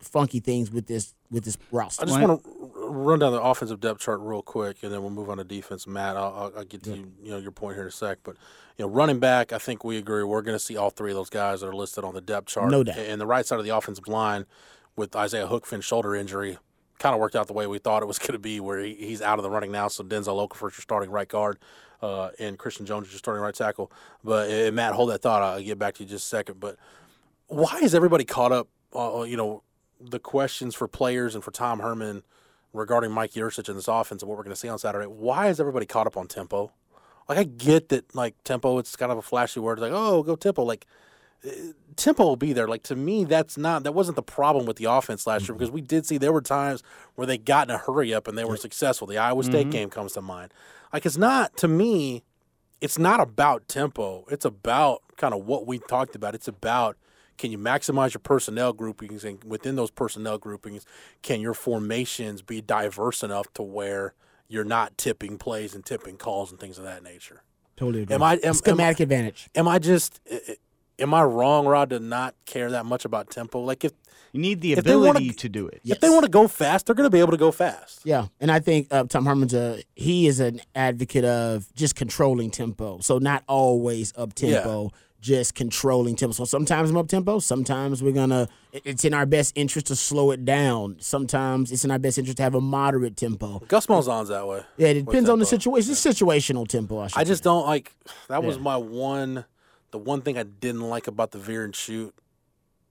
funky 0.00 0.40
things 0.40 0.72
with 0.72 0.88
this 0.88 1.14
with 1.30 1.44
this 1.44 1.56
roster. 1.70 2.02
I 2.02 2.06
just 2.06 2.20
want 2.20 2.42
to 2.42 2.50
run 2.88 3.20
down 3.20 3.32
the 3.32 3.40
offensive 3.40 3.80
depth 3.80 4.00
chart 4.00 4.18
real 4.20 4.42
quick, 4.42 4.82
and 4.82 4.92
then 4.92 5.02
we'll 5.02 5.10
move 5.10 5.30
on 5.30 5.38
to 5.38 5.44
defense. 5.44 5.86
Matt, 5.86 6.16
I'll, 6.16 6.34
I'll, 6.34 6.52
I'll 6.58 6.64
get 6.64 6.82
to 6.82 6.96
you, 6.96 7.12
you 7.22 7.30
know 7.30 7.38
your 7.38 7.52
point 7.52 7.76
here 7.76 7.82
in 7.82 7.88
a 7.88 7.92
sec, 7.92 8.18
but 8.24 8.36
you 8.76 8.84
know 8.84 8.90
running 8.90 9.20
back, 9.20 9.52
I 9.52 9.58
think 9.58 9.84
we 9.84 9.98
agree 9.98 10.24
we're 10.24 10.42
going 10.42 10.58
to 10.58 10.64
see 10.64 10.76
all 10.76 10.90
three 10.90 11.12
of 11.12 11.16
those 11.16 11.30
guys 11.30 11.60
that 11.60 11.68
are 11.68 11.74
listed 11.74 12.02
on 12.02 12.14
the 12.14 12.20
depth 12.20 12.48
chart. 12.48 12.72
No 12.72 12.82
doubt. 12.82 12.98
And 12.98 13.20
the 13.20 13.26
right 13.26 13.46
side 13.46 13.60
of 13.60 13.64
the 13.64 13.76
offensive 13.76 14.08
line 14.08 14.46
with 14.96 15.14
Isaiah 15.14 15.46
Hookfin's 15.46 15.84
shoulder 15.84 16.16
injury 16.16 16.58
kind 16.98 17.14
of 17.14 17.20
worked 17.20 17.36
out 17.36 17.46
the 17.46 17.52
way 17.52 17.66
we 17.66 17.78
thought 17.78 18.02
it 18.02 18.06
was 18.06 18.18
going 18.18 18.32
to 18.32 18.38
be, 18.38 18.60
where 18.60 18.80
he, 18.80 18.94
he's 18.94 19.22
out 19.22 19.38
of 19.38 19.42
the 19.42 19.50
running 19.50 19.72
now. 19.72 19.88
So 19.88 20.02
Denzel 20.04 20.48
Okafor 20.48 20.70
is 20.70 20.76
your 20.76 20.82
starting 20.82 21.10
right 21.10 21.28
guard, 21.28 21.58
uh, 22.02 22.30
and 22.38 22.58
Christian 22.58 22.86
Jones 22.86 23.12
is 23.12 23.18
starting 23.18 23.42
right 23.42 23.54
tackle. 23.54 23.90
But 24.22 24.50
uh, 24.50 24.72
Matt, 24.72 24.94
hold 24.94 25.10
that 25.10 25.22
thought. 25.22 25.42
I'll 25.42 25.62
get 25.62 25.78
back 25.78 25.94
to 25.94 26.02
you 26.04 26.08
just 26.08 26.26
a 26.26 26.28
second. 26.28 26.60
But 26.60 26.76
why 27.48 27.80
is 27.82 27.94
everybody 27.94 28.24
caught 28.24 28.52
up? 28.52 28.68
Uh, 28.94 29.22
you 29.22 29.36
know, 29.36 29.62
the 30.00 30.18
questions 30.18 30.74
for 30.74 30.86
players 30.86 31.34
and 31.34 31.42
for 31.42 31.50
Tom 31.50 31.80
Herman 31.80 32.22
regarding 32.72 33.10
Mike 33.10 33.32
Yurcich 33.32 33.68
and 33.68 33.78
this 33.78 33.88
offense 33.88 34.22
and 34.22 34.28
what 34.28 34.36
we're 34.36 34.44
going 34.44 34.54
to 34.54 34.60
see 34.60 34.68
on 34.68 34.78
Saturday. 34.78 35.06
Why 35.06 35.48
is 35.48 35.60
everybody 35.60 35.86
caught 35.86 36.06
up 36.06 36.16
on 36.16 36.28
tempo? 36.28 36.72
Like 37.28 37.38
I 37.38 37.44
get 37.44 37.88
that, 37.88 38.14
like 38.14 38.34
tempo, 38.44 38.78
it's 38.78 38.96
kind 38.96 39.10
of 39.10 39.18
a 39.18 39.22
flashy 39.22 39.60
word. 39.60 39.78
It's 39.78 39.82
like, 39.82 39.92
oh, 39.94 40.22
go 40.22 40.36
tempo. 40.36 40.62
Like 40.62 40.86
uh, 40.86 40.92
tempo 41.96 42.24
will 42.24 42.36
be 42.36 42.52
there. 42.52 42.68
Like 42.68 42.82
to 42.84 42.96
me, 42.96 43.24
that's 43.24 43.56
not 43.56 43.84
that 43.84 43.92
wasn't 43.92 44.16
the 44.16 44.22
problem 44.22 44.66
with 44.66 44.76
the 44.76 44.86
offense 44.86 45.26
last 45.26 45.42
year 45.42 45.48
mm-hmm. 45.48 45.58
because 45.58 45.70
we 45.70 45.80
did 45.80 46.06
see 46.06 46.18
there 46.18 46.32
were 46.32 46.42
times 46.42 46.82
where 47.14 47.26
they 47.26 47.38
got 47.38 47.68
in 47.68 47.74
a 47.74 47.78
hurry 47.78 48.12
up 48.14 48.28
and 48.28 48.36
they 48.36 48.44
were 48.44 48.56
successful. 48.56 49.06
The 49.06 49.18
Iowa 49.18 49.44
State 49.44 49.62
mm-hmm. 49.62 49.70
game 49.70 49.90
comes 49.90 50.12
to 50.12 50.22
mind. 50.22 50.52
Like 50.92 51.06
it's 51.06 51.16
not 51.16 51.56
to 51.58 51.68
me 51.68 52.22
it's 52.80 52.98
not 52.98 53.18
about 53.18 53.66
tempo. 53.66 54.26
It's 54.30 54.44
about 54.44 55.02
kind 55.16 55.32
of 55.32 55.46
what 55.46 55.66
we 55.66 55.78
talked 55.78 56.14
about. 56.14 56.34
It's 56.34 56.48
about 56.48 56.98
can 57.38 57.50
you 57.50 57.58
maximize 57.58 58.12
your 58.12 58.20
personnel 58.20 58.72
groupings 58.74 59.24
and 59.24 59.42
within 59.42 59.74
those 59.74 59.90
personnel 59.90 60.38
groupings, 60.38 60.84
can 61.22 61.40
your 61.40 61.54
formations 61.54 62.42
be 62.42 62.60
diverse 62.60 63.22
enough 63.22 63.52
to 63.54 63.62
where 63.62 64.14
you're 64.48 64.64
not 64.64 64.96
tipping 64.98 65.38
plays 65.38 65.74
and 65.74 65.84
tipping 65.84 66.16
calls 66.16 66.50
and 66.50 66.60
things 66.60 66.76
of 66.78 66.84
that 66.84 67.02
nature? 67.02 67.42
Totally 67.76 68.02
agree. 68.02 68.14
Am 68.14 68.22
I- 68.22 68.36
am- 68.36 68.54
schematic 68.54 69.00
advantage? 69.00 69.48
Am 69.54 69.66
I 69.66 69.78
just 69.78 70.20
am 70.98 71.12
I 71.14 71.22
wrong, 71.24 71.66
Rod, 71.66 71.90
to 71.90 72.00
not 72.00 72.34
care 72.46 72.70
that 72.70 72.86
much 72.86 73.04
about 73.04 73.30
tempo? 73.30 73.60
Like 73.60 73.84
if 73.84 73.92
You 74.32 74.40
need 74.40 74.60
the 74.62 74.72
If 74.72 74.82
they 74.84 74.96
wanna- 74.96 75.10
ability 75.10 75.30
to 75.32 75.48
do 75.48 75.68
it. 75.68 75.80
if 75.84 76.00
they 76.00 76.10
want 76.10 76.24
to 76.24 76.30
go 76.30 76.48
fast, 76.48 76.86
they're 76.86 76.94
going 76.96 77.06
to 77.06 77.10
be 77.10 77.20
able 77.20 77.30
to 77.30 77.36
go 77.36 77.52
fast. 77.52 78.00
Yeah, 78.04 78.26
and 78.40 78.50
I 78.50 78.58
think 78.58 78.88
uh, 78.90 79.04
Tom 79.04 79.26
Herman's 79.26 79.54
a 79.54 79.80
he 79.94 80.26
is 80.26 80.40
an 80.40 80.60
advocate 80.74 81.24
of 81.24 81.72
just 81.74 81.94
controlling 81.94 82.50
tempo. 82.50 82.98
So 83.00 83.18
not 83.18 83.44
always 83.46 84.12
up 84.16 84.34
tempo, 84.34 84.90
just 85.20 85.54
controlling 85.54 86.16
tempo. 86.16 86.32
So 86.34 86.44
sometimes 86.44 86.90
I'm 86.90 86.96
up 86.96 87.06
tempo. 87.06 87.38
Sometimes 87.38 88.02
we're 88.02 88.10
gonna. 88.12 88.48
It's 88.72 89.04
in 89.04 89.14
our 89.14 89.24
best 89.24 89.52
interest 89.56 89.86
to 89.86 89.94
slow 89.96 90.32
it 90.32 90.44
down. 90.44 90.96
Sometimes 90.98 91.70
it's 91.70 91.84
in 91.84 91.92
our 91.92 92.00
best 92.00 92.18
interest 92.18 92.38
to 92.38 92.42
have 92.42 92.56
a 92.56 92.60
moderate 92.60 93.16
tempo. 93.16 93.60
Gus 93.68 93.86
Malzahn's 93.86 94.30
that 94.30 94.48
way. 94.48 94.62
Yeah, 94.78 94.88
it 94.88 95.06
depends 95.06 95.30
on 95.30 95.38
the 95.38 95.46
situation. 95.46 95.92
It's 95.92 96.04
situational 96.04 96.66
tempo. 96.66 96.98
I, 96.98 97.06
should 97.06 97.18
I 97.20 97.24
just 97.24 97.44
say. 97.44 97.50
don't 97.50 97.66
like. 97.66 97.92
That 98.28 98.42
was 98.42 98.56
Yeah. 98.56 98.62
my 98.62 98.76
one. 98.78 99.44
The 99.94 99.98
one 99.98 100.22
thing 100.22 100.36
I 100.36 100.42
didn't 100.42 100.80
like 100.80 101.06
about 101.06 101.30
the 101.30 101.38
veer 101.38 101.62
and 101.64 101.72
shoot. 101.74 102.12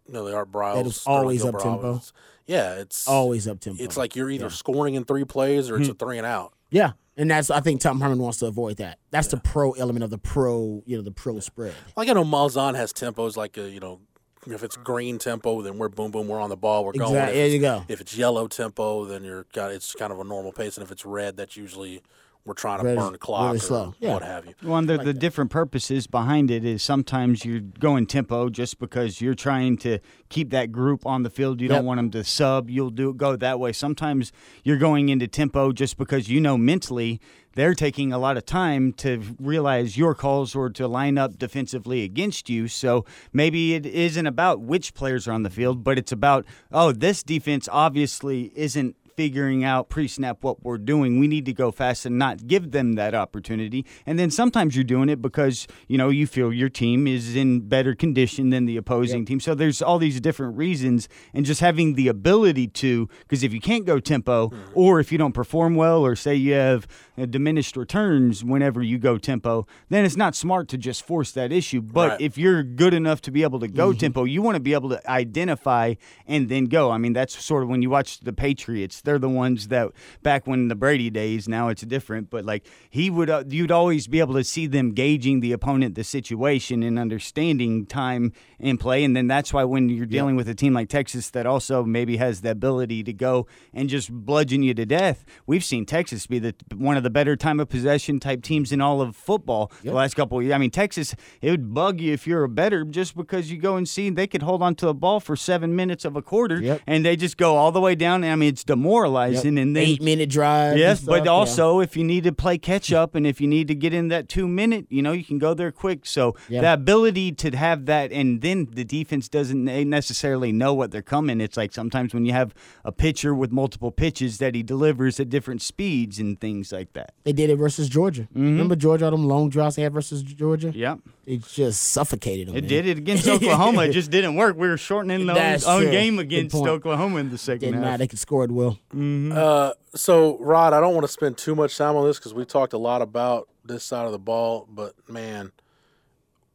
You 0.08 0.14
know, 0.14 0.24
the 0.24 0.34
Art 0.34 0.50
Briles. 0.50 0.76
That 0.76 0.86
it's 0.86 1.06
always 1.06 1.44
up-tempo. 1.44 2.00
Yeah, 2.48 2.76
it's 2.76 3.10
always 3.10 3.46
up 3.46 3.60
tempo. 3.60 3.84
It's 3.84 3.98
like 3.98 4.16
you're 4.16 4.30
either 4.30 4.46
Yeah. 4.46 4.50
Hmm. 4.50 4.54
scoring 4.56 4.94
in 4.96 5.04
three 5.04 5.26
plays 5.26 5.70
or 5.70 5.78
it's 5.78 5.90
a 5.90 5.94
three 5.94 6.18
and 6.18 6.26
out. 6.26 6.54
yeah, 6.72 6.94
and 7.18 7.30
that's 7.30 7.52
I 7.52 7.60
think 7.60 7.82
Tom 7.82 8.00
Herman 8.00 8.20
wants 8.20 8.38
to 8.40 8.46
avoid 8.46 8.78
that. 8.78 9.00
That's 9.12 9.28
the 9.28 9.36
pro 9.36 9.72
element 9.74 10.06
of 10.06 10.12
the 10.12 10.18
pro, 10.18 10.82
you 10.86 10.96
know, 10.96 11.04
the 11.04 11.12
pro 11.12 11.42
spread. 11.42 11.74
Like 11.98 12.08
I 12.08 12.14
know 12.14 12.24
Malzahn 12.24 12.76
has 12.76 12.94
tempos 12.94 13.36
like 13.36 13.58
a, 13.58 13.70
you 13.70 13.82
know, 13.82 14.00
if 14.48 14.64
it's 14.64 14.78
green 14.78 15.18
tempo, 15.18 15.62
then 15.62 15.78
we're 15.78 15.90
boom 15.90 16.12
boom, 16.12 16.30
we're 16.30 16.40
on 16.40 16.50
the 16.50 16.56
ball, 16.58 16.86
we're 16.86 16.94
going. 16.94 17.12
Exactly. 17.12 17.40
If 17.42 17.44
There 17.50 17.56
you 17.56 17.60
go. 17.60 17.84
If 17.90 18.00
it's 18.00 18.16
yellow 18.18 18.48
tempo, 18.48 19.04
then 19.04 19.26
you're 19.26 19.46
got 19.52 19.72
it's 19.74 19.94
kind 19.94 20.14
of 20.14 20.22
a 20.22 20.24
normal 20.24 20.54
pace, 20.54 20.78
and 20.78 20.86
if 20.86 20.92
it's 20.92 21.06
red, 21.06 21.36
that's 21.36 21.58
usually 21.58 22.02
we're 22.46 22.54
trying 22.54 22.80
to 22.80 22.86
Red 22.86 22.98
burn 22.98 23.14
the 23.14 23.18
clock 23.18 23.46
really 23.46 23.58
or 23.58 23.62
slow. 23.62 23.96
Yeah. 24.00 24.14
what 24.14 24.24
have 24.24 24.46
you. 24.46 24.54
Well, 24.64 24.78
and 24.80 24.90
the, 24.90 24.98
the 24.98 25.14
different 25.14 25.50
purposes 25.50 26.08
behind 26.08 26.52
it 26.52 26.66
is 26.66 26.84
sometimes 26.84 27.46
you're 27.46 27.62
going 27.62 28.06
tempo 28.06 28.50
just 28.50 28.80
because 28.80 29.22
you're 29.22 29.34
trying 29.36 29.78
to 29.78 30.00
keep 30.30 30.50
that 30.50 30.72
group 30.72 31.06
on 31.06 31.24
the 31.24 31.30
field. 31.30 31.62
You 31.62 31.70
Yep. 31.70 31.78
don't 31.78 31.86
want 31.86 32.00
them 32.00 32.12
to 32.12 32.24
sub. 32.24 32.70
You'll 32.70 32.90
do 32.90 33.14
go 33.14 33.36
that 33.38 33.60
way. 33.60 33.72
Sometimes 33.72 34.32
you're 34.64 34.78
going 34.78 35.08
into 35.10 35.28
tempo 35.28 35.72
just 35.72 35.98
because 35.98 36.28
you 36.30 36.42
know 36.42 36.58
mentally 36.58 37.22
they're 37.56 37.76
taking 37.76 38.12
a 38.12 38.18
lot 38.18 38.36
of 38.36 38.46
time 38.46 38.92
to 38.94 39.22
realize 39.40 39.96
your 39.96 40.16
calls 40.16 40.56
or 40.56 40.70
to 40.72 40.88
line 40.88 41.18
up 41.20 41.38
defensively 41.38 42.04
against 42.04 42.50
you. 42.50 42.68
So 42.68 43.06
maybe 43.32 43.76
it 43.76 43.86
isn't 43.86 44.26
about 44.28 44.60
which 44.60 44.94
players 44.96 45.28
are 45.28 45.34
on 45.34 45.44
the 45.44 45.50
field, 45.52 45.84
but 45.84 45.98
it's 46.00 46.12
about, 46.12 46.46
oh, 46.72 46.92
this 46.92 47.22
defense 47.22 47.70
obviously 47.72 48.52
isn't 48.56 48.96
figuring 49.16 49.64
out 49.64 49.90
pre 49.90 50.08
snap 50.08 50.44
what 50.44 50.64
we're 50.64 50.78
doing. 50.78 51.20
We 51.20 51.28
need 51.28 51.46
to 51.46 51.54
go 51.54 51.72
fast 51.72 52.06
and 52.06 52.18
not 52.18 52.48
give 52.48 52.72
them 52.72 52.94
that 52.94 53.14
opportunity. 53.14 53.86
And 54.06 54.18
then 54.18 54.32
sometimes 54.32 54.76
you're 54.76 54.84
doing 54.84 55.10
it 55.10 55.22
because, 55.22 55.68
you 55.88 55.98
know, 55.98 56.10
you 56.10 56.28
feel 56.28 56.54
your 56.54 56.70
team 56.70 57.08
is 57.08 57.36
in 57.36 57.62
better 57.62 57.96
condition 57.96 58.50
than 58.50 58.66
the 58.66 58.78
opposing 58.78 59.20
yep. 59.20 59.28
team. 59.28 59.40
So 59.40 59.56
there's 59.56 59.82
all 59.82 60.00
these 60.00 60.20
different 60.20 60.58
reasons. 60.58 61.08
And 61.34 61.46
just 61.46 61.62
having 61.62 61.94
the 61.96 62.08
ability 62.08 62.68
to, 62.68 63.08
because 63.20 63.44
if 63.44 63.54
you 63.54 63.60
can't 63.60 63.86
go 63.86 64.00
tempo 64.00 64.50
mm-hmm. 64.50 64.72
or 64.74 65.00
if 65.00 65.12
you 65.12 65.18
don't 65.18 65.34
perform 65.34 65.76
well 65.76 66.06
or 66.06 66.16
say 66.16 66.36
you 66.36 66.54
have 66.54 66.88
uh, 67.18 67.26
diminished 67.26 67.78
returns 67.78 68.44
whenever 68.44 68.82
you 68.82 68.98
go 68.98 69.18
tempo, 69.18 69.66
then 69.90 70.06
it's 70.06 70.18
not 70.18 70.36
smart 70.36 70.68
to 70.70 70.78
just 70.78 71.06
force 71.06 71.32
that 71.32 71.52
issue. 71.52 71.82
But 71.82 72.12
right. 72.12 72.22
if 72.22 72.38
you're 72.38 72.64
good 72.64 72.94
enough 72.94 73.22
to 73.22 73.32
be 73.32 73.44
able 73.44 73.60
to 73.60 73.68
go 73.68 73.90
mm-hmm. 73.90 74.00
tempo, 74.00 74.24
you 74.24 74.42
want 74.42 74.56
to 74.56 74.62
be 74.62 74.74
able 74.74 74.90
to 74.90 75.10
identify 75.10 75.96
and 76.28 76.50
then 76.50 76.66
go. 76.66 76.92
I 76.92 76.98
mean, 76.98 77.14
that's 77.14 77.42
sort 77.44 77.64
of 77.64 77.70
when 77.70 77.82
you 77.82 77.90
watch 77.90 78.20
the 78.20 78.34
Patriots 78.34 79.02
they're 79.04 79.20
the 79.20 79.30
ones 79.30 79.68
that 79.68 79.90
back 80.22 80.48
when 80.48 80.70
the 80.70 80.76
Brady 80.76 81.10
days. 81.10 81.48
Now 81.48 81.68
it's 81.68 81.82
different, 81.82 82.30
but 82.30 82.46
like 82.46 82.66
he 82.90 83.10
would, 83.10 83.30
uh, 83.30 83.44
you'd 83.48 83.72
always 83.72 84.08
be 84.08 84.20
able 84.20 84.36
to 84.36 84.44
see 84.44 84.66
them 84.66 84.94
gauging 84.94 85.42
the 85.42 85.52
opponent, 85.52 85.96
the 85.96 86.04
situation, 86.04 86.84
and 86.84 86.98
understanding 86.98 87.86
time 87.86 88.32
and 88.60 88.80
play. 88.80 89.04
And 89.04 89.16
then 89.16 89.28
that's 89.28 89.54
why 89.54 89.66
when 89.66 89.90
you're 89.90 90.06
dealing 90.06 90.36
with 90.36 90.48
a 90.48 90.56
team 90.56 90.74
like 90.74 90.88
Texas 90.88 91.30
that 91.32 91.46
also 91.46 91.84
maybe 91.84 92.18
has 92.18 92.42
the 92.42 92.52
ability 92.52 93.04
to 93.04 93.14
go 93.14 93.46
and 93.74 93.90
just 93.90 94.12
bludgeon 94.12 94.64
you 94.64 94.74
to 94.74 94.86
death, 94.86 95.26
we've 95.46 95.66
seen 95.66 95.86
Texas 95.86 96.26
be 96.26 96.40
the 96.40 96.56
one 96.74 96.96
of 96.96 97.04
the 97.04 97.10
better 97.10 97.36
time 97.36 97.60
of 97.60 97.68
possession 97.68 98.20
type 98.20 98.42
teams 98.42 98.72
in 98.72 98.80
all 98.80 99.02
of 99.02 99.16
football 99.16 99.72
the 99.84 99.92
last 99.92 100.16
couple 100.16 100.38
of 100.38 100.44
years. 100.46 100.54
I 100.54 100.58
mean, 100.58 100.72
Texas, 100.72 101.14
it 101.42 101.52
would 101.52 101.74
bug 101.74 102.00
you 102.00 102.14
if 102.14 102.26
you're 102.26 102.46
a 102.46 102.50
better 102.50 102.86
just 102.86 103.18
because 103.18 103.52
you 103.52 103.58
go 103.58 103.76
and 103.76 103.88
see 103.88 104.10
they 104.10 104.28
could 104.28 104.44
hold 104.44 104.62
on 104.62 104.76
to 104.76 104.86
the 104.86 104.94
ball 104.94 105.20
for 105.20 105.36
seven 105.36 105.76
minutes 105.76 106.06
of 106.06 106.16
a 106.16 106.22
quarter 106.22 106.62
yep. 106.62 106.82
and 106.88 107.06
they 107.06 107.16
just 107.18 107.36
go 107.36 107.58
all 107.58 107.72
the 107.74 107.82
way 107.82 107.96
down. 107.96 108.24
I 108.24 108.36
mean, 108.36 108.50
it's 108.50 108.64
demoralizing 108.64 108.93
demoralizing. 108.94 109.56
Yep. 109.58 109.64
And 109.64 109.76
then 109.76 109.84
eight 109.84 110.02
minute 110.02 110.30
drive. 110.30 110.78
Yes, 110.78 111.02
but 111.02 111.28
also 111.28 111.80
yeah. 111.80 111.84
if 111.84 111.98
you 111.98 112.04
need 112.04 112.24
to 112.26 112.32
play 112.32 112.58
catch 112.58 112.92
up 112.94 113.16
and 113.16 113.26
if 113.26 113.42
you 113.42 113.48
need 113.48 113.68
to 113.68 113.76
get 113.76 113.94
in 113.94 114.08
that 114.10 114.30
two 114.30 114.48
minute, 114.48 114.86
you 114.90 115.02
know, 115.02 115.12
you 115.12 115.24
can 115.24 115.40
go 115.40 115.54
there 115.54 115.72
quick. 115.72 116.06
So 116.06 116.36
yep. 116.50 116.62
the 116.62 116.74
ability 116.74 117.32
to 117.34 117.56
have 117.56 117.86
that, 117.86 118.12
and 118.12 118.42
then 118.42 118.68
the 118.72 118.84
defense 118.84 119.28
doesn't 119.30 119.66
necessarily 119.66 120.52
know 120.52 120.74
what 120.74 120.92
they're 120.92 121.02
coming. 121.02 121.42
It's 121.42 121.58
like 121.58 121.74
sometimes 121.74 122.14
when 122.14 122.26
you 122.26 122.34
have 122.34 122.54
a 122.84 122.92
pitcher 122.92 123.34
with 123.34 123.52
multiple 123.52 123.92
pitches 123.92 124.38
that 124.40 124.56
he 124.56 124.64
delivers 124.64 125.20
at 125.20 125.30
different 125.30 125.62
speeds 125.62 126.20
and 126.20 126.40
things 126.40 126.72
like 126.72 126.94
that. 126.94 127.14
They 127.24 127.34
did 127.34 127.50
it 127.50 127.56
versus 127.56 127.90
Georgia. 127.90 128.24
Mm-hmm. 128.24 128.44
Remember 128.44 128.76
Georgia, 128.76 129.06
all 129.06 129.12
them 129.12 129.28
long 129.28 129.50
drives 129.50 129.76
they 129.76 129.84
had 129.84 129.94
versus 129.94 130.22
Georgia? 130.24 130.72
Yep. 130.74 131.00
It 131.26 131.48
just 131.48 131.82
suffocated 131.84 132.50
them. 132.50 132.56
It 132.56 132.64
man. 132.64 132.70
did 132.70 132.86
it 132.86 132.98
against 132.98 133.28
Oklahoma. 133.28 133.84
it 133.84 133.94
just 133.94 134.12
didn't 134.12 134.36
work. 134.36 134.58
We 134.58 134.68
were 134.68 134.78
shortening 134.78 135.26
the 135.26 135.34
own, 135.34 135.86
own 135.86 135.92
game 135.92 136.20
against 136.20 136.56
Oklahoma 136.56 137.20
in 137.20 137.30
the 137.30 137.38
second 137.38 137.60
Didn't 137.60 137.76
half. 137.76 137.84
matter. 137.84 137.98
They 138.00 138.08
could 138.08 138.20
score 138.20 138.44
it 138.44 138.52
well. 138.52 138.78
Mm-hmm. 138.94 139.32
Uh, 139.36 139.72
so, 139.96 140.38
Rod, 140.40 140.74
I 140.74 140.80
don't 140.80 140.94
want 140.94 141.06
to 141.06 141.12
spend 141.12 141.38
too 141.38 141.56
much 141.56 141.78
time 141.78 141.96
on 141.96 142.06
this 142.06 142.18
because 142.18 142.34
we 142.34 142.46
talked 142.46 142.74
a 142.74 142.78
lot 142.78 143.02
about 143.02 143.50
this 143.66 143.84
side 143.84 144.06
of 144.06 144.12
the 144.12 144.20
ball, 144.20 144.68
but 144.70 144.94
man, 145.10 145.52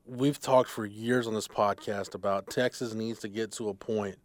we've 0.06 0.40
talked 0.40 0.70
for 0.70 0.86
years 0.86 1.26
on 1.26 1.34
this 1.34 1.48
podcast 1.48 2.14
about 2.14 2.48
Texas 2.48 2.94
needs 2.94 3.18
to 3.20 3.28
get 3.28 3.52
to 3.52 3.68
a 3.68 3.74
point 3.74 4.18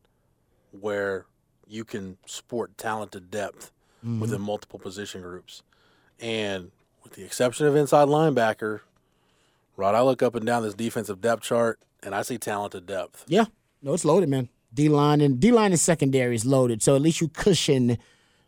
where 0.72 1.26
you 1.68 1.84
can 1.84 2.18
sport 2.26 2.78
talented 2.78 3.32
depth 3.32 3.72
mm-hmm. 4.04 4.20
within 4.20 4.42
multiple 4.42 4.80
position 4.80 5.22
groups. 5.22 5.64
And 6.20 6.72
with 7.04 7.14
the 7.14 7.24
exception 7.24 7.68
of 7.68 7.76
inside 7.76 8.08
linebacker, 8.08 8.82
Rod, 9.76 9.96
I 9.96 10.02
look 10.02 10.22
up 10.22 10.36
and 10.36 10.46
down 10.46 10.64
this 10.64 10.74
defensive 10.74 11.22
depth 11.22 11.44
chart 11.44 11.80
and 12.02 12.14
I 12.14 12.22
see 12.22 12.38
talented 12.38 12.86
depth. 12.86 13.26
Yeah. 13.28 13.46
No, 13.82 13.94
it's 13.94 14.06
loaded, 14.06 14.30
man. 14.30 14.50
D 14.74 14.90
line 14.90 15.22
and 15.22 15.40
D 15.40 15.52
line 15.52 15.72
and 15.72 15.80
secondary 15.80 16.36
is 16.36 16.46
loaded. 16.46 16.82
So 16.82 16.96
at 16.96 17.02
least 17.02 17.22
you 17.22 17.28
cushion 17.28 17.98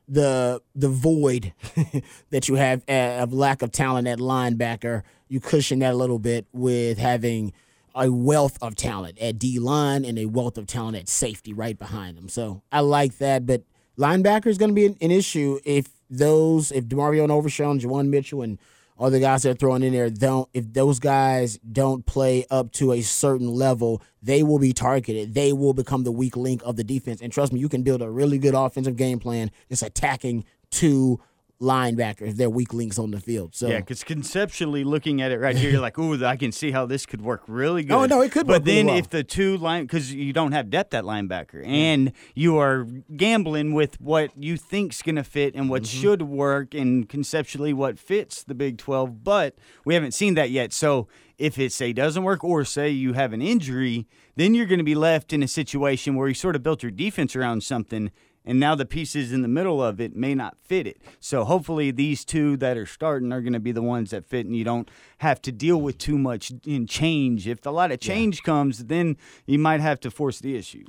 the 0.07 0.61
the 0.75 0.89
void 0.89 1.53
that 2.29 2.47
you 2.47 2.55
have 2.55 2.83
uh, 2.87 3.21
of 3.21 3.33
lack 3.33 3.61
of 3.61 3.71
talent 3.71 4.07
at 4.07 4.19
linebacker. 4.19 5.03
You 5.27 5.39
cushion 5.39 5.79
that 5.79 5.93
a 5.93 5.97
little 5.97 6.19
bit 6.19 6.45
with 6.53 6.97
having 6.97 7.53
a 7.95 8.11
wealth 8.11 8.57
of 8.61 8.75
talent 8.75 9.17
at 9.19 9.39
D 9.39 9.57
line 9.59 10.03
and 10.05 10.19
a 10.19 10.25
wealth 10.25 10.57
of 10.57 10.67
talent 10.67 10.97
at 10.97 11.07
safety 11.07 11.53
right 11.53 11.77
behind 11.77 12.17
them. 12.17 12.27
So 12.29 12.61
I 12.71 12.81
like 12.81 13.17
that, 13.19 13.45
but 13.45 13.63
linebacker 13.97 14.47
is 14.47 14.57
going 14.57 14.69
to 14.71 14.75
be 14.75 14.85
an, 14.85 14.97
an, 15.01 15.11
issue 15.11 15.59
if 15.63 15.87
those 16.09 16.71
if 16.71 16.85
DeMarvion 16.85 17.23
and 17.23 17.31
Overshown, 17.31 17.79
Juwan 17.79 18.09
Mitchell, 18.09 18.41
and 18.41 18.59
all 18.97 19.09
the 19.09 19.19
guys 19.19 19.43
that 19.43 19.51
are 19.51 19.55
throwing 19.55 19.83
in 19.83 19.93
there 19.93 20.09
don't 20.09 20.47
if 20.53 20.71
those 20.73 20.99
guys 20.99 21.57
don't 21.59 22.05
play 22.05 22.45
up 22.49 22.71
to 22.73 22.93
a 22.93 23.01
certain 23.01 23.47
level, 23.47 24.01
they 24.21 24.43
will 24.43 24.59
be 24.59 24.73
targeted. 24.73 25.33
They 25.33 25.53
will 25.53 25.73
become 25.73 26.03
the 26.03 26.11
weak 26.11 26.37
link 26.37 26.61
of 26.63 26.75
the 26.75 26.83
defense. 26.83 27.21
And 27.21 27.31
trust 27.31 27.51
me, 27.51 27.59
you 27.59 27.69
can 27.69 27.83
build 27.83 28.01
a 28.01 28.09
really 28.09 28.37
good 28.37 28.53
offensive 28.53 28.95
game 28.95 29.19
plan 29.19 29.51
just 29.69 29.83
attacking 29.83 30.45
two 30.71 31.19
linebackers, 31.61 32.35
they're 32.35 32.49
weak 32.49 32.73
links 32.73 32.99
on 32.99 33.11
the 33.11 33.19
field. 33.19 33.55
So 33.55 33.67
yeah, 33.67 33.79
because 33.79 34.03
conceptually 34.03 34.83
looking 34.83 35.21
at 35.21 35.31
it 35.31 35.39
right 35.39 35.55
here, 35.55 35.71
you're 35.71 35.81
like, 35.81 35.97
"Ooh, 35.97 36.25
I 36.25 36.35
can 36.35 36.51
see 36.51 36.71
how 36.71 36.85
this 36.85 37.05
could 37.05 37.21
work 37.21 37.43
really 37.47 37.83
good." 37.83 37.93
Oh 37.93 38.05
no, 38.05 38.21
it 38.21 38.31
could. 38.31 38.47
But 38.47 38.65
then 38.65 38.87
well. 38.87 38.97
if 38.97 39.09
the 39.09 39.23
two 39.23 39.57
line, 39.57 39.83
because 39.83 40.13
you 40.13 40.33
don't 40.33 40.51
have 40.51 40.69
depth 40.69 40.93
at 40.93 41.03
linebacker, 41.03 41.65
and 41.65 42.11
you 42.33 42.57
are 42.57 42.85
gambling 43.15 43.73
with 43.73 43.99
what 44.01 44.31
you 44.37 44.57
think's 44.57 45.01
going 45.01 45.15
to 45.15 45.23
fit 45.23 45.55
and 45.55 45.69
what 45.69 45.83
mm-hmm. 45.83 46.01
should 46.01 46.21
work, 46.23 46.73
and 46.73 47.07
conceptually 47.07 47.73
what 47.73 47.97
fits 47.99 48.43
the 48.43 48.55
Big 48.55 48.77
Twelve, 48.77 49.23
but 49.23 49.55
we 49.85 49.93
haven't 49.93 50.13
seen 50.13 50.33
that 50.35 50.49
yet. 50.49 50.73
So 50.73 51.07
if 51.37 51.57
it 51.57 51.71
say 51.71 51.93
doesn't 51.93 52.23
work, 52.23 52.43
or 52.43 52.65
say 52.65 52.89
you 52.89 53.13
have 53.13 53.33
an 53.33 53.41
injury, 53.41 54.07
then 54.35 54.53
you're 54.53 54.65
going 54.65 54.79
to 54.79 54.85
be 54.85 54.95
left 54.95 55.33
in 55.33 55.43
a 55.43 55.47
situation 55.47 56.15
where 56.15 56.27
you 56.27 56.33
sort 56.33 56.55
of 56.55 56.63
built 56.63 56.83
your 56.83 56.91
defense 56.91 57.35
around 57.35 57.63
something 57.63 58.11
and 58.45 58.59
now 58.59 58.75
the 58.75 58.85
pieces 58.85 59.33
in 59.33 59.41
the 59.41 59.47
middle 59.47 59.83
of 59.83 59.99
it 59.99 60.15
may 60.15 60.35
not 60.35 60.57
fit 60.61 60.87
it. 60.87 61.01
So 61.19 61.43
hopefully 61.43 61.91
these 61.91 62.23
two 62.23 62.57
that 62.57 62.77
are 62.77 62.85
starting 62.85 63.31
are 63.31 63.41
going 63.41 63.53
to 63.53 63.59
be 63.59 63.71
the 63.71 63.81
ones 63.81 64.11
that 64.11 64.25
fit, 64.25 64.45
and 64.45 64.55
you 64.55 64.63
don't 64.63 64.89
have 65.19 65.41
to 65.43 65.51
deal 65.51 65.81
with 65.81 65.97
too 65.97 66.17
much 66.17 66.51
in 66.65 66.87
change. 66.87 67.47
If 67.47 67.65
a 67.65 67.71
lot 67.71 67.91
of 67.91 67.99
change 67.99 68.37
yeah. 68.37 68.45
comes, 68.45 68.85
then 68.85 69.17
you 69.45 69.59
might 69.59 69.81
have 69.81 69.99
to 70.01 70.11
force 70.11 70.39
the 70.39 70.55
issue. 70.55 70.85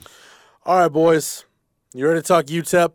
All 0.65 0.81
right, 0.81 0.93
boys, 0.93 1.45
you 1.95 2.07
ready 2.07 2.21
to 2.21 2.27
talk 2.27 2.47
UTEP? 2.47 2.93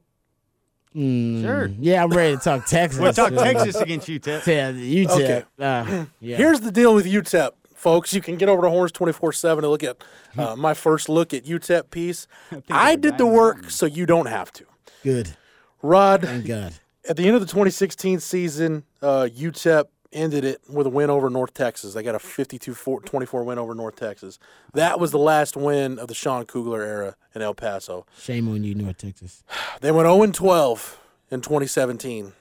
Mm, 0.96 1.42
sure. 1.42 1.68
Yeah, 1.80 2.04
I'm 2.04 2.10
ready 2.10 2.36
to 2.36 2.42
talk 2.42 2.66
Texas. 2.68 3.00
we'll 3.00 3.14
talk 3.14 3.34
Texas 3.34 3.78
against 3.78 4.08
UTEP. 4.08 4.46
Yeah, 4.48 4.72
UTEP. 4.72 5.10
Okay. 5.10 5.44
Uh, 5.58 6.06
yeah. 6.20 6.38
Here's 6.38 6.60
the 6.60 6.72
deal 6.72 6.94
with 6.94 7.06
UTEP 7.06 7.52
folks. 7.82 8.14
You 8.14 8.22
can 8.22 8.38
get 8.38 8.48
over 8.48 8.62
to 8.62 8.70
Horns 8.70 8.92
24 8.92 9.34
7 9.34 9.64
to 9.64 9.70
look 9.70 9.84
at 9.84 10.04
uh, 10.38 10.56
my 10.56 10.74
first 10.74 11.10
look 11.10 11.34
at 11.34 11.44
UTEP 11.44 11.90
piece. 11.90 12.28
I, 12.70 12.92
I 12.92 12.96
did 12.96 13.18
the 13.18 13.26
work 13.26 13.70
so 13.70 13.86
you 13.86 14.06
don't 14.06 14.28
have 14.28 14.54
to. 14.54 14.66
Good. 15.04 15.36
Rod, 15.82 16.22
Thank 16.22 16.46
God. 16.46 16.74
At 17.10 17.18
the 17.18 17.26
end 17.26 17.36
of 17.36 17.42
the 17.42 17.48
2016 17.48 18.20
season, 18.20 18.84
uh, 19.02 19.28
UTEP 19.36 19.86
ended 20.14 20.44
it 20.44 20.62
with 20.70 20.86
a 20.86 20.90
win 20.90 21.10
over 21.10 21.30
North 21.30 21.54
Texas. 21.54 21.94
They 21.96 22.04
got 22.04 22.14
a 22.14 22.20
52 22.20 22.76
24 22.76 23.44
win 23.44 23.58
over 23.58 23.74
North 23.74 23.96
Texas. 23.96 24.38
That 24.74 25.00
was 25.00 25.12
the 25.12 25.18
last 25.18 25.58
win 25.58 25.98
of 25.98 26.08
the 26.08 26.14
Sean 26.14 26.46
Kugler 26.46 26.84
era 26.84 27.16
in 27.34 27.42
El 27.42 27.56
Paso. 27.56 28.06
Shame 28.20 28.48
on 28.50 28.64
you, 28.64 28.76
North 28.76 28.98
Texas. 28.98 29.44
They 29.82 29.92
went 29.92 30.08
0 30.08 30.28
12 30.28 31.00
in 31.32 31.42
2017. 31.42 32.34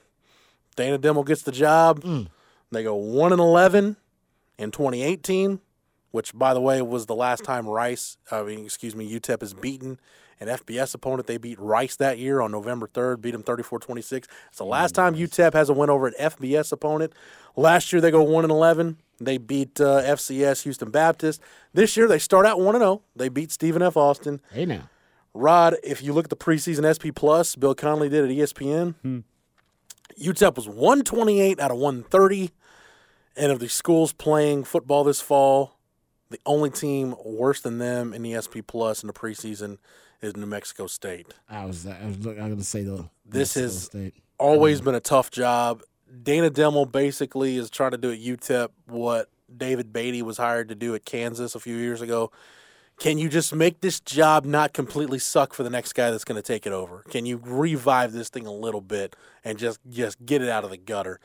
Dana 0.75 0.99
Dimel 0.99 1.25
gets 1.25 1.41
the 1.41 1.51
job. 1.51 2.01
Mm. 2.03 2.27
They 2.71 2.83
go 2.83 2.93
1 2.95 3.31
and 3.31 3.41
11 3.41 3.97
in 4.61 4.69
2018, 4.71 5.59
which, 6.11 6.37
by 6.37 6.53
the 6.53 6.61
way, 6.61 6.81
was 6.81 7.07
the 7.07 7.15
last 7.15 7.43
time 7.43 7.67
Rice, 7.67 8.17
I 8.29 8.43
mean, 8.43 8.65
excuse 8.65 8.95
me, 8.95 9.11
UTEP 9.11 9.41
is 9.41 9.53
beaten 9.53 9.99
an 10.39 10.47
FBS 10.47 10.93
opponent. 10.93 11.27
They 11.27 11.37
beat 11.37 11.59
Rice 11.59 11.95
that 11.95 12.19
year 12.19 12.41
on 12.41 12.51
November 12.51 12.87
3rd, 12.87 13.21
beat 13.21 13.31
them 13.31 13.43
34 13.43 13.79
26. 13.79 14.27
It's 14.49 14.57
the 14.57 14.63
last 14.63 14.93
time 14.93 15.15
UTEP 15.15 15.53
has 15.53 15.69
a 15.69 15.73
win 15.73 15.89
over 15.89 16.07
an 16.07 16.13
FBS 16.19 16.71
opponent. 16.71 17.13
Last 17.55 17.91
year, 17.91 18.01
they 18.01 18.11
go 18.11 18.21
1 18.21 18.45
and 18.45 18.51
11. 18.51 18.97
They 19.19 19.37
beat 19.37 19.79
uh, 19.81 20.01
FCS 20.01 20.63
Houston 20.63 20.91
Baptist. 20.91 21.41
This 21.73 21.97
year, 21.97 22.07
they 22.07 22.19
start 22.19 22.45
out 22.45 22.59
1 22.59 22.75
0. 22.75 23.01
They 23.15 23.29
beat 23.29 23.51
Stephen 23.51 23.81
F. 23.81 23.97
Austin. 23.97 24.41
Hey, 24.51 24.65
now. 24.65 24.89
Rod, 25.33 25.77
if 25.83 26.03
you 26.03 26.13
look 26.13 26.25
at 26.25 26.29
the 26.29 26.35
preseason 26.35 26.83
SP 26.85 27.15
Plus, 27.15 27.55
Bill 27.55 27.73
Connelly 27.73 28.09
did 28.09 28.25
at 28.25 28.31
ESPN. 28.31 28.95
Hmm. 29.01 29.19
UTEP 30.19 30.55
was 30.55 30.67
128 30.67 31.59
out 31.59 31.71
of 31.71 31.77
130. 31.77 32.51
And 33.35 33.51
of 33.51 33.59
the 33.59 33.69
schools 33.69 34.13
playing 34.13 34.65
football 34.65 35.03
this 35.03 35.21
fall, 35.21 35.77
the 36.29 36.39
only 36.45 36.69
team 36.69 37.15
worse 37.23 37.61
than 37.61 37.77
them 37.77 38.13
in 38.13 38.21
the 38.23 38.39
SP 38.39 38.59
Plus 38.65 39.03
in 39.03 39.07
the 39.07 39.13
preseason 39.13 39.77
is 40.21 40.35
New 40.35 40.45
Mexico 40.45 40.87
State. 40.87 41.33
I 41.49 41.65
was 41.65 41.85
I 41.85 42.05
was, 42.05 42.17
going 42.17 42.57
to 42.57 42.63
say 42.63 42.83
the 42.83 43.09
this 43.25 43.53
has 43.55 43.83
State. 43.83 44.15
always 44.37 44.81
been 44.81 44.95
a 44.95 44.99
tough 44.99 45.31
job. 45.31 45.81
Dana 46.23 46.49
Dimel 46.51 46.91
basically 46.91 47.57
is 47.57 47.69
trying 47.69 47.91
to 47.91 47.97
do 47.97 48.11
at 48.11 48.19
UTEP 48.19 48.69
what 48.87 49.29
David 49.55 49.91
Beaty 49.93 50.21
was 50.21 50.37
hired 50.37 50.69
to 50.69 50.75
do 50.75 50.93
at 50.93 51.05
Kansas 51.05 51.55
a 51.55 51.59
few 51.59 51.75
years 51.75 52.01
ago. 52.01 52.31
Can 52.99 53.17
you 53.17 53.29
just 53.29 53.55
make 53.55 53.81
this 53.81 53.99
job 53.99 54.45
not 54.45 54.73
completely 54.73 55.17
suck 55.17 55.53
for 55.53 55.63
the 55.63 55.69
next 55.69 55.93
guy 55.93 56.11
that's 56.11 56.23
going 56.23 56.35
to 56.35 56.41
take 56.45 56.67
it 56.67 56.73
over? 56.73 57.03
Can 57.09 57.25
you 57.25 57.41
revive 57.43 58.11
this 58.11 58.29
thing 58.29 58.45
a 58.45 58.51
little 58.53 58.81
bit 58.81 59.15
and 59.43 59.57
just 59.57 59.79
just 59.89 60.23
get 60.23 60.41
it 60.41 60.49
out 60.49 60.63
of 60.63 60.69
the 60.69 60.77
gutter? 60.77 61.19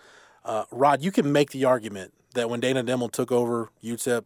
Uh, 0.47 0.65
Rod, 0.71 1.03
you 1.03 1.11
can 1.13 1.31
make 1.33 1.51
the 1.51 1.65
argument 1.65 2.15
that 2.35 2.49
when 2.49 2.61
Dana 2.61 2.83
Dimel 2.85 3.11
took 3.11 3.33
over 3.33 3.71
UTEP 3.83 4.25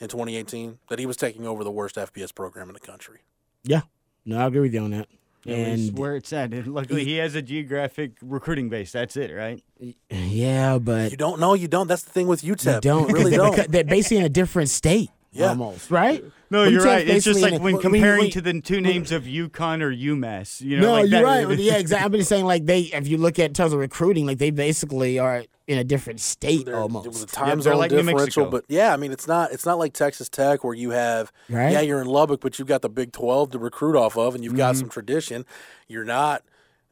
in 0.00 0.08
2018, 0.08 0.78
that 0.88 0.98
he 0.98 1.06
was 1.06 1.16
taking 1.16 1.46
over 1.46 1.62
the 1.62 1.70
worst 1.70 1.94
FBS 1.96 2.34
program 2.34 2.68
in 2.68 2.74
the 2.74 2.80
country. 2.80 3.20
Yeah, 3.62 3.82
no, 4.26 4.38
I 4.38 4.46
agree 4.46 4.60
with 4.60 4.74
you 4.74 4.80
on 4.80 4.90
that. 4.90 5.08
And 5.46 5.80
And 5.80 5.98
where 5.98 6.16
it's 6.16 6.32
at. 6.32 6.52
And 6.54 6.74
luckily, 6.74 7.04
he 7.04 7.16
has 7.18 7.34
a 7.34 7.42
geographic 7.42 8.12
recruiting 8.22 8.68
base. 8.70 8.92
That's 8.92 9.16
it, 9.16 9.30
right? 9.30 9.62
yeah, 10.10 10.78
but 10.78 11.10
You 11.10 11.16
don't 11.16 11.38
know, 11.38 11.54
you 11.54 11.68
don't. 11.68 11.86
That's 11.86 12.02
the 12.02 12.10
thing 12.10 12.26
with 12.26 12.42
UTEP. 12.42 12.74
you 12.76 12.80
don't 12.80 13.08
You 13.08 13.14
really 13.14 13.30
don't. 13.36 13.70
they're 13.70 13.84
basically 13.84 14.16
in 14.18 14.24
a 14.24 14.28
different 14.30 14.70
state. 14.70 15.10
Yeah. 15.34 15.48
almost 15.48 15.90
right. 15.90 16.22
No, 16.50 16.60
Well, 16.60 16.70
you're 16.70 16.84
right. 16.84 17.06
It's 17.08 17.24
just 17.24 17.40
like 17.42 17.54
in 17.54 17.60
a- 17.60 17.62
when 17.64 17.76
I 17.76 17.80
comparing 17.80 18.24
we- 18.26 18.30
to 18.30 18.40
the 18.40 18.60
two 18.60 18.80
names 18.80 19.10
of 19.10 19.24
UConn 19.24 19.82
or 19.82 19.90
UMass. 19.92 20.60
You 20.60 20.76
know, 20.78 20.82
no, 20.86 20.92
like 21.02 21.10
you're 21.10 21.22
that- 21.22 21.46
right. 21.48 21.58
Yeah, 21.58 21.76
exactly. 21.76 22.04
I'm 22.04 22.12
just 22.12 22.28
saying, 22.28 22.44
like 22.44 22.66
they, 22.66 22.82
if 22.82 23.08
you 23.08 23.18
look 23.18 23.38
at 23.38 23.46
in 23.46 23.52
terms 23.54 23.72
of 23.72 23.80
recruiting, 23.80 24.26
like 24.26 24.38
they 24.38 24.50
basically 24.50 25.18
are 25.18 25.44
in 25.66 25.78
a 25.78 25.84
different 25.84 26.20
state 26.20 26.66
They're- 26.66 26.76
almost. 26.76 27.06
It 27.06 27.08
was 27.08 27.22
a 27.22 27.26
time 27.26 27.58
they're 27.58 27.72
zone 27.72 27.78
like 27.78 27.90
New 27.90 27.96
differential, 27.96 28.24
Mexico. 28.44 28.50
but 28.50 28.64
yeah, 28.68 28.92
I 28.92 28.96
mean 28.96 29.10
it's 29.12 29.26
not 29.26 29.50
it's 29.52 29.66
not 29.66 29.78
like 29.78 29.92
Texas 29.94 30.28
Tech 30.28 30.62
where 30.62 30.74
you 30.74 30.90
have 30.90 31.32
Right. 31.48 31.72
yeah 31.72 31.80
you're 31.80 32.00
in 32.00 32.06
Lubbock, 32.06 32.40
but 32.40 32.58
you've 32.58 32.68
got 32.68 32.82
the 32.82 32.88
Big 32.90 33.12
Twelve 33.12 33.50
to 33.52 33.58
recruit 33.58 33.96
off 33.96 34.16
of, 34.16 34.34
and 34.34 34.44
you've 34.44 34.52
Mm-hmm. 34.52 34.58
got 34.58 34.76
some 34.76 34.88
tradition. 34.88 35.44
You're 35.88 36.04
not 36.04 36.42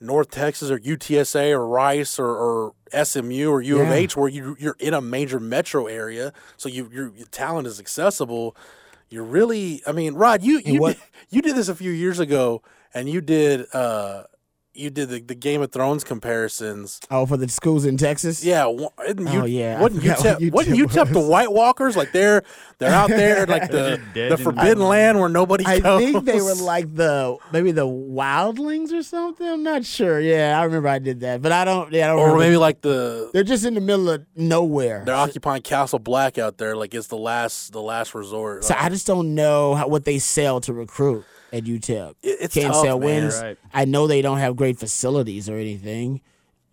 North 0.02 0.30
Texas 0.30 0.70
or 0.70 0.78
UTSA 0.78 1.50
or 1.52 1.66
Rice 1.66 2.18
or, 2.18 2.26
or 2.28 2.74
SMU 3.04 3.48
or 3.50 3.62
U 3.62 3.80
of 3.80 3.88
Yeah. 3.88 3.94
H 3.94 4.16
where 4.16 4.28
you 4.28 4.56
you're 4.58 4.76
in 4.78 4.92
a 4.94 5.00
major 5.00 5.40
metro 5.40 5.86
area, 5.86 6.32
so 6.56 6.68
you 6.68 6.90
your, 6.92 7.12
your 7.16 7.26
talent 7.26 7.66
is 7.66 7.80
accessible. 7.80 8.56
You're 9.08 9.24
really, 9.24 9.82
I 9.86 9.92
mean, 9.92 10.14
Rod, 10.14 10.42
you 10.42 10.60
you 10.64 10.80
what- 10.80 10.96
did, 10.96 11.02
you 11.30 11.42
did 11.42 11.56
this 11.56 11.68
a 11.68 11.74
few 11.74 11.90
years 11.90 12.18
ago, 12.18 12.62
and 12.92 13.08
you 13.08 13.20
did 13.20 13.66
uh 13.74 14.24
you 14.74 14.90
did 14.90 15.08
the, 15.10 15.20
the 15.20 15.34
Game 15.34 15.60
of 15.62 15.70
Thrones 15.72 16.02
comparisons. 16.04 17.00
oh, 17.10 17.26
for 17.26 17.36
the 17.36 17.48
schools 17.48 17.84
in 17.84 17.96
Texas. 17.96 18.44
Yeah, 18.44 18.66
wa- 18.66 18.88
isn't 19.06 19.28
Oh, 19.28 19.44
you, 19.44 19.58
yeah, 19.60 19.78
I 19.78 19.82
Wasn't 19.82 20.02
you 20.02 20.10
forgot 20.14 20.24
what 20.24 20.40
tep, 20.40 20.52
wasn't 20.52 20.76
UTEP 20.76 20.78
you 20.78 20.86
tep 20.88 21.08
the. 21.08 21.20
White 21.20 21.52
Walkers? 21.52 21.96
Like 21.96 22.12
they're 22.12 22.42
they're 22.78 22.92
out 22.92 23.08
there 23.10 23.46
like 23.46 23.70
the 23.70 24.00
the 24.14 24.30
in- 24.32 24.36
forbidden 24.38 24.82
land 24.84 25.18
where 25.20 25.28
nobody 25.28 25.64
I 25.66 25.80
goes. 25.80 26.00
think 26.00 26.24
they 26.24 26.40
were 26.40 26.54
like 26.54 26.94
the 26.94 27.36
maybe 27.52 27.72
the 27.72 27.86
wildlings 27.86 28.92
or 28.92 29.02
something. 29.02 29.46
I'm 29.46 29.62
not 29.62 29.84
sure. 29.84 30.20
Yeah, 30.20 30.58
I 30.58 30.64
remember 30.64 30.88
I 30.88 30.98
did 30.98 31.20
that, 31.20 31.42
but 31.42 31.52
I 31.52 31.64
don't. 31.64 31.92
Yeah, 31.92 32.06
I 32.06 32.08
don't. 32.08 32.18
or 32.18 32.22
remember. 32.26 32.44
maybe 32.44 32.56
like 32.56 32.80
the 32.80 33.30
they're 33.32 33.44
just 33.44 33.64
in 33.64 33.74
the 33.74 33.80
middle 33.80 34.08
of 34.10 34.24
nowhere. 34.36 35.02
they're 35.04 35.14
occupying 35.14 35.62
Castle 35.62 35.98
Black 35.98 36.38
out 36.38 36.58
there. 36.58 36.76
Like 36.76 36.94
it's 36.94 37.08
the 37.08 37.16
last 37.18 37.72
the 37.72 37.82
last 37.82 38.14
resort. 38.14 38.64
So 38.64 38.74
I 38.78 38.88
just 38.88 39.06
don't 39.06 39.34
know 39.34 39.74
how, 39.74 39.88
what 39.88 40.04
they 40.04 40.18
sell 40.18 40.60
to 40.62 40.72
recruit 40.72 41.24
at 41.52 41.64
UTEP. 41.64 42.14
It- 42.22 42.38
it's 42.40 42.54
Can't 42.54 42.72
tough, 42.72 42.84
sell 42.84 42.98
man. 42.98 43.22
wins. 43.24 43.40
Right. 43.40 43.58
I 43.72 43.84
know 43.84 44.06
they 44.06 44.22
don't 44.22 44.38
have 44.38 44.56
great 44.56 44.78
facilities 44.78 45.48
or 45.48 45.56
anything. 45.56 46.20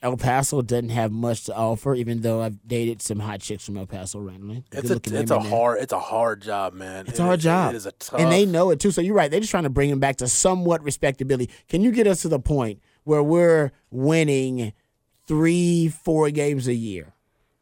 El 0.02 0.16
Paso 0.16 0.62
doesn't 0.62 0.90
have 0.92 1.12
much 1.12 1.44
to 1.44 1.54
offer, 1.54 1.94
even 1.94 2.22
though 2.22 2.42
I've 2.42 2.66
dated 2.66 3.02
some 3.02 3.20
hot 3.20 3.42
chicks 3.42 3.66
from 3.66 3.76
El 3.76 3.86
Paso 3.86 4.20
randomly. 4.20 4.64
it's 4.72 4.90
a 4.90 4.96
it's 4.96 5.08
a 5.10 5.12
women 5.12 5.26
there. 5.28 5.40
hard 5.52 5.82
it's 5.82 5.92
a 5.92 6.00
hard 6.00 6.42
job, 6.42 6.74
man. 6.74 7.06
It's 7.08 7.20
It 7.20 7.22
a 7.22 7.26
hard 7.26 7.42
job. 7.42 7.74
It 7.74 7.78
is 7.78 7.86
a 7.86 7.92
tough. 7.92 8.18
And 8.18 8.32
they 8.32 8.46
know 8.46 8.70
it 8.70 8.80
too. 8.80 8.92
So 8.92 9.02
you're 9.02 9.14
right. 9.14 9.30
They're 9.30 9.42
just 9.42 9.52
trying 9.52 9.64
to 9.64 9.70
bring 9.70 9.90
him 9.90 10.00
back 10.00 10.16
to 10.18 10.28
somewhat 10.30 10.82
respectability. 10.84 11.50
Can 11.68 11.82
you 11.82 11.92
get 11.92 12.08
us 12.08 12.22
to 12.22 12.30
the 12.30 12.40
point 12.40 12.80
where 13.04 13.22
we're 13.22 13.74
winning 13.92 14.72
three, 15.28 15.90
four 15.90 16.30
games 16.30 16.68
a 16.70 16.74
year? 16.74 17.14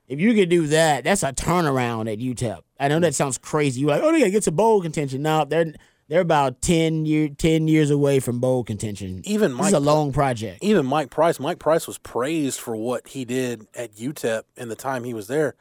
If 0.08 0.20
you 0.20 0.34
could 0.36 0.50
do 0.50 0.68
that, 0.68 1.04
that's 1.04 1.24
a 1.24 1.34
turnaround 1.34 2.12
at 2.12 2.20
UTEP. 2.20 2.60
I 2.80 2.88
know 2.88 3.00
that 3.00 3.16
sounds 3.16 3.38
crazy. 3.40 3.82
You're 3.82 3.90
like, 3.90 4.04
oh, 4.04 4.12
they 4.12 4.20
gotta 4.20 4.32
get 4.32 4.44
to 4.44 4.52
bowl 4.52 4.80
contention. 4.82 5.24
No, 5.24 5.44
they're 5.44 5.74
they're 6.10 6.22
about 6.22 6.62
ten 6.62 7.06
year 7.06 7.30
ten 7.30 7.68
years 7.68 7.90
away 7.92 8.20
from 8.20 8.40
bowl 8.40 8.64
contention. 8.64 9.22
Even 9.26 9.52
Mike, 9.54 9.66
this 9.68 9.74
Mike 9.74 9.82
is 9.82 9.88
a 9.88 9.92
long 9.92 10.12
project. 10.14 10.64
even 10.64 10.86
Mike 10.86 11.10
Price. 11.10 11.40
Mike 11.40 11.60
Price 11.60 11.88
was 11.88 11.98
praised 11.98 12.60
for 12.60 12.76
what 12.76 13.08
he 13.10 13.26
did 13.26 13.68
at 13.76 13.96
UTEP 13.96 14.44
in 14.56 14.70
the 14.70 14.76
time 14.76 15.04
he 15.04 15.14
was 15.14 15.28
there. 15.28 15.56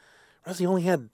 Whereas 0.45 0.59
he 0.59 0.67
only 0.67 0.83
had 0.83 1.09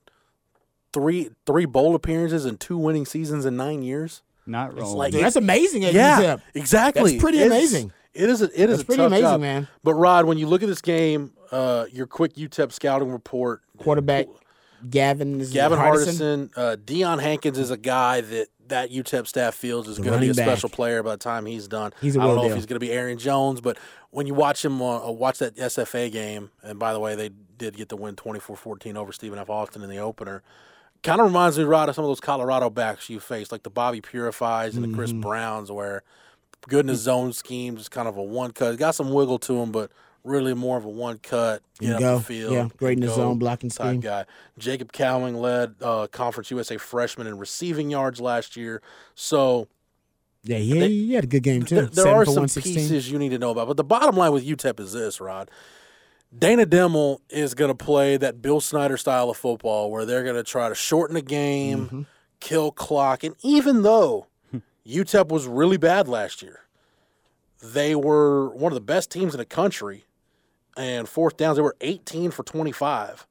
three 0.93 1.31
three 1.47 1.65
bowl 1.65 1.95
appearances 1.95 2.45
and 2.45 2.59
two 2.61 2.77
winning 2.77 3.07
seasons 3.07 3.45
in 3.47 3.57
nine 3.57 3.83
years. 3.83 4.23
Not 4.47 4.77
rolling. 4.77 4.97
like- 4.99 5.13
Dude, 5.13 5.23
that's 5.23 5.37
amazing 5.37 5.85
at 5.85 5.95
yeah, 5.95 6.21
UTEP. 6.21 6.43
exactly. 6.55 7.13
That's 7.13 7.23
pretty 7.23 7.39
It's- 7.39 7.51
amazing. 7.51 7.93
It 8.15 8.29
is. 8.29 8.43
A, 8.43 8.45
it 8.47 8.69
is 8.69 8.77
That's 8.79 8.83
a 8.83 8.85
pretty 8.85 8.99
tough 8.99 9.07
amazing, 9.07 9.25
job. 9.25 9.41
man. 9.41 9.69
But 9.83 9.95
Rod, 9.95 10.27
when 10.27 10.37
you 10.37 10.47
look 10.47 10.63
at 10.63 10.69
this 10.69 10.83
game, 10.83 11.33
uh, 11.51 11.87
your 11.91 12.07
quick 12.07 12.35
UTEP 12.35 12.71
scouting 12.73 13.11
report, 13.11 13.63
Quarterback 13.79 14.27
Gavin 14.91 15.41
is 15.41 15.51
Gavin 15.51 15.79
Hardison? 15.79 16.51
Hardison, 16.51 16.51
uh, 16.57 16.77
Deion 16.77 17.23
Hankins 17.23 17.57
is 17.59 17.71
a 17.71 17.79
guy 17.79 18.21
that 18.21 18.49
that 18.69 18.91
UTEP 18.91 19.27
staff 19.27 19.55
feels 19.55 19.89
is 19.89 19.99
going 19.99 20.13
to 20.13 20.19
be 20.19 20.31
a 20.31 20.35
back. 20.35 20.47
special 20.47 20.69
player 20.69 21.03
by 21.03 21.11
the 21.13 21.17
time 21.19 21.47
he's 21.47 21.69
done. 21.69 21.93
He's 22.01 22.17
a 22.17 22.21
I 22.21 22.25
don't 22.27 22.37
know 22.37 22.43
deal. 22.43 22.51
if 22.53 22.57
he's 22.57 22.67
going 22.67 22.77
to 22.77 22.81
be 22.87 22.93
Aaron 22.93 23.19
Jones, 23.19 23.61
but 23.61 23.79
when 24.11 24.27
you 24.27 24.35
watch 24.35 24.65
him 24.65 24.81
uh, 24.81 25.11
watch 25.11 25.39
that 25.39 25.57
SFA 25.57 26.11
game, 26.11 26.51
and 26.63 26.79
by 26.79 26.93
the 26.93 27.01
way, 27.01 27.15
they 27.15 27.31
did 27.59 27.77
get 27.77 27.89
the 27.89 27.97
win 27.97 28.17
24-14 28.17 28.97
over 28.97 29.13
Stephen 29.13 29.39
F. 29.39 29.51
Austin 29.51 29.83
in 29.83 29.91
the 29.91 29.99
opener. 29.99 30.43
Kind 31.03 31.21
of 31.21 31.27
reminds 31.27 31.59
me, 31.59 31.65
Rod, 31.65 31.89
of 31.89 31.95
some 31.97 32.05
of 32.05 32.09
those 32.11 32.21
Colorado 32.21 32.71
backs 32.71 33.11
you 33.11 33.19
faced, 33.21 33.51
like 33.51 33.65
the 33.65 33.71
Bobby 33.71 34.01
Purifies 34.01 34.77
and 34.77 34.85
the 34.85 34.95
Chris 34.97 35.11
Mm-hmm. 35.11 35.21
Browns, 35.21 35.71
where 35.73 36.03
good 36.69 36.85
in 36.85 36.89
his 36.89 37.01
zone 37.01 37.33
schemes, 37.33 37.81
is 37.83 37.89
kind 37.89 38.07
of 38.07 38.17
a 38.17 38.23
one 38.23 38.53
cut. 38.53 38.77
Got 38.79 38.95
some 38.95 39.13
wiggle 39.13 39.41
to 39.41 39.61
him, 39.61 39.73
but 39.73 39.91
really 40.25 40.55
more 40.55 40.77
of 40.79 40.85
a 40.85 40.89
one 40.89 41.19
cut. 41.19 41.63
Get 41.81 41.99
go. 42.01 42.21
field. 42.21 42.53
Yeah, 42.53 42.69
great 42.77 42.99
in 42.99 43.05
the 43.05 43.13
zone 43.13 43.39
blocking 43.39 43.71
type 43.71 43.89
scheme. 43.89 44.01
guy. 44.01 44.25
Jacob 44.59 44.93
Cowling 44.93 45.35
led 45.37 45.75
uh, 45.83 46.07
Conference 46.09 46.51
USA 46.51 46.77
freshman 46.77 47.27
in 47.27 47.39
receiving 47.39 47.91
yards 47.91 48.21
last 48.21 48.57
year. 48.57 48.81
So 49.15 49.69
Yeah, 50.45 50.59
yeah, 50.59 50.85
he 50.87 51.15
had 51.15 51.25
a 51.25 51.27
good 51.27 51.43
game 51.43 51.65
too. 51.65 51.75
there, 51.75 51.87
there 52.05 52.15
are 52.15 52.25
some 52.25 52.47
pieces 52.47 53.11
you 53.11 53.19
need 53.19 53.31
to 53.31 53.39
know 53.39 53.51
about. 53.51 53.67
But 53.69 53.77
the 53.77 53.85
bottom 53.85 54.17
line 54.17 54.33
with 54.33 54.47
UTEP 54.47 54.79
is 54.81 54.93
this, 54.93 55.21
Rod. 55.21 55.51
Dana 56.37 56.65
Dimel 56.65 57.19
is 57.29 57.53
going 57.55 57.69
to 57.69 57.75
play 57.85 58.17
that 58.17 58.41
Bill 58.41 58.61
Snyder 58.61 58.97
style 58.97 59.29
of 59.29 59.37
football 59.37 59.91
where 59.91 60.07
they're 60.07 60.23
going 60.25 60.37
to 60.37 60.43
try 60.43 60.69
to 60.69 60.75
shorten 60.75 61.15
the 61.15 61.21
game, 61.23 61.87
Mm-hmm. 61.87 62.03
kill 62.41 62.71
clock. 62.73 63.23
And 63.23 63.35
even 63.43 63.83
though 63.83 64.29
UTEP 64.87 65.29
was 65.29 65.47
really 65.47 65.77
bad 65.77 66.09
last 66.09 66.41
year, 66.43 66.61
they 67.63 67.95
were 67.95 68.49
one 68.55 68.73
of 68.73 68.75
the 68.75 68.81
best 68.81 69.11
teams 69.11 69.35
in 69.35 69.39
the 69.39 69.45
country. 69.45 70.05
And 70.77 71.09
fourth 71.09 71.37
downs, 71.37 71.57
they 71.57 71.63
were 71.63 71.77
18 71.81 72.31
for 72.31 72.43
25 72.43 73.27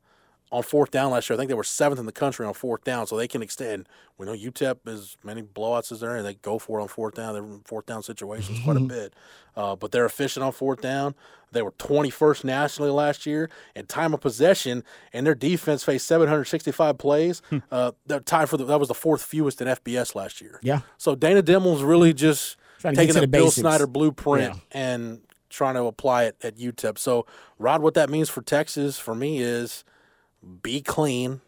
on 0.51 0.61
fourth 0.63 0.91
down 0.91 1.11
last 1.11 1.29
year. 1.29 1.35
I 1.35 1.37
think 1.37 1.47
they 1.49 1.55
were 1.55 1.63
seventh 1.63 1.99
in 1.99 2.05
the 2.05 2.11
country 2.11 2.45
on 2.45 2.53
fourth 2.53 2.83
down, 2.83 3.07
so 3.07 3.15
they 3.17 3.27
can 3.27 3.41
extend. 3.41 3.87
We 4.17 4.25
know 4.25 4.33
UTEP 4.33 4.79
as 4.85 5.15
many 5.23 5.41
blowouts 5.41 5.91
as 5.91 6.01
there, 6.01 6.15
and 6.17 6.25
they 6.25 6.33
go 6.35 6.59
for 6.59 6.79
it 6.79 6.81
on 6.83 6.87
fourth 6.89 7.15
down. 7.15 7.33
They're 7.33 7.43
in 7.43 7.61
fourth 7.65 7.85
down 7.85 8.03
situations 8.03 8.59
quite 8.63 8.77
a 8.77 8.81
bit, 8.81 9.13
uh, 9.55 9.75
but 9.77 9.91
they're 9.91 10.05
efficient 10.05 10.43
on 10.43 10.51
fourth 10.51 10.81
down. 10.81 11.15
They 11.53 11.61
were 11.61 11.71
21st 11.71 12.43
nationally 12.43 12.91
last 12.91 13.25
year 13.25 13.49
in 13.75 13.85
time 13.85 14.13
of 14.13 14.21
possession, 14.21 14.83
and 15.13 15.25
their 15.25 15.35
defense 15.35 15.83
faced 15.83 16.05
765 16.07 16.97
plays. 16.97 17.41
uh, 17.71 17.91
they're 18.05 18.19
tied 18.19 18.49
for 18.49 18.57
the, 18.57 18.65
that 18.65 18.79
was 18.79 18.87
the 18.89 18.93
fourth 18.93 19.23
fewest 19.23 19.61
in 19.61 19.67
FBS 19.67 20.15
last 20.15 20.41
year. 20.41 20.59
Yeah. 20.61 20.81
So 20.97 21.15
Dana 21.15 21.41
Dimel's 21.41 21.81
really 21.81 22.13
just 22.13 22.57
Trying 22.79 22.95
to 22.95 22.97
get 22.97 23.01
taking 23.07 23.15
the 23.15 23.21
the 23.21 23.27
Bill. 23.27 23.51
Snyder 23.51 23.87
blueprint 23.87 24.53
Yeah. 24.55 24.59
and 24.71 25.21
trying 25.51 25.75
to 25.75 25.83
apply 25.83 26.23
it 26.23 26.35
at 26.41 26.55
UTEP. 26.57 26.97
So, 26.97 27.25
Rod, 27.59 27.81
what 27.81 27.93
that 27.93 28.09
means 28.09 28.29
for 28.29 28.41
Texas 28.41 28.97
for 28.97 29.13
me 29.13 29.39
is 29.39 29.83
be 30.63 30.81
clean, 30.81 31.41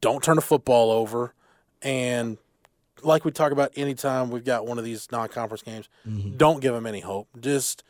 don't 0.00 0.22
turn 0.22 0.36
the 0.36 0.42
football 0.42 0.90
over, 0.90 1.34
and 1.82 2.38
like 3.02 3.24
we 3.24 3.30
talk 3.30 3.52
about 3.52 3.72
anytime 3.76 4.30
we've 4.30 4.44
got 4.44 4.66
one 4.66 4.78
of 4.78 4.84
these 4.84 5.10
non-conference 5.12 5.62
games, 5.62 5.88
Mm-hmm. 6.08 6.36
don't 6.36 6.60
give 6.60 6.74
them 6.74 6.86
any 6.86 7.00
hope. 7.00 7.28
Just 7.40 7.82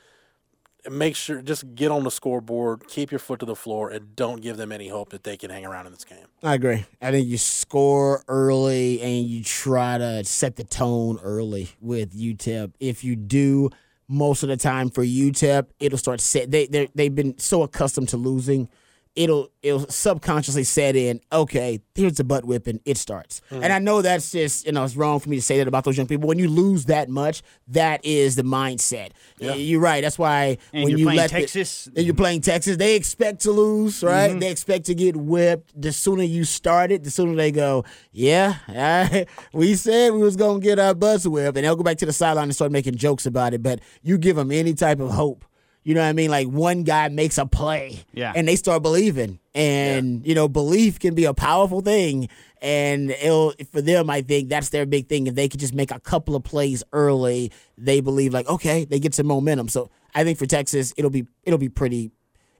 make 0.90 1.14
sure, 1.16 1.42
just 1.42 1.74
get 1.74 1.90
on 1.90 2.04
the 2.04 2.10
scoreboard, 2.10 2.86
keep 2.88 3.10
your 3.10 3.18
foot 3.18 3.40
to 3.40 3.46
the 3.46 3.56
floor, 3.56 3.90
and 3.90 4.14
don't 4.16 4.40
give 4.40 4.56
them 4.56 4.72
any 4.72 4.88
hope 4.88 5.10
that 5.10 5.24
they 5.24 5.36
can 5.36 5.50
hang 5.50 5.66
around 5.66 5.86
in 5.86 5.92
this 5.92 6.04
game. 6.04 6.26
I 6.42 6.54
agree. 6.54 6.84
I 7.02 7.10
think 7.10 7.26
you 7.26 7.38
score 7.38 8.22
early 8.28 9.00
and 9.02 9.26
you 9.26 9.42
try 9.44 9.98
to 9.98 10.24
set 10.24 10.56
the 10.56 10.64
tone 10.64 11.18
early 11.22 11.70
with 11.80 12.16
UTEP. 12.16 12.72
If 12.80 13.02
you 13.04 13.14
do, 13.16 13.70
most 14.11 14.42
of 14.42 14.48
the 14.48 14.56
time 14.56 14.90
for 14.90 15.04
UTEP, 15.04 15.66
it'll 15.78 15.98
start 15.98 16.20
set. 16.20 16.50
They 16.50 16.66
they 16.66 16.88
they've 16.94 17.14
been 17.14 17.38
so 17.38 17.62
accustomed 17.62 18.08
to 18.11 18.16
losing, 18.16 18.68
it'll 19.16 19.48
it'll 19.62 19.86
subconsciously 19.88 20.64
set 20.64 20.96
in. 20.96 21.20
Okay, 21.32 21.80
here's 21.94 22.14
the 22.14 22.24
butt 22.24 22.44
whipping. 22.44 22.80
It 22.84 22.96
starts, 22.96 23.40
Mm-hmm. 23.50 23.62
and 23.64 23.72
I 23.72 23.78
know 23.78 24.02
that's 24.02 24.30
just 24.32 24.66
you 24.66 24.72
know 24.72 24.84
it's 24.84 24.96
wrong 24.96 25.18
for 25.20 25.28
me 25.28 25.36
to 25.36 25.42
say 25.42 25.58
that 25.58 25.68
about 25.68 25.84
those 25.84 25.96
young 25.96 26.06
people. 26.06 26.28
When 26.28 26.38
you 26.38 26.48
lose 26.48 26.86
that 26.86 27.08
much, 27.08 27.42
that 27.68 28.04
is 28.04 28.36
the 28.36 28.42
mindset. 28.42 29.11
You're 29.38 29.80
right. 29.80 30.00
That's 30.02 30.18
why 30.18 30.58
And 30.72 30.84
when 30.84 30.90
you're 30.90 30.98
you 31.00 31.04
playing 31.06 31.18
let 31.18 31.30
the- 31.30 31.40
Texas. 31.40 31.88
and 31.96 32.04
you're 32.06 32.14
playing 32.14 32.40
Texas, 32.42 32.76
they 32.76 32.94
expect 32.96 33.40
to 33.42 33.50
lose, 33.50 34.02
right? 34.02 34.38
They 34.38 34.50
expect 34.50 34.86
to 34.86 34.94
get 34.94 35.16
whipped. 35.16 35.72
The 35.80 35.92
sooner 35.92 36.22
you 36.22 36.44
start 36.44 36.92
it, 36.92 37.04
the 37.04 37.11
sooner 37.11 37.34
they 37.34 37.50
go, 37.52 37.84
yeah, 38.12 38.56
I- 38.68 39.26
we 39.52 39.74
said 39.74 40.12
we 40.12 40.20
was 40.20 40.36
going 40.36 40.61
to 40.61 40.64
get 40.64 40.78
our 40.78 40.94
butts 40.94 41.26
whipped. 41.26 41.56
And 41.56 41.64
they'll 41.64 41.76
go 41.76 41.82
back 41.82 41.98
to 41.98 42.06
the 42.06 42.12
sideline 42.12 42.44
and 42.44 42.54
start 42.54 42.70
making 42.72 42.96
jokes 42.96 43.26
about 43.26 43.54
it. 43.54 43.62
But 43.62 43.80
you 44.02 44.18
give 44.18 44.36
them 44.36 44.50
any 44.52 44.74
type 44.74 45.00
of 45.00 45.11
hope. 45.11 45.44
You 45.82 45.94
know 45.94 46.02
what 46.02 46.08
I 46.08 46.12
mean? 46.12 46.30
Like 46.30 46.46
one 46.48 46.82
guy 46.84 47.08
makes 47.08 47.38
a 47.38 47.46
play 47.46 48.04
Yeah. 48.12 48.32
and 48.36 48.46
they 48.46 48.56
start 48.56 48.82
believing. 48.82 49.38
And, 49.54 50.26
you 50.26 50.34
know, 50.34 50.46
belief 50.48 50.98
can 51.00 51.14
be 51.14 51.24
a 51.24 51.34
powerful 51.34 51.80
thing. 51.80 52.28
And 52.62 53.10
it'll, 53.10 53.54
for 53.72 53.80
them, 53.80 54.10
I 54.10 54.20
think 54.20 54.50
that's 54.50 54.68
their 54.68 54.84
big 54.84 55.08
thing. 55.08 55.26
If 55.26 55.34
they 55.34 55.48
could 55.48 55.58
just 55.60 55.72
make 55.74 55.90
a 55.90 55.98
couple 55.98 56.36
of 56.36 56.44
plays 56.44 56.84
early, 56.92 57.50
they 57.78 58.00
believe 58.00 58.34
like, 58.34 58.46
okay, 58.48 58.84
they 58.84 59.00
get 59.00 59.14
some 59.14 59.26
momentum. 59.26 59.68
So 59.68 59.90
I 60.14 60.22
think 60.24 60.38
for 60.38 60.46
Texas, 60.46 60.92
it'll 60.98 61.10
be 61.10 61.26
it'll 61.44 61.58
be 61.58 61.70
pretty 61.70 62.10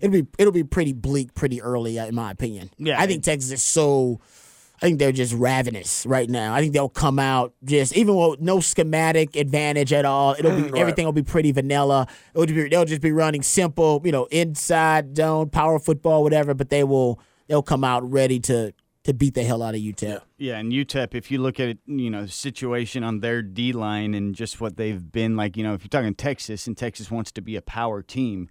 it'll 0.01 0.13
be 0.23 0.27
it'll 0.39 0.53
be 0.53 0.65
pretty 0.65 0.95
bleak 0.95 1.35
pretty 1.35 1.61
early, 1.61 1.99
uh, 1.99 2.07
in 2.07 2.15
my 2.15 2.31
opinion. 2.31 2.71
Yeah, 2.79 2.99
I 3.01 3.07
think 3.07 3.23
Texas 3.23 3.53
is 3.53 3.63
so. 3.63 4.21
I 4.83 4.87
think 4.87 4.99
they're 4.99 5.13
just 5.13 5.35
ravenous 5.35 6.07
right 6.07 6.29
now. 6.29 6.55
I 6.55 6.61
think 6.61 6.73
they'll 6.73 6.89
come 6.89 7.19
out 7.19 7.53
just 7.65 7.95
even 7.95 8.17
with 8.17 8.41
no 8.41 8.61
schematic 8.61 9.37
advantage 9.37 9.93
at 9.93 10.07
all. 10.07 10.35
It'll 10.39 10.53
be 10.57 10.63
mm, 10.63 10.73
Right. 10.73 10.81
everything 10.81 11.05
will 11.05 11.13
be 11.13 11.23
pretty 11.23 11.53
vanilla. 11.53 12.07
It'll 12.35 12.47
be, 12.47 12.69
they'll 12.69 12.87
just 12.87 13.03
be 13.03 13.13
running 13.13 13.43
simple, 13.43 14.01
you 14.05 14.13
know, 14.13 14.25
inside 14.31 15.17
zone, 15.17 15.51
power 15.51 15.79
football, 15.79 16.23
whatever. 16.23 16.55
But 16.55 16.71
they 16.71 16.83
will 16.85 17.21
they'll 17.47 17.63
come 17.63 17.85
out 17.85 18.09
ready 18.11 18.41
to 18.41 18.73
to 19.05 19.15
beat 19.15 19.35
the 19.35 19.43
hell 19.43 19.63
out 19.63 19.75
of 19.75 19.81
UTEP. 19.81 20.21
Yeah, 20.37 20.59
and 20.59 20.73
UTEP, 20.73 21.15
if 21.15 21.31
you 21.31 21.39
look 21.39 21.59
at 21.61 21.79
you 21.87 22.11
know 22.11 22.23
the 22.23 22.29
situation 22.29 23.03
on 23.05 23.21
their 23.21 23.43
D 23.43 23.73
line 23.73 24.15
and 24.15 24.35
just 24.35 24.61
what 24.63 24.77
they've 24.77 25.13
been 25.13 25.37
like, 25.37 25.57
you 25.59 25.63
know, 25.63 25.75
if 25.75 25.83
you're 25.83 25.89
talking 25.91 26.15
Texas 26.15 26.67
and 26.67 26.77
Texas 26.77 27.11
wants 27.11 27.33
to 27.33 27.43
be 27.43 27.57
a 27.57 27.63
power 27.63 28.03
team, 28.03 28.49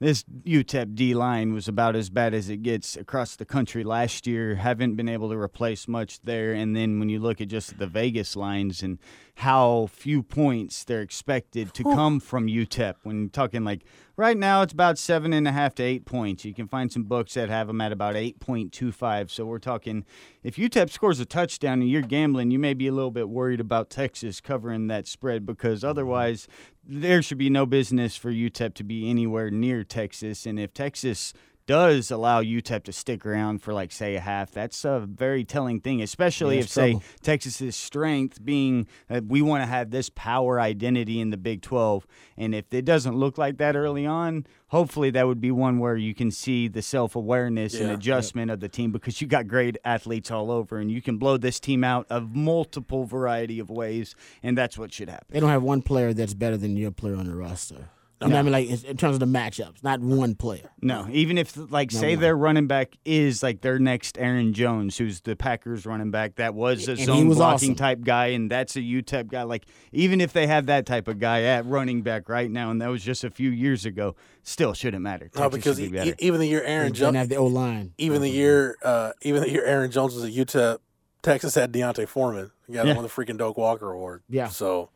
this 0.00 0.24
UTEP 0.24 0.94
D 0.94 1.14
line 1.14 1.52
was 1.52 1.68
about 1.68 1.94
as 1.94 2.08
bad 2.08 2.32
as 2.32 2.48
it 2.48 2.62
gets 2.62 2.96
across 2.96 3.36
the 3.36 3.44
country 3.44 3.84
last 3.84 4.26
year. 4.26 4.54
Haven't 4.54 4.96
been 4.96 5.08
able 5.08 5.28
to 5.28 5.36
replace 5.36 5.86
much 5.86 6.20
there, 6.22 6.52
and 6.52 6.74
then 6.74 6.98
when 6.98 7.10
you 7.10 7.20
look 7.20 7.40
at 7.40 7.48
just 7.48 7.78
the 7.78 7.86
Vegas 7.86 8.34
lines 8.34 8.82
and 8.82 8.98
how 9.36 9.88
few 9.92 10.22
points 10.22 10.84
they're 10.84 11.02
expected 11.02 11.72
to 11.74 11.82
come 11.82 12.18
from 12.18 12.46
UTEP, 12.46 12.94
when 13.02 13.20
you're 13.20 13.28
talking 13.28 13.62
like 13.62 13.84
right 14.16 14.36
now 14.36 14.62
it's 14.62 14.72
about 14.72 14.98
seven 14.98 15.32
and 15.32 15.46
a 15.46 15.52
half 15.52 15.74
to 15.74 15.82
eight 15.82 16.04
points. 16.06 16.44
You 16.44 16.54
can 16.54 16.68
find 16.68 16.90
some 16.90 17.04
books 17.04 17.34
that 17.34 17.48
have 17.48 17.66
them 17.66 17.80
at 17.80 17.92
about 17.92 18.16
eight 18.16 18.40
point 18.40 18.72
two 18.72 18.92
five. 18.92 19.30
So 19.30 19.44
we're 19.44 19.58
talking 19.58 20.04
if 20.42 20.56
UTEP 20.56 20.90
scores 20.90 21.20
a 21.20 21.26
touchdown 21.26 21.80
and 21.80 21.90
you're 21.90 22.02
gambling, 22.02 22.50
you 22.50 22.58
may 22.58 22.74
be 22.74 22.86
a 22.86 22.92
little 22.92 23.10
bit 23.10 23.28
worried 23.28 23.60
about 23.60 23.90
Texas 23.90 24.40
covering 24.40 24.86
that 24.88 25.06
spread 25.06 25.44
because 25.44 25.84
otherwise 25.84 26.48
there 26.92 27.22
should 27.22 27.38
be 27.38 27.50
no 27.50 27.66
business 27.66 28.16
for 28.16 28.32
UTEP 28.32 28.74
to 28.74 28.82
be 28.82 29.08
anywhere 29.08 29.48
near 29.48 29.84
Texas. 29.84 30.44
And 30.44 30.58
if 30.58 30.74
Texas 30.74 31.32
does 31.70 32.10
allow 32.10 32.42
UTEP 32.42 32.82
to 32.82 32.92
stick 32.92 33.24
around 33.24 33.62
for 33.62 33.72
like 33.72 33.92
say 33.92 34.16
a 34.16 34.20
half, 34.20 34.50
that's 34.50 34.84
a 34.84 34.98
very 35.08 35.44
telling 35.44 35.80
thing, 35.80 36.02
especially 36.02 36.56
Yeah, 36.56 36.60
if 36.60 36.64
it's 36.66 36.74
say. 36.74 37.00
Texas's 37.22 37.76
strength 37.76 38.44
being 38.44 38.88
that 39.08 39.26
we 39.26 39.40
want 39.40 39.62
to 39.62 39.66
have 39.66 39.90
this 39.90 40.10
power 40.10 40.58
identity 40.60 41.20
in 41.20 41.30
the 41.30 41.36
Big 41.36 41.62
12. 41.62 42.06
And 42.36 42.54
if 42.56 42.74
it 42.74 42.84
doesn't 42.84 43.14
look 43.14 43.38
like 43.38 43.58
that 43.58 43.76
early 43.76 44.04
on, 44.04 44.46
hopefully 44.68 45.10
that 45.10 45.28
would 45.28 45.40
be 45.40 45.52
one 45.52 45.78
where 45.78 45.96
you 45.96 46.12
can 46.12 46.32
see 46.32 46.66
the 46.66 46.82
self 46.82 47.14
awareness 47.14 47.74
and 47.78 47.88
Yeah. 47.88 47.94
adjustment 47.94 48.50
of 48.50 48.58
the 48.58 48.68
team 48.68 48.90
because 48.90 49.20
you 49.20 49.28
got 49.28 49.46
great 49.46 49.76
athletes 49.84 50.30
all 50.30 50.50
over 50.50 50.78
and 50.78 50.90
you 50.90 51.00
can 51.00 51.18
blow 51.18 51.36
this 51.36 51.60
team 51.60 51.84
out 51.84 52.04
of 52.10 52.34
multiple 52.34 53.04
variety 53.04 53.60
of 53.60 53.70
ways. 53.70 54.16
And 54.42 54.58
that's 54.58 54.76
what 54.76 54.92
should 54.92 55.08
happen. 55.08 55.26
They 55.30 55.38
don't 55.38 55.50
have 55.50 55.62
one 55.62 55.82
player 55.82 56.12
that's 56.12 56.34
better 56.34 56.56
than 56.56 56.76
your 56.76 56.90
player 56.90 57.14
on 57.14 57.26
the 57.26 57.36
roster. 57.36 57.90
You 58.22 58.28
know 58.28 58.34
what 58.34 58.38
I 58.40 58.42
mean? 58.42 58.52
Like 58.52 58.68
in- 58.84 58.90
in 58.90 58.96
terms 58.98 59.14
of 59.14 59.20
the 59.20 59.26
matchups, 59.26 59.82
not 59.82 60.00
one 60.00 60.34
player. 60.34 60.70
No, 60.82 61.06
even 61.10 61.38
if 61.38 61.56
like 61.70 61.90
say 61.90 62.08
way. 62.08 62.14
their 62.16 62.36
running 62.36 62.66
back 62.66 62.96
is 63.04 63.42
like 63.42 63.62
their 63.62 63.78
next 63.78 64.18
Aaron 64.18 64.52
Jones, 64.52 64.98
who's 64.98 65.22
the 65.22 65.34
Packers 65.36 65.86
running 65.86 66.10
back, 66.10 66.36
that 66.36 66.54
was 66.54 66.86
a 66.86 66.90
And 66.92 67.00
he 67.00 67.06
zone 67.06 67.28
was 67.28 67.38
blocking 67.38 67.70
awesome. 67.70 67.74
type 67.76 68.00
guy, 68.02 68.26
and 68.26 68.50
that's 68.50 68.76
a 68.76 68.80
UTEP 68.80 69.28
guy. 69.28 69.44
Like 69.44 69.64
even 69.92 70.20
if 70.20 70.34
they 70.34 70.46
have 70.46 70.66
that 70.66 70.84
type 70.84 71.08
of 71.08 71.18
guy 71.18 71.44
at 71.44 71.64
running 71.64 72.02
back 72.02 72.28
right 72.28 72.50
now, 72.50 72.70
and 72.70 72.82
that 72.82 72.88
was 72.88 73.02
just 73.02 73.24
a 73.24 73.30
few 73.30 73.50
years 73.50 73.86
ago, 73.86 74.14
still 74.42 74.74
shouldn't 74.74 75.02
matter. 75.02 75.30
No, 75.34 75.42
Texas 75.48 75.56
because 75.58 75.76
should 75.78 75.84
e- 75.86 75.88
be 75.88 75.96
better. 75.96 76.10
e- 76.10 76.14
even 76.18 76.40
the 76.40 76.46
year 76.46 76.62
Aaron 76.62 76.88
They 76.88 76.88
didn't 76.88 76.96
Jones, 76.96 77.16
have 77.16 77.28
the 77.30 77.36
O 77.36 77.46
line. 77.46 77.94
even 77.96 78.20
the 78.20 78.28
year, 78.30 78.76
uh, 78.82 79.12
even 79.22 79.40
the 79.42 79.50
year 79.50 79.64
Aaron 79.64 79.90
Jones 79.90 80.14
was 80.14 80.24
at 80.24 80.32
UTEP, 80.32 80.78
Texas 81.22 81.54
had 81.54 81.72
D'Onta 81.72 82.06
Foreman. 82.06 82.50
He 82.66 82.74
got 82.74 82.86
Yeah. 82.86 82.94
won 82.94 83.02
the 83.02 83.08
freaking 83.10 83.38
Doak 83.38 83.56
Walker 83.56 83.90
Award. 83.90 84.22
Yeah. 84.28 84.48
So 84.48 84.90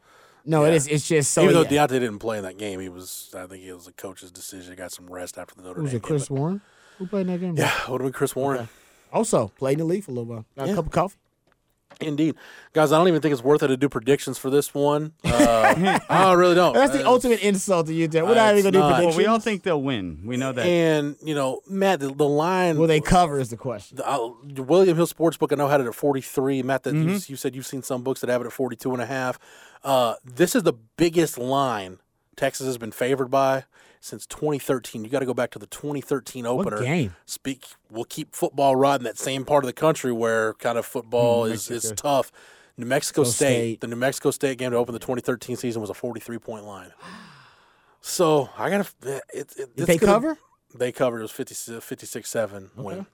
No, 0.45 0.63
Yeah. 0.63 0.69
it 0.73 0.75
is. 0.75 0.87
It's 0.89 1.09
just 1.09 1.33
so. 1.33 1.43
even 1.43 1.55
though 1.55 1.63
yeah. 1.63 1.87
D'Onta 1.87 2.01
didn't 2.01 2.19
play 2.19 2.37
in 2.39 2.45
that 2.45 2.59
game, 2.59 2.81
he 2.81 2.89
was. 2.89 3.31
I 3.37 3.47
think 3.47 3.63
it 3.65 3.73
was 3.75 3.87
a 3.89 3.93
coach's 3.93 4.31
decision. 4.31 4.73
He 4.73 4.77
got 4.77 4.93
some 4.93 5.07
rest 5.11 5.39
after 5.39 5.55
the 5.55 5.63
Notre 5.63 5.77
Who 5.77 5.83
was 5.83 5.91
Dame 5.93 5.97
it? 5.99 6.03
Chris 6.03 6.29
game. 6.29 6.39
Warren? 6.39 6.61
Who 6.99 7.07
played 7.07 7.23
in 7.23 7.27
that 7.29 7.39
game? 7.41 7.55
but- 7.55 7.63
Yeah, 7.63 7.91
would 7.91 8.01
have 8.01 8.07
been 8.07 8.13
Chris 8.13 8.37
Warren. 8.37 8.69
Also 9.13 9.49
played 9.59 9.75
in 9.75 9.79
the 9.81 9.85
league 9.85 10.05
for 10.05 10.11
a 10.11 10.15
little 10.15 10.27
while. 10.33 10.45
Got 10.57 10.67
Yeah. 10.67 10.73
a 10.73 10.77
cup 10.77 10.87
of 10.87 10.93
coffee. 10.93 11.17
Indeed, 12.01 12.35
guys. 12.73 12.91
I 12.91 12.99
don't 12.99 13.07
even 13.07 13.21
think 13.21 13.33
it's 13.33 13.43
worth 13.45 13.63
it 13.63 13.69
to 13.69 13.77
do 13.77 13.89
predictions 13.89 14.37
for 14.37 14.51
this 14.51 14.75
one. 14.75 15.13
Uh, 15.25 16.01
I 16.09 16.33
really 16.33 16.57
don't. 16.57 16.73
That's 16.75 16.93
the 16.93 17.05
Uh, 17.07 17.11
ultimate 17.11 17.39
insult 17.41 17.87
to 17.87 17.95
you. 17.95 18.09
We're 18.13 18.25
uh, 18.25 18.35
not 18.35 18.57
even 18.59 18.65
gonna 18.65 18.73
do 18.73 18.79
not. 18.81 18.87
well, 18.89 18.95
predictions. 18.97 19.17
we 19.17 19.27
all 19.27 19.39
think 19.39 19.63
they'll 19.63 19.81
win. 19.81 20.23
We 20.25 20.37
know 20.37 20.51
that. 20.51 20.67
And 20.67 21.15
you 21.23 21.37
know, 21.37 21.61
Matt, 21.69 22.01
the, 22.01 22.09
the 22.13 22.27
line. 22.29 22.79
Will 22.79 22.89
they 22.89 23.01
cover? 23.01 23.39
Is 23.39 23.51
the 23.51 23.57
question. 23.57 23.99
the, 23.99 24.09
uh, 24.11 24.29
William 24.65 24.97
Hill 24.97 25.07
Sportsbook, 25.07 25.53
I 25.53 25.55
know 25.55 25.69
had 25.69 25.81
it 25.81 25.87
at 25.87 25.95
43. 25.95 26.65
Matt, 26.65 26.83
that 26.83 26.95
you, 26.97 27.11
you 27.29 27.37
said 27.37 27.55
you've 27.55 27.67
seen 27.67 27.83
some 27.83 28.03
books 28.03 28.21
that 28.23 28.29
have 28.31 28.41
it 28.41 28.47
at 28.47 28.53
42 28.53 28.93
and 28.93 29.01
a 29.01 29.07
half. 29.07 29.39
Uh, 29.85 30.15
this 30.25 30.55
is 30.55 30.63
the 30.63 30.73
biggest 30.97 31.39
line 31.39 31.99
Texas 32.37 32.67
has 32.67 32.79
been 32.79 32.91
favored 32.91 33.31
by 33.31 33.65
since 34.01 34.27
2013. 34.27 35.05
You 35.05 35.11
got 35.11 35.21
to 35.21 35.27
go 35.27 35.35
back 35.35 35.51
to 35.53 35.59
the 35.59 35.67
2013 35.67 36.47
opener. 36.47 36.81
game? 36.81 37.15
Speak. 37.27 37.67
We'll 37.91 38.05
keep 38.05 38.35
football 38.35 38.77
right 38.77 38.97
in 38.99 39.05
that 39.05 39.19
same 39.19 39.45
part 39.45 39.65
of 39.65 39.67
the 39.67 39.75
country 39.75 40.13
where 40.13 40.55
kind 40.55 40.79
of 40.79 40.87
football 40.87 41.45
is, 41.45 41.71
is 41.71 41.93
tough. 41.97 42.33
New 42.77 42.87
Mexico 42.87 43.23
State, 43.23 43.35
State. 43.35 43.81
the 43.83 43.87
New 43.87 43.97
Mexico 43.97 44.31
State 44.31 44.59
game 44.59 44.73
to 44.73 44.77
open 44.77 44.95
the 44.95 44.99
2013 44.99 45.57
season 45.57 45.81
was 45.81 45.91
a 45.91 45.95
43 45.95 46.39
point 46.39 46.65
line. 46.65 46.93
So 48.07 48.51
I 48.59 48.69
got 48.69 48.85
to. 48.85 49.17
It, 49.33 49.55
it, 49.57 49.77
Did 49.77 49.87
they 49.87 49.97
cover? 49.97 50.37
They 50.75 50.93
covered. 50.93 51.21
It 51.21 51.23
was 51.23 51.31
50, 51.31 51.81
56 51.81 52.29
7 52.29 52.71
win. 52.77 53.07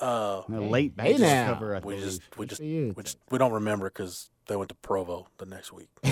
Uh, 0.00 0.42
A 0.48 0.60
late 0.60 0.94
Hey 0.98 1.12
Vegas 1.12 1.20
now. 1.20 1.52
cover, 1.54 1.76
I 1.76 1.78
we 1.80 1.98
just 2.00 2.22
we 2.38 2.46
just 2.46 2.60
we 2.60 2.94
just 3.02 3.18
we 3.30 3.38
don't 3.38 3.52
remember 3.52 3.88
because 3.90 4.30
they 4.46 4.56
went 4.56 4.68
to 4.70 4.74
Provo 4.76 5.28
the 5.38 5.46
next 5.46 5.72
week. 5.72 5.88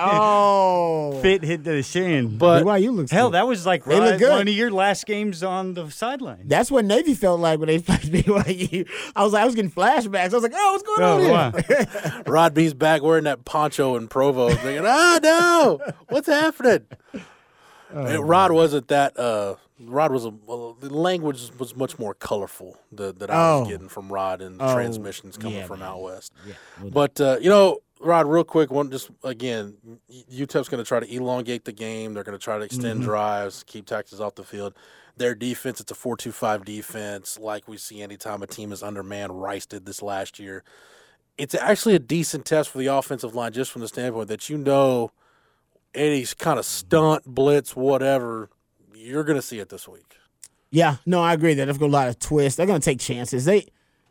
oh, 0.00 1.18
Fit 1.20 1.42
hit 1.42 1.64
the 1.64 1.82
shin. 1.82 2.38
But 2.38 2.64
BYU 2.64 2.94
looks 2.94 3.10
hell, 3.10 3.28
good. 3.28 3.34
that 3.34 3.46
was 3.46 3.66
like 3.66 3.84
They 3.84 3.98
look 3.98 4.10
right, 4.12 4.18
good. 4.18 4.30
one 4.30 4.48
of 4.48 4.54
your 4.54 4.70
last 4.70 5.06
games 5.06 5.42
on 5.42 5.74
the 5.74 5.90
sideline. 5.90 6.42
That's 6.46 6.70
what 6.70 6.84
Navy 6.84 7.14
felt 7.14 7.40
like 7.40 7.58
when 7.58 7.66
they 7.68 7.78
played 7.80 8.00
BYU. 8.00 8.88
I 9.16 9.24
was 9.24 9.32
like, 9.32 9.42
I 9.42 9.46
was 9.46 9.54
getting 9.54 9.70
flashbacks. 9.70 10.30
I 10.30 10.34
was 10.34 10.42
like, 10.42 10.52
oh, 10.54 10.72
what's 10.72 10.82
going 10.84 11.02
Oh, 11.02 11.24
on 11.24 11.30
wow. 11.30 11.52
here? 11.68 12.22
Rod 12.26 12.54
B's 12.54 12.74
back 12.74 13.02
wearing 13.02 13.24
that 13.24 13.44
poncho 13.44 13.96
in 13.96 14.08
Provo, 14.08 14.50
thinking, 14.50 14.84
"Ah, 14.86 15.18
no, 15.22 15.80
what's 16.08 16.28
happening?" 16.28 16.86
Oh, 17.92 18.20
Rod 18.22 18.52
wasn't 18.52 18.88
that. 18.88 19.18
Uh, 19.18 19.56
Rod 19.80 20.12
was 20.12 20.24
a 20.24 20.30
well, 20.30 20.74
the 20.74 20.88
language 20.92 21.50
was 21.58 21.74
much 21.74 21.98
more 21.98 22.14
colorful 22.14 22.78
that, 22.92 23.18
that 23.18 23.30
I 23.30 23.34
was 23.34 23.66
Oh. 23.66 23.70
getting 23.70 23.88
from 23.88 24.12
Rod 24.12 24.40
and 24.40 24.60
Oh, 24.62 24.72
transmissions 24.72 25.36
coming 25.36 25.58
yeah, 25.58 25.66
from 25.66 25.80
man. 25.80 25.88
out 25.88 26.02
west. 26.02 26.32
no 26.80 26.90
But 26.90 27.20
uh, 27.20 27.38
you 27.40 27.48
know, 27.50 27.78
Rod, 28.00 28.26
real 28.26 28.44
quick, 28.44 28.70
one 28.70 28.90
just 28.90 29.10
again, 29.24 29.76
UTEP's 30.32 30.68
going 30.68 30.82
to 30.82 30.86
try 30.86 31.00
to 31.00 31.12
elongate 31.12 31.64
the 31.64 31.72
game. 31.72 32.14
They're 32.14 32.22
going 32.24 32.38
to 32.38 32.42
try 32.42 32.58
to 32.58 32.64
extend 32.64 33.00
Mm-hmm. 33.00 33.04
drives, 33.04 33.64
keep 33.66 33.86
Texas 33.86 34.20
off 34.20 34.36
the 34.36 34.44
field. 34.44 34.74
Their 35.16 35.34
defense, 35.34 35.80
it's 35.80 35.92
a 35.92 35.94
four-two-five 35.94 36.64
defense, 36.64 37.38
like 37.38 37.68
we 37.68 37.76
see 37.76 38.02
anytime 38.02 38.42
a 38.42 38.48
team 38.48 38.72
is 38.72 38.82
undermanned. 38.82 39.40
Rice 39.40 39.64
did 39.64 39.86
this 39.86 40.02
last 40.02 40.38
year. 40.40 40.64
It's 41.38 41.54
actually 41.54 41.94
a 41.94 42.00
decent 42.00 42.44
test 42.44 42.68
for 42.70 42.78
the 42.78 42.86
offensive 42.88 43.34
line, 43.34 43.52
just 43.52 43.70
from 43.72 43.80
the 43.82 43.88
standpoint 43.88 44.28
that 44.28 44.48
you 44.48 44.58
know 44.58 45.10
any 45.94 46.24
kind 46.38 46.58
of 46.58 46.64
stunt, 46.64 47.24
blitz, 47.26 47.76
whatever, 47.76 48.50
you're 48.94 49.24
going 49.24 49.36
to 49.36 49.42
see 49.42 49.58
it 49.58 49.68
this 49.68 49.88
week. 49.88 50.16
Yeah, 50.70 50.96
no, 51.06 51.22
I 51.22 51.32
agree 51.34 51.54
that 51.54 51.66
they've 51.66 51.78
got 51.78 51.86
a 51.86 51.88
lot 51.88 52.08
of 52.08 52.18
twists. 52.18 52.56
They're 52.56 52.66
going 52.66 52.80
to 52.80 52.84
take 52.84 52.98
chances. 52.98 53.44
They, 53.44 53.68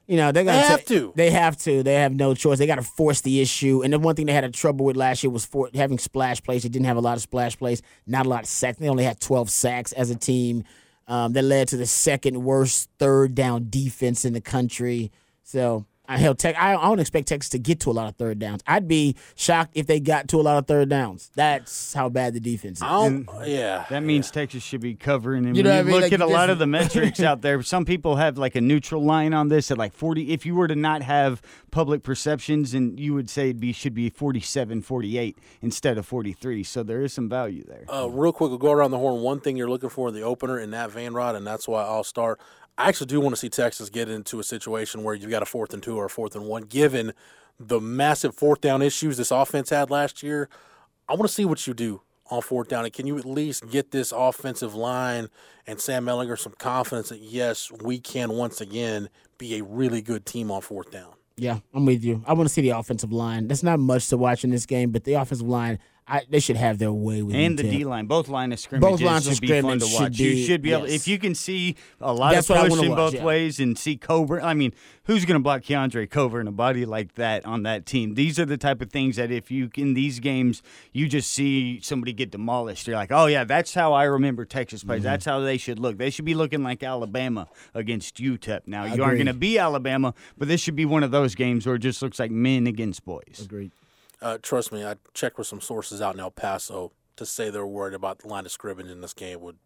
you 0.08 0.16
know, 0.16 0.32
they're 0.32 0.44
going 0.44 0.56
They 0.56 0.68
have 0.68 0.86
to. 0.86 1.14
They 1.16 1.32
have 1.32 1.58
to. 1.58 1.84
They 1.84 1.96
have 1.96 2.14
no 2.14 2.34
choice. 2.34 2.58
They 2.58 2.68
got 2.68 2.76
to 2.76 2.84
force 2.84 3.22
the 3.22 3.42
issue. 3.42 3.82
And 3.84 3.92
the 3.92 4.00
one 4.00 4.16
thing 4.16 4.28
they 4.28 4.34
had 4.34 4.46
a 4.46 4.50
trouble 4.50 4.86
with 4.86 4.96
last 4.96 5.24
year 5.24 5.32
was 5.32 5.46
for 5.46 5.70
having 5.74 5.98
splash 5.98 6.42
plays. 6.42 6.64
They 6.64 6.70
didn't 6.70 6.86
have 6.86 6.98
a 6.98 7.02
lot 7.02 7.18
of 7.18 7.22
splash 7.22 7.58
plays. 7.58 7.82
Not 8.08 8.26
a 8.26 8.30
lot 8.30 8.44
of 8.44 8.50
sacks. 8.50 8.78
They 8.78 8.88
only 8.88 9.04
had 9.04 9.20
12 9.20 9.50
sacks 9.50 9.92
as 9.92 10.10
a 10.10 10.16
team. 10.16 10.64
Um, 11.06 11.34
that 11.34 11.44
led 11.44 11.68
to 11.68 11.76
the 11.76 11.86
second 11.86 12.42
worst 12.46 12.90
third 12.98 13.36
down 13.36 13.68
defense 13.70 14.24
in 14.24 14.34
the 14.34 14.42
country. 14.42 15.12
So. 15.44 15.86
I 16.06 16.18
hell, 16.18 16.36
Tech. 16.36 16.58
I, 16.60 16.76
I 16.76 16.82
don't 16.84 17.00
expect 17.00 17.30
Texas 17.30 17.50
to 17.52 17.60
get 17.60 17.80
to 17.82 17.90
a 17.90 17.94
lot 17.94 18.10
of 18.10 18.18
third 18.18 18.38
downs. 18.38 18.62
I'd 18.68 18.90
be 18.90 19.16
shocked 19.36 19.72
if 19.76 19.88
they 19.88 20.02
got 20.02 20.28
to 20.30 20.38
a 20.38 20.44
lot 20.44 20.58
of 20.58 20.68
third 20.68 20.90
downs. 20.90 21.32
That's 21.36 21.94
how 21.94 22.10
bad 22.10 22.34
the 22.34 22.42
defense 22.42 22.80
is. 22.80 22.84
I 22.84 22.90
don't, 22.90 23.28
yeah. 23.46 23.86
That 23.90 24.04
means 24.04 24.30
Texas 24.30 24.64
should 24.64 24.82
be 24.82 24.96
covering. 24.96 25.46
And 25.46 25.56
You 25.56 25.64
know 25.64 25.70
you 25.72 25.76
what 25.78 25.80
I 25.80 25.84
mean? 25.84 25.94
look 25.94 26.02
Like, 26.04 26.12
at 26.12 26.20
a 26.20 26.28
lot 26.28 26.50
of 26.50 26.60
the 26.60 26.68
metrics 26.68 27.20
out 27.22 27.42
there. 27.42 27.62
Some 27.64 27.86
people 27.86 28.18
have 28.18 28.38
like 28.38 28.56
a 28.56 28.62
neutral 28.62 29.02
line 29.02 29.34
on 29.34 29.48
this 29.48 29.72
at 29.72 29.78
like 29.78 29.94
40. 29.94 30.34
If 30.34 30.46
you 30.46 30.56
were 30.56 30.68
to 30.68 30.76
not 30.76 31.04
have 31.04 31.42
public 31.72 32.04
perceptions, 32.04 32.74
and 32.74 33.00
you 33.00 33.14
would 33.14 33.30
say 33.30 33.52
it 33.52 33.60
be 33.62 33.72
should 33.72 33.94
be 33.94 34.10
47, 34.10 34.82
48 34.82 35.38
instead 35.62 35.98
of 35.98 36.06
43. 36.06 36.64
So 36.66 36.84
there 36.84 37.02
is 37.02 37.14
some 37.14 37.30
value 37.30 37.64
there. 37.64 37.86
Uh, 37.88 38.08
real 38.08 38.34
quick, 38.34 38.50
we'll 38.50 38.58
go 38.60 38.72
around 38.72 38.92
the 38.92 38.98
horn. 39.00 39.22
One 39.22 39.40
thing 39.40 39.56
you're 39.56 39.70
looking 39.70 39.90
for 39.90 40.10
in 40.10 40.14
the 40.14 40.24
opener 40.24 40.60
in 40.60 40.72
that 40.72 40.92
Van 40.92 41.14
Rod, 41.14 41.36
and 41.36 41.48
that's 41.48 41.66
why 41.66 41.82
I'll 41.84 42.04
start. 42.04 42.42
I 42.78 42.90
actually 42.90 43.08
do 43.08 43.20
want 43.20 43.36
to 43.36 43.40
see 43.40 43.50
Texas 43.50 43.90
get 43.90 44.10
into 44.10 44.40
a 44.40 44.44
situation 44.44 45.04
where 45.04 45.14
you've 45.14 45.30
got 45.30 45.44
a 45.44 45.46
fourth 45.46 45.74
and 45.74 45.84
two 45.84 45.98
or 45.98 46.06
a 46.06 46.10
fourth 46.10 46.36
and 46.36 46.46
one, 46.46 46.64
given 46.64 47.14
the 47.60 47.80
massive 47.80 48.36
fourth 48.36 48.62
down 48.62 48.82
issues 48.82 49.18
this 49.18 49.32
offense 49.32 49.70
had 49.70 49.92
last 49.92 50.24
year. 50.24 50.50
I 51.08 51.14
want 51.14 51.24
to 51.24 51.34
see 51.34 51.46
what 51.46 51.68
you 51.68 51.74
do 51.74 52.02
on 52.32 52.42
fourth 52.42 52.70
down. 52.70 52.86
And 52.86 52.94
can 52.94 53.06
you 53.06 53.18
at 53.18 53.26
least 53.26 53.70
get 53.70 53.92
this 53.92 54.12
offensive 54.12 54.74
line 54.74 55.28
and 55.68 55.80
Sam 55.80 56.06
Ehlinger 56.06 56.40
some 56.40 56.54
confidence 56.58 57.10
that, 57.10 57.20
yes, 57.20 57.72
we 57.72 58.00
can 58.00 58.32
once 58.32 58.60
again 58.60 59.10
be 59.38 59.60
a 59.60 59.64
really 59.64 60.02
good 60.02 60.26
team 60.26 60.50
on 60.50 60.62
fourth 60.62 60.92
down? 60.92 61.14
Yeah, 61.36 61.60
I'm 61.74 61.86
with 61.86 62.04
you. 62.04 62.24
I 62.28 62.34
want 62.34 62.48
to 62.48 62.54
see 62.54 62.62
the 62.62 62.70
offensive 62.72 63.12
line. 63.12 63.48
That's 63.48 63.64
not 63.64 63.80
much 63.80 64.08
to 64.10 64.18
watch 64.18 64.44
in 64.44 64.50
this 64.50 64.66
game, 64.66 64.92
but 64.92 65.04
the 65.04 65.14
offensive 65.14 65.48
line, 65.48 65.80
I, 66.08 66.24
they 66.30 66.40
should 66.40 66.58
have 66.58 66.80
their 66.80 66.92
way 66.92 67.22
with 67.22 67.36
and 67.36 67.58
the 67.58 67.64
D 67.64 67.86
line, 67.86 68.08
both 68.08 68.28
line 68.28 68.52
of 68.52 68.60
scrimmages 68.60 69.00
Both 69.00 69.02
lines 69.02 69.28
of 69.28 69.36
should 69.36 69.42
be 69.42 69.48
fun 69.48 69.80
scrimmage 69.80 69.82
to 69.82 69.88
should 69.88 70.02
watch. 70.02 70.20
you 70.20 70.46
should 70.46 70.62
be 70.62 70.74
able, 70.74 70.88
yes. 70.88 70.96
if 70.96 71.08
you 71.08 71.18
can 71.18 71.34
see 71.34 71.76
a 72.02 72.14
lot 72.14 72.34
That's 72.34 72.50
of 72.50 72.58
pushing 72.70 72.90
watch, 72.90 72.98
both 72.98 73.14
yeah. 73.14 73.24
ways 73.24 73.60
and 73.60 73.78
see 73.78 73.96
Coburn. 73.96 74.44
I 74.44 74.54
mean, 74.54 74.74
who's 75.06 75.24
going 75.24 75.40
to 75.40 75.44
block 75.44 75.62
Keondre 75.62 76.10
Coburn 76.10 76.42
in 76.42 76.48
a 76.48 76.52
body 76.52 76.86
like 76.86 77.14
that 77.14 77.46
on 77.46 77.64
that 77.64 77.86
team? 77.86 78.16
These 78.16 78.38
are 78.38 78.46
the 78.46 78.58
type 78.58 78.82
of 78.82 78.92
things 78.92 79.16
that 79.16 79.32
if 79.32 79.50
you 79.50 79.70
in 79.76 79.94
these 79.94 80.20
games 80.20 80.62
you 80.92 81.08
just 81.08 81.32
see 81.32 81.80
somebody 81.82 82.12
get 82.12 82.32
demolished, 82.32 82.86
you're 82.86 82.98
like, 82.98 83.12
oh 83.12 83.28
yeah, 83.28 83.46
that's 83.46 83.74
how 83.74 83.94
I 83.94 84.04
remember 84.04 84.44
Texas 84.44 84.84
plays. 84.84 85.00
Mm-hmm. 85.00 85.06
That's 85.06 85.26
how 85.26 85.40
they 85.40 85.58
should 85.58 85.80
look. 85.80 85.98
They 85.98 86.10
should 86.10 86.26
be 86.26 86.36
looking 86.36 86.64
like 86.64 86.84
Alabama 86.84 87.48
against 87.74 88.18
UTEP. 88.18 88.62
Now 88.66 88.84
you 88.86 89.02
aren't 89.02 89.18
going 89.18 89.28
to 89.28 89.34
be 89.34 89.58
Alabama, 89.58 90.14
but 90.38 90.50
this 90.50 90.60
should 90.60 90.76
be 90.76 90.86
one 90.86 91.04
of 91.04 91.12
those 91.12 91.34
games 91.34 91.66
where 91.66 91.76
it 91.76 91.80
just 91.80 92.02
looks 92.02 92.20
like 92.20 92.32
men 92.32 92.68
against 92.68 93.06
boys. 93.06 93.42
Agreed. 93.42 93.72
Uh, 94.24 94.38
trust 94.42 94.72
me, 94.72 94.86
I 94.86 94.96
checked 95.14 95.38
with 95.38 95.48
some 95.48 95.60
sources 95.60 96.02
out 96.02 96.14
in 96.14 96.22
El 96.22 96.32
Paso 96.32 96.94
to 97.18 97.26
say 97.26 97.50
they're 97.50 97.66
worried 97.66 97.94
about 97.94 98.20
the 98.20 98.30
line 98.30 98.46
of 98.46 98.54
scrimmage 98.54 98.88
in 98.88 99.02
this 99.02 99.14
game 99.14 99.42
would 99.42 99.58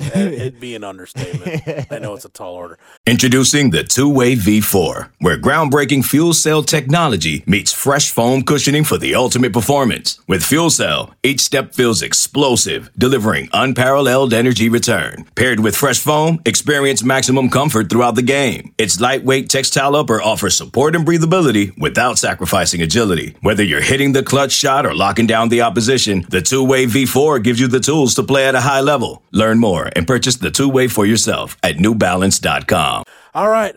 it'd 0.00 0.60
be 0.60 0.74
an 0.74 0.84
understatement. 0.84 1.86
I 1.90 1.98
know 1.98 2.14
it's 2.14 2.24
a 2.24 2.28
tall 2.30 2.54
order. 2.54 2.78
Introducing 3.06 3.70
the 3.70 3.84
two-way 3.84 4.34
V4, 4.36 5.10
where 5.20 5.36
groundbreaking 5.36 6.04
fuel 6.04 6.32
cell 6.32 6.62
technology 6.62 7.44
meets 7.46 7.72
fresh 7.72 8.10
foam 8.10 8.42
cushioning 8.42 8.84
for 8.84 8.98
the 8.98 9.14
ultimate 9.14 9.52
performance. 9.52 10.18
With 10.26 10.44
fuel 10.44 10.70
cell, 10.70 11.14
each 11.22 11.40
step 11.40 11.74
feels 11.74 12.02
explosive, 12.02 12.90
delivering 12.96 13.48
unparalleled 13.52 14.32
energy 14.32 14.68
return. 14.68 15.26
Paired 15.34 15.60
with 15.60 15.76
fresh 15.76 15.98
foam, 15.98 16.40
experience 16.46 17.02
maximum 17.02 17.50
comfort 17.50 17.90
throughout 17.90 18.14
the 18.14 18.22
game. 18.22 18.72
Its 18.78 19.00
lightweight 19.00 19.48
textile 19.48 19.96
upper 19.96 20.22
offers 20.22 20.56
support 20.56 20.96
and 20.96 21.06
breathability 21.06 21.78
without 21.78 22.18
sacrificing 22.18 22.80
agility. 22.80 23.36
Whether 23.42 23.64
you're 23.64 23.82
hitting 23.82 24.12
the 24.12 24.22
clutch 24.22 24.52
shot 24.52 24.86
or 24.86 24.94
locking 24.94 25.26
down 25.26 25.48
the 25.48 25.62
opposition, 25.62 26.24
the 26.30 26.40
two-way 26.40 26.86
V4 26.86 27.42
gives 27.42 27.60
you 27.60 27.68
the 27.68 27.80
tools 27.80 28.14
to 28.14 28.22
play 28.22 28.46
at 28.46 28.54
a 28.54 28.60
high 28.60 28.80
level. 28.80 29.22
Learn 29.32 29.58
more 29.58 29.89
and 29.96 30.06
purchase 30.06 30.36
the 30.36 30.50
two-way 30.50 30.88
for 30.88 31.06
yourself 31.06 31.56
at 31.62 31.76
newbalance.com. 31.76 33.04
All 33.34 33.48
right. 33.48 33.76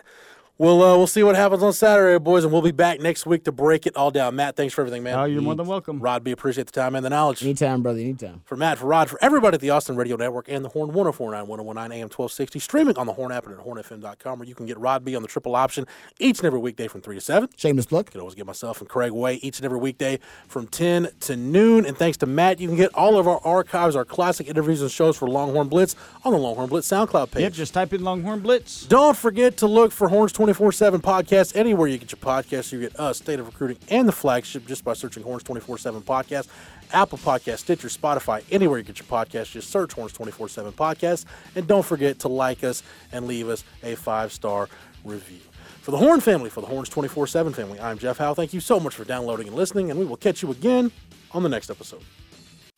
We'll 0.59 0.83
uh, 0.83 0.95
we'll 0.95 1.07
see 1.07 1.23
what 1.23 1.35
happens 1.35 1.63
on 1.63 1.73
Saturday, 1.73 2.19
boys, 2.19 2.43
and 2.43 2.53
we'll 2.53 2.61
be 2.61 2.69
back 2.69 2.99
next 2.99 3.25
week 3.25 3.43
to 3.45 3.51
break 3.51 3.87
it 3.87 3.95
all 3.95 4.11
down. 4.11 4.35
Matt, 4.35 4.55
thanks 4.55 4.71
for 4.71 4.81
everything, 4.81 5.01
man. 5.01 5.17
Oh, 5.17 5.23
you're 5.23 5.41
more 5.41 5.55
than 5.55 5.65
welcome. 5.65 5.99
Rod, 5.99 6.23
we 6.23 6.31
appreciate 6.31 6.67
the 6.67 6.71
time 6.71 6.93
and 6.93 7.03
the 7.03 7.09
knowledge. 7.09 7.41
Anytime, 7.41 7.81
brother. 7.81 7.97
Anytime. 7.97 8.43
For 8.45 8.55
Matt, 8.55 8.77
for 8.77 8.85
Rod, 8.85 9.09
for 9.09 9.17
everybody 9.19 9.55
at 9.55 9.61
the 9.61 9.71
Austin 9.71 9.95
Radio 9.95 10.15
Network 10.15 10.47
and 10.49 10.63
the 10.63 10.69
Horn 10.69 10.93
1049, 10.93 11.47
1019 11.47 11.91
AM 11.97 12.03
1260, 12.03 12.59
streaming 12.59 12.95
on 12.99 13.07
the 13.07 13.13
Horn 13.13 13.31
app 13.31 13.47
and 13.47 13.59
at 13.59 13.65
hornfm.com, 13.65 14.37
where 14.37 14.47
you 14.47 14.53
can 14.53 14.67
get 14.67 14.77
Rod 14.77 15.03
B 15.03 15.15
on 15.15 15.23
the 15.23 15.27
triple 15.27 15.55
option 15.55 15.87
each 16.19 16.37
and 16.37 16.45
every 16.45 16.59
weekday 16.59 16.87
from 16.87 17.01
3 17.01 17.15
to 17.15 17.21
7. 17.21 17.49
Shameless 17.57 17.87
plug. 17.87 18.05
You 18.09 18.11
can 18.11 18.21
always 18.21 18.35
get 18.35 18.45
myself 18.45 18.79
and 18.79 18.87
Craig 18.87 19.11
Way 19.11 19.35
each 19.37 19.57
and 19.57 19.65
every 19.65 19.79
weekday 19.79 20.19
from 20.47 20.67
10 20.67 21.07
to 21.21 21.35
noon. 21.35 21.83
And 21.83 21.97
thanks 21.97 22.17
to 22.19 22.27
Matt, 22.27 22.59
you 22.59 22.67
can 22.67 22.77
get 22.77 22.93
all 22.93 23.17
of 23.17 23.27
our 23.27 23.41
archives, 23.43 23.95
our 23.95 24.05
classic 24.05 24.47
interviews 24.47 24.83
and 24.83 24.91
shows 24.91 25.17
for 25.17 25.27
Longhorn 25.27 25.67
Blitz 25.67 25.95
on 26.23 26.31
the 26.31 26.37
Longhorn 26.37 26.69
Blitz 26.69 26.87
SoundCloud 26.87 27.31
page. 27.31 27.41
Yep, 27.41 27.53
just 27.53 27.73
type 27.73 27.91
in 27.91 28.03
Longhorn 28.03 28.41
Blitz. 28.41 28.85
Don't 28.85 29.17
forget 29.17 29.57
to 29.57 29.65
look 29.65 29.91
for 29.91 30.09
Horns 30.09 30.31
24 30.43 30.73
7 30.73 31.01
podcast 31.01 31.55
anywhere 31.55 31.87
you 31.87 31.97
get 31.97 32.11
your 32.11 32.19
podcasts. 32.19 32.73
You 32.73 32.81
get 32.81 32.99
us, 32.99 33.19
State 33.19 33.39
of 33.39 33.45
Recruiting, 33.45 33.77
and 33.87 34.05
the 34.05 34.11
flagship 34.11 34.67
just 34.67 34.83
by 34.83 34.91
searching 34.91 35.23
Horns 35.23 35.41
24 35.43 35.77
7 35.77 36.01
podcast. 36.01 36.49
Apple 36.91 37.17
Podcast, 37.17 37.59
Stitcher, 37.59 37.87
Spotify, 37.87 38.43
anywhere 38.51 38.77
you 38.77 38.83
get 38.83 38.99
your 38.99 39.07
podcasts. 39.07 39.53
Just 39.53 39.69
search 39.69 39.93
Horns 39.93 40.11
24 40.11 40.49
7 40.49 40.73
podcast. 40.73 41.23
And 41.55 41.65
don't 41.65 41.85
forget 41.85 42.19
to 42.19 42.27
like 42.27 42.61
us 42.65 42.83
and 43.13 43.25
leave 43.25 43.47
us 43.47 43.63
a 43.83 43.95
five 43.95 44.33
star 44.33 44.67
review. 45.05 45.39
For 45.79 45.91
the 45.91 45.97
Horn 45.97 46.19
family, 46.19 46.49
for 46.49 46.59
the 46.59 46.67
Horns 46.67 46.89
24 46.89 47.25
7 47.25 47.53
family, 47.53 47.79
I'm 47.79 47.97
Jeff 47.97 48.17
Howe. 48.17 48.33
Thank 48.33 48.53
you 48.53 48.59
so 48.59 48.81
much 48.81 48.95
for 48.95 49.05
downloading 49.05 49.47
and 49.47 49.55
listening, 49.55 49.91
and 49.91 49.97
we 49.97 50.05
will 50.05 50.17
catch 50.17 50.41
you 50.43 50.51
again 50.51 50.91
on 51.31 51.43
the 51.43 51.49
next 51.49 51.69
episode. 51.69 52.03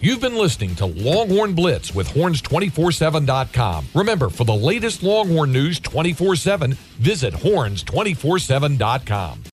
You've 0.02 0.20
been 0.20 0.36
listening 0.36 0.76
to 0.76 0.86
Longhorn 0.86 1.54
Blitz 1.54 1.96
with 1.96 2.10
horns247.com. 2.10 3.88
Remember, 3.96 4.30
for 4.30 4.44
the 4.44 4.54
latest 4.54 5.04
Longhorn 5.04 5.54
news 5.54 5.80
24 5.80 6.36
7, 6.36 6.74
visit 7.00 7.34
horns247.com. 7.34 9.44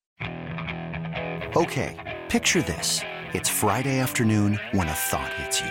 Okay, 1.55 2.19
picture 2.29 2.63
this. 2.63 3.01
It's 3.33 3.49
Friday 3.49 4.01
afternoon 4.01 4.59
when 4.73 4.89
a 4.89 4.93
thought 4.93 5.33
hits 5.35 5.61
you. 5.61 5.71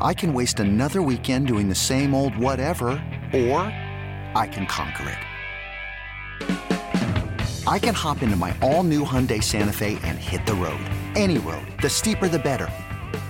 I 0.00 0.14
can 0.14 0.32
waste 0.32 0.60
another 0.60 1.02
weekend 1.02 1.46
doing 1.46 1.68
the 1.68 1.74
same 1.74 2.14
old 2.14 2.34
whatever, 2.38 2.86
or 3.34 3.60
I 4.34 4.48
can 4.50 4.64
conquer 4.66 5.10
it. 5.10 5.18
I 7.66 7.78
can 7.78 7.94
hop 7.94 8.22
into 8.22 8.36
my 8.36 8.56
all 8.62 8.82
new 8.82 9.04
Hyundai 9.04 9.42
Santa 9.42 9.72
Fe 9.72 9.98
and 10.04 10.18
hit 10.18 10.46
the 10.46 10.54
road. 10.54 10.80
Any 11.14 11.36
road. 11.38 11.66
The 11.82 11.90
steeper, 11.90 12.28
the 12.28 12.38
better. 12.38 12.70